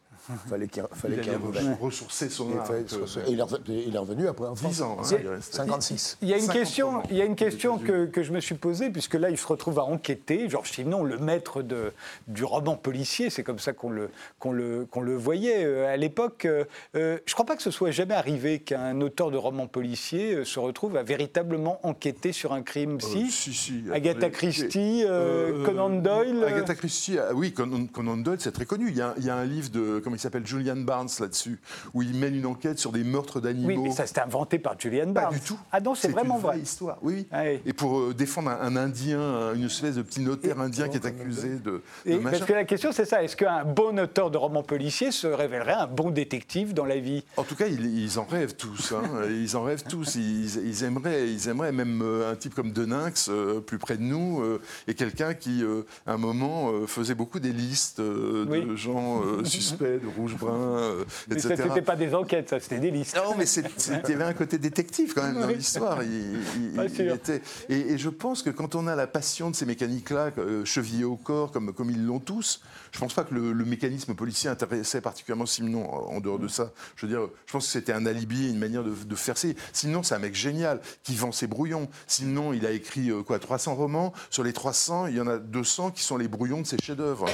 Fallait 0.47 0.67
qu'il 0.67 0.83
fallait 0.93 1.17
Il 1.23 1.73
ressourcer 1.81 2.29
son 2.29 2.49
Et 2.51 2.57
art. 2.59 2.71
et 2.73 3.31
il 3.31 3.39
est 3.39 3.43
revenu- 3.43 3.83
il 3.87 3.95
est 3.95 3.99
revenu 3.99 4.27
après 4.27 4.45
en 4.47 4.55
France. 4.55 4.71
10 4.73 4.81
ans, 4.83 4.97
hein, 5.01 5.07
il 5.19 5.25
est 5.25 5.29
resté. 5.29 5.57
56. 5.57 6.17
Il 6.21 6.27
y 6.29 6.33
a 6.33 6.37
une 6.37 6.41
50 6.43 6.55
question, 6.59 7.03
il 7.09 7.17
y 7.17 7.21
a 7.21 7.25
une 7.25 7.35
question 7.35 7.77
que, 7.79 8.05
que 8.05 8.21
je 8.21 8.31
me 8.31 8.39
suis 8.39 8.55
posée, 8.55 8.89
puisque 8.89 9.15
là, 9.15 9.29
il 9.29 9.37
se 9.37 9.47
retrouve 9.47 9.79
à 9.79 9.83
enquêter. 9.83 10.47
Georges 10.49 10.71
Simenon, 10.71 11.03
le 11.03 11.17
maître 11.17 11.61
de, 11.63 11.91
du 12.27 12.43
roman 12.43 12.75
policier, 12.75 13.29
c'est 13.29 13.43
comme 13.43 13.59
ça 13.59 13.73
qu'on 13.73 13.89
le, 13.89 14.09
qu'on 14.39 14.51
le, 14.51 14.85
qu'on 14.89 15.01
le 15.01 15.15
voyait 15.15 15.63
euh, 15.65 15.91
à 15.91 15.97
l'époque. 15.97 16.45
Euh, 16.45 16.63
euh, 16.95 17.17
je 17.25 17.31
ne 17.31 17.33
crois 17.33 17.45
pas 17.45 17.55
que 17.55 17.63
ce 17.63 17.71
soit 17.71 17.91
jamais 17.91 18.13
arrivé 18.15 18.59
qu'un 18.59 19.01
auteur 19.01 19.31
de 19.31 19.37
roman 19.37 19.67
policier 19.67 20.33
euh, 20.35 20.45
se 20.45 20.59
retrouve 20.59 20.95
à 20.97 21.03
véritablement 21.03 21.79
enquêter 21.83 22.31
sur 22.33 22.53
un 22.53 22.61
crime. 22.61 22.97
Euh, 22.97 23.05
si? 23.05 23.31
si, 23.31 23.53
si. 23.53 23.83
Agatha 23.91 24.29
Christie, 24.29 25.03
euh, 25.05 25.61
Euh, 25.61 25.65
Conan 25.65 25.89
Doyle. 25.89 26.43
euh, 26.43 26.47
Agatha 26.47 26.75
Christie, 26.75 27.17
ah 27.17 27.29
oui, 27.33 27.51
Conan, 27.51 27.87
Conan 27.87 28.17
Doyle, 28.17 28.39
c'est 28.39 28.51
très 28.51 28.65
connu. 28.65 28.89
Il 28.89 28.95
y, 28.97 29.01
a, 29.01 29.13
il 29.17 29.25
y 29.25 29.29
a 29.29 29.35
un 29.35 29.45
livre 29.45 29.69
de, 29.69 29.99
comment 30.03 30.15
il 30.19 30.21
s'appelle, 30.21 30.45
Julian 30.45 30.75
Barnes 30.77 31.07
là-dessus, 31.19 31.59
où 31.93 32.01
il 32.01 32.13
mène 32.13 32.35
une 32.35 32.45
enquête 32.45 32.77
sur 32.77 32.91
des 32.91 33.03
meurtres 33.03 33.39
d'animaux. 33.39 33.67
Oui, 33.69 33.77
mais 33.77 33.91
ça 33.91 34.05
c'était 34.05 34.21
inventé 34.21 34.59
par 34.59 34.77
Julian 34.79 35.13
Pas 35.13 35.21
Barnes. 35.21 35.35
du 35.35 35.41
tout. 35.41 35.57
Ah 35.71 35.79
non, 35.79 35.95
c'est 35.95 36.09
vraiment 36.09 36.35
une 36.35 36.41
vrai. 36.41 36.55
vraie 36.55 36.61
histoire. 36.63 36.97
Oui, 37.01 37.13
oui. 37.19 37.27
Ah 37.31 37.41
oui. 37.45 37.59
Et 37.65 37.73
pour 37.73 37.99
euh, 37.99 38.13
défendre 38.13 38.49
un, 38.51 38.59
un 38.59 38.75
Indien, 38.75 39.19
un- 39.21 39.53
une 39.55 39.65
espèce 39.65 39.95
de 39.95 40.01
petit 40.01 40.19
notaire 40.21 40.59
indien 40.59 40.87
qui 40.89 40.97
est 40.97 41.05
accusé 41.05 41.49
de, 41.55 41.57
de 41.71 41.81
Et 42.05 42.17
parce 42.17 42.41
que 42.41 42.53
la 42.53 42.65
question, 42.65 42.91
c'est 42.91 43.05
ça. 43.05 43.23
Est-ce 43.23 43.35
qu'un 43.37 43.63
bon 43.63 43.97
auteur 43.99 44.29
de 44.31 44.37
roman 44.37 44.63
policier 44.63 45.11
se 45.11 45.27
révélerait 45.27 45.73
un 45.73 45.87
bon 45.87 46.09
détective 46.09 46.73
dans 46.73 46.85
la 46.85 46.97
vie? 46.99 47.23
En 47.37 47.43
tout 47.43 47.55
cas, 47.55 47.67
ils, 47.67 47.85
ils 48.03 48.19
en 48.19 48.25
rêvent 48.25 48.55
tous. 48.55 48.93
hein. 48.93 49.01
Ils 49.29 49.55
en 49.55 49.63
rêvent 49.63 49.83
tous. 49.87 50.15
Ils, 50.15 50.67
ils 50.67 50.83
aimeraient, 50.83 51.29
ils 51.29 51.47
aimeraient 51.47 51.71
même 51.71 52.01
euh, 52.03 52.31
un 52.31 52.35
type 52.35 52.53
comme 52.55 52.71
Deninx, 52.71 53.29
euh, 53.29 53.59
plus 53.61 53.77
près 53.77 53.97
de 53.97 54.03
nous, 54.03 54.41
euh, 54.41 54.59
et 54.87 54.93
quelqu'un 54.95 55.33
qui, 55.33 55.63
euh, 55.63 55.83
à 56.07 56.13
un 56.13 56.17
moment, 56.17 56.71
euh, 56.71 56.87
faisait 56.87 57.15
beaucoup 57.15 57.39
des 57.39 57.51
listes 57.53 57.99
euh, 57.99 58.45
de 58.45 58.49
Oui. 58.51 58.77
gens 58.77 59.21
euh, 59.23 59.43
suspects, 59.43 59.98
de 59.99 60.07
rouge-brun, 60.07 60.53
euh, 60.53 61.05
Mais 61.29 61.39
ça, 61.39 61.49
etc. 61.49 61.69
c'était 61.69 61.81
pas 61.81 61.95
des 61.95 62.13
enquêtes, 62.13 62.49
ça, 62.49 62.59
c'était 62.59 62.79
des 62.79 62.91
listes. 62.91 63.15
Non, 63.15 63.35
mais 63.37 63.45
il 63.45 64.09
y 64.09 64.13
avait 64.13 64.23
un 64.23 64.33
côté 64.33 64.57
détective 64.57 65.13
quand 65.13 65.23
même 65.23 65.39
dans 65.39 65.47
l'histoire. 65.47 65.99
Et, 66.01 67.75
et 67.75 67.97
je 67.97 68.09
pense 68.09 68.43
que 68.43 68.49
quand 68.49 68.75
on 68.75 68.87
a 68.87 68.95
la 68.95 69.07
passion 69.07 69.49
de 69.49 69.55
ces 69.55 69.65
mécaniques-là, 69.65 70.31
euh, 70.37 70.65
chevillées 70.65 71.03
au 71.03 71.15
corps, 71.15 71.51
comme, 71.51 71.73
comme 71.73 71.89
ils 71.89 72.05
l'ont 72.05 72.19
tous, 72.19 72.61
je 72.91 72.99
pense 72.99 73.13
pas 73.13 73.23
que 73.23 73.33
le, 73.33 73.53
le 73.53 73.65
mécanisme 73.65 74.13
policier 74.15 74.49
intéressait 74.49 75.01
particulièrement 75.01 75.45
Simenon. 75.45 75.89
En 75.89 76.19
dehors 76.19 76.39
de 76.39 76.47
ça, 76.47 76.71
je 76.95 77.05
veux 77.05 77.11
dire, 77.11 77.27
je 77.45 77.51
pense 77.51 77.65
que 77.65 77.71
c'était 77.71 77.93
un 77.93 78.05
alibi, 78.05 78.49
une 78.49 78.59
manière 78.59 78.83
de, 78.83 78.93
de 78.93 79.15
faire 79.15 79.37
ses. 79.37 79.55
Sinon, 79.73 80.03
c'est 80.03 80.15
un 80.15 80.19
mec 80.19 80.35
génial 80.35 80.81
qui 81.03 81.15
vend 81.15 81.31
ses 81.31 81.47
brouillons. 81.47 81.89
Sinon, 82.07 82.53
il 82.53 82.65
a 82.65 82.71
écrit 82.71 83.09
euh, 83.09 83.23
quoi 83.23 83.39
300 83.39 83.75
romans. 83.75 84.13
Sur 84.29 84.43
les 84.43 84.53
300, 84.53 85.07
il 85.07 85.15
y 85.15 85.21
en 85.21 85.27
a 85.27 85.37
200 85.37 85.91
qui 85.91 86.03
sont 86.03 86.17
les 86.17 86.27
brouillons 86.27 86.61
de 86.61 86.67
ses 86.67 86.77
chefs-d'œuvre. 86.77 87.25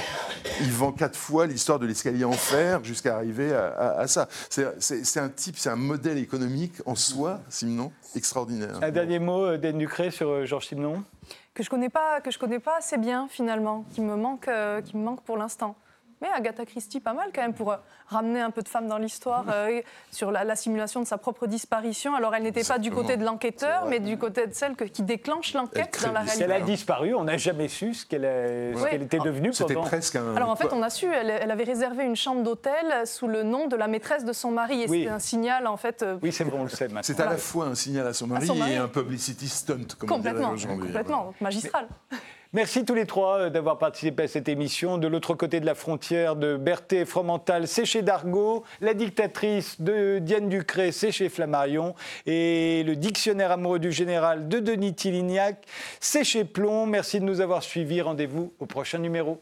Il 0.60 0.70
vend 0.72 0.92
quatre 0.92 1.18
fois 1.18 1.46
l'histoire 1.46 1.78
de 1.78 1.86
l'escalier 1.86 2.24
en 2.24 2.32
fer 2.32 2.55
jusqu'à 2.82 3.16
arriver 3.16 3.52
à, 3.54 3.66
à- 3.68 4.00
à 4.00 4.06
ça. 4.06 4.28
C'est- 4.50 5.18
un 5.20 5.28
type, 5.28 5.56
c'est 5.58 5.70
un 5.70 5.76
modèle 5.76 6.18
économique 6.18 6.74
en 6.86 6.94
soi, 6.94 7.40
Simenon, 7.48 7.92
extraordinaire. 8.14 8.78
Un 8.82 8.90
dernier 8.90 9.18
mot, 9.18 9.44
euh, 9.44 9.58
Dan 9.58 9.78
Ducré, 9.78 10.10
sur 10.10 10.28
euh, 10.28 10.44
Georges 10.46 10.66
Simenon 10.66 11.02
que 11.54 11.62
je 11.62 11.70
connais 11.70 11.88
pas, 11.88 12.20
que 12.20 12.30
je 12.30 12.38
connais 12.38 12.58
pas 12.58 12.76
assez 12.78 12.98
bien 12.98 13.28
finalement, 13.30 13.86
qui 13.90 14.02
me 14.02 14.14
manque, 14.14 14.46
euh, 14.48 14.82
qui 14.82 14.94
me 14.96 15.02
manque 15.02 15.22
pour 15.22 15.38
l'instant. 15.38 15.74
Mais 16.22 16.28
Agatha 16.34 16.64
Christie, 16.64 17.00
pas 17.00 17.12
mal 17.12 17.28
quand 17.34 17.42
même 17.42 17.52
pour 17.52 17.72
euh, 17.72 17.76
ramener 18.08 18.40
un 18.40 18.50
peu 18.50 18.62
de 18.62 18.68
femmes 18.68 18.88
dans 18.88 18.96
l'histoire 18.96 19.44
euh, 19.50 19.82
sur 20.10 20.30
la, 20.30 20.44
la 20.44 20.56
simulation 20.56 21.00
de 21.00 21.06
sa 21.06 21.18
propre 21.18 21.46
disparition. 21.46 22.14
Alors 22.14 22.34
elle 22.34 22.42
n'était 22.44 22.64
pas 22.64 22.78
du 22.78 22.90
côté 22.90 23.18
de 23.18 23.24
l'enquêteur, 23.24 23.84
mais 23.86 24.00
du 24.00 24.16
côté 24.16 24.46
de 24.46 24.54
celle 24.54 24.76
que- 24.76 24.84
qui 24.84 25.02
déclenche 25.02 25.52
l'enquête 25.52 26.00
dans 26.06 26.12
la 26.12 26.26
Si 26.26 26.42
elle 26.42 26.50
a 26.50 26.54
réalité. 26.54 26.72
disparu, 26.72 27.14
on 27.14 27.24
n'a 27.24 27.36
jamais 27.36 27.68
su 27.68 27.92
ce 27.92 28.06
qu'elle 28.06 28.22
Ouais. 28.76 28.96
était 28.96 29.18
devenue 29.18 29.52
C'était 29.52 29.74
pendant. 29.74 29.86
presque 29.86 30.16
un. 30.16 30.34
Alors 30.34 30.48
en 30.48 30.56
fait, 30.56 30.72
on 30.72 30.82
a 30.82 30.88
su, 30.88 31.06
elle, 31.06 31.28
elle 31.28 31.50
avait 31.50 31.64
réservé 31.64 32.04
une 32.04 32.16
chambre 32.16 32.42
d'hôtel 32.42 33.06
sous 33.06 33.26
le 33.28 33.42
nom 33.42 33.66
de 33.66 33.76
la 33.76 33.86
maîtresse 33.86 34.24
de 34.24 34.32
son 34.32 34.50
mari, 34.50 34.82
et 34.82 34.86
Oui. 34.88 35.00
c'était 35.00 35.10
un 35.12 35.18
signal 35.18 35.66
en 35.66 35.76
fait. 35.76 36.02
euh, 36.02 36.16
Oui, 36.22 36.32
c'est 36.32 36.44
vrai, 36.44 36.58
on 36.58 36.62
le 36.64 36.70
sait 36.70 36.84
maintenant. 36.88 37.00
C'est 37.02 37.20
à 37.20 37.26
la 37.28 37.36
fois 37.36 37.66
un 37.66 37.74
signal 37.74 38.06
à 38.06 38.14
son 38.14 38.26
mari, 38.26 38.46
son 38.46 38.54
mari. 38.54 38.72
et 38.72 38.76
un 38.76 38.88
publicity 38.88 39.48
stunt, 39.48 39.74
comme 39.98 40.10
on 40.12 40.18
dirait 40.18 40.30
Complètement, 40.32 40.50
aujourd'hui. 40.52 40.86
complètement, 40.86 41.34
magistral. 41.42 41.88
Merci 42.56 42.86
tous 42.86 42.94
les 42.94 43.04
trois 43.04 43.38
euh, 43.38 43.50
d'avoir 43.50 43.76
participé 43.76 44.22
à 44.22 44.28
cette 44.28 44.48
émission. 44.48 44.96
De 44.96 45.06
l'autre 45.06 45.34
côté 45.34 45.60
de 45.60 45.66
la 45.66 45.74
frontière 45.74 46.36
de 46.36 46.56
Berthet 46.56 47.04
Fromental, 47.04 47.68
c'est 47.68 47.84
chez 47.84 48.00
Dargaud. 48.00 48.64
La 48.80 48.94
dictatrice 48.94 49.78
de 49.78 50.20
Diane 50.20 50.48
Ducré, 50.48 50.90
c'est 50.90 51.12
chez 51.12 51.28
Flammarion. 51.28 51.94
Et 52.24 52.82
le 52.86 52.96
dictionnaire 52.96 53.50
amoureux 53.50 53.78
du 53.78 53.92
général 53.92 54.48
de 54.48 54.58
Denis 54.58 54.94
Tillignac, 54.94 55.66
c'est 56.00 56.24
chez 56.24 56.46
Plomb. 56.46 56.86
Merci 56.86 57.20
de 57.20 57.26
nous 57.26 57.42
avoir 57.42 57.62
suivis. 57.62 58.00
Rendez-vous 58.00 58.54
au 58.58 58.64
prochain 58.64 59.00
numéro. 59.00 59.38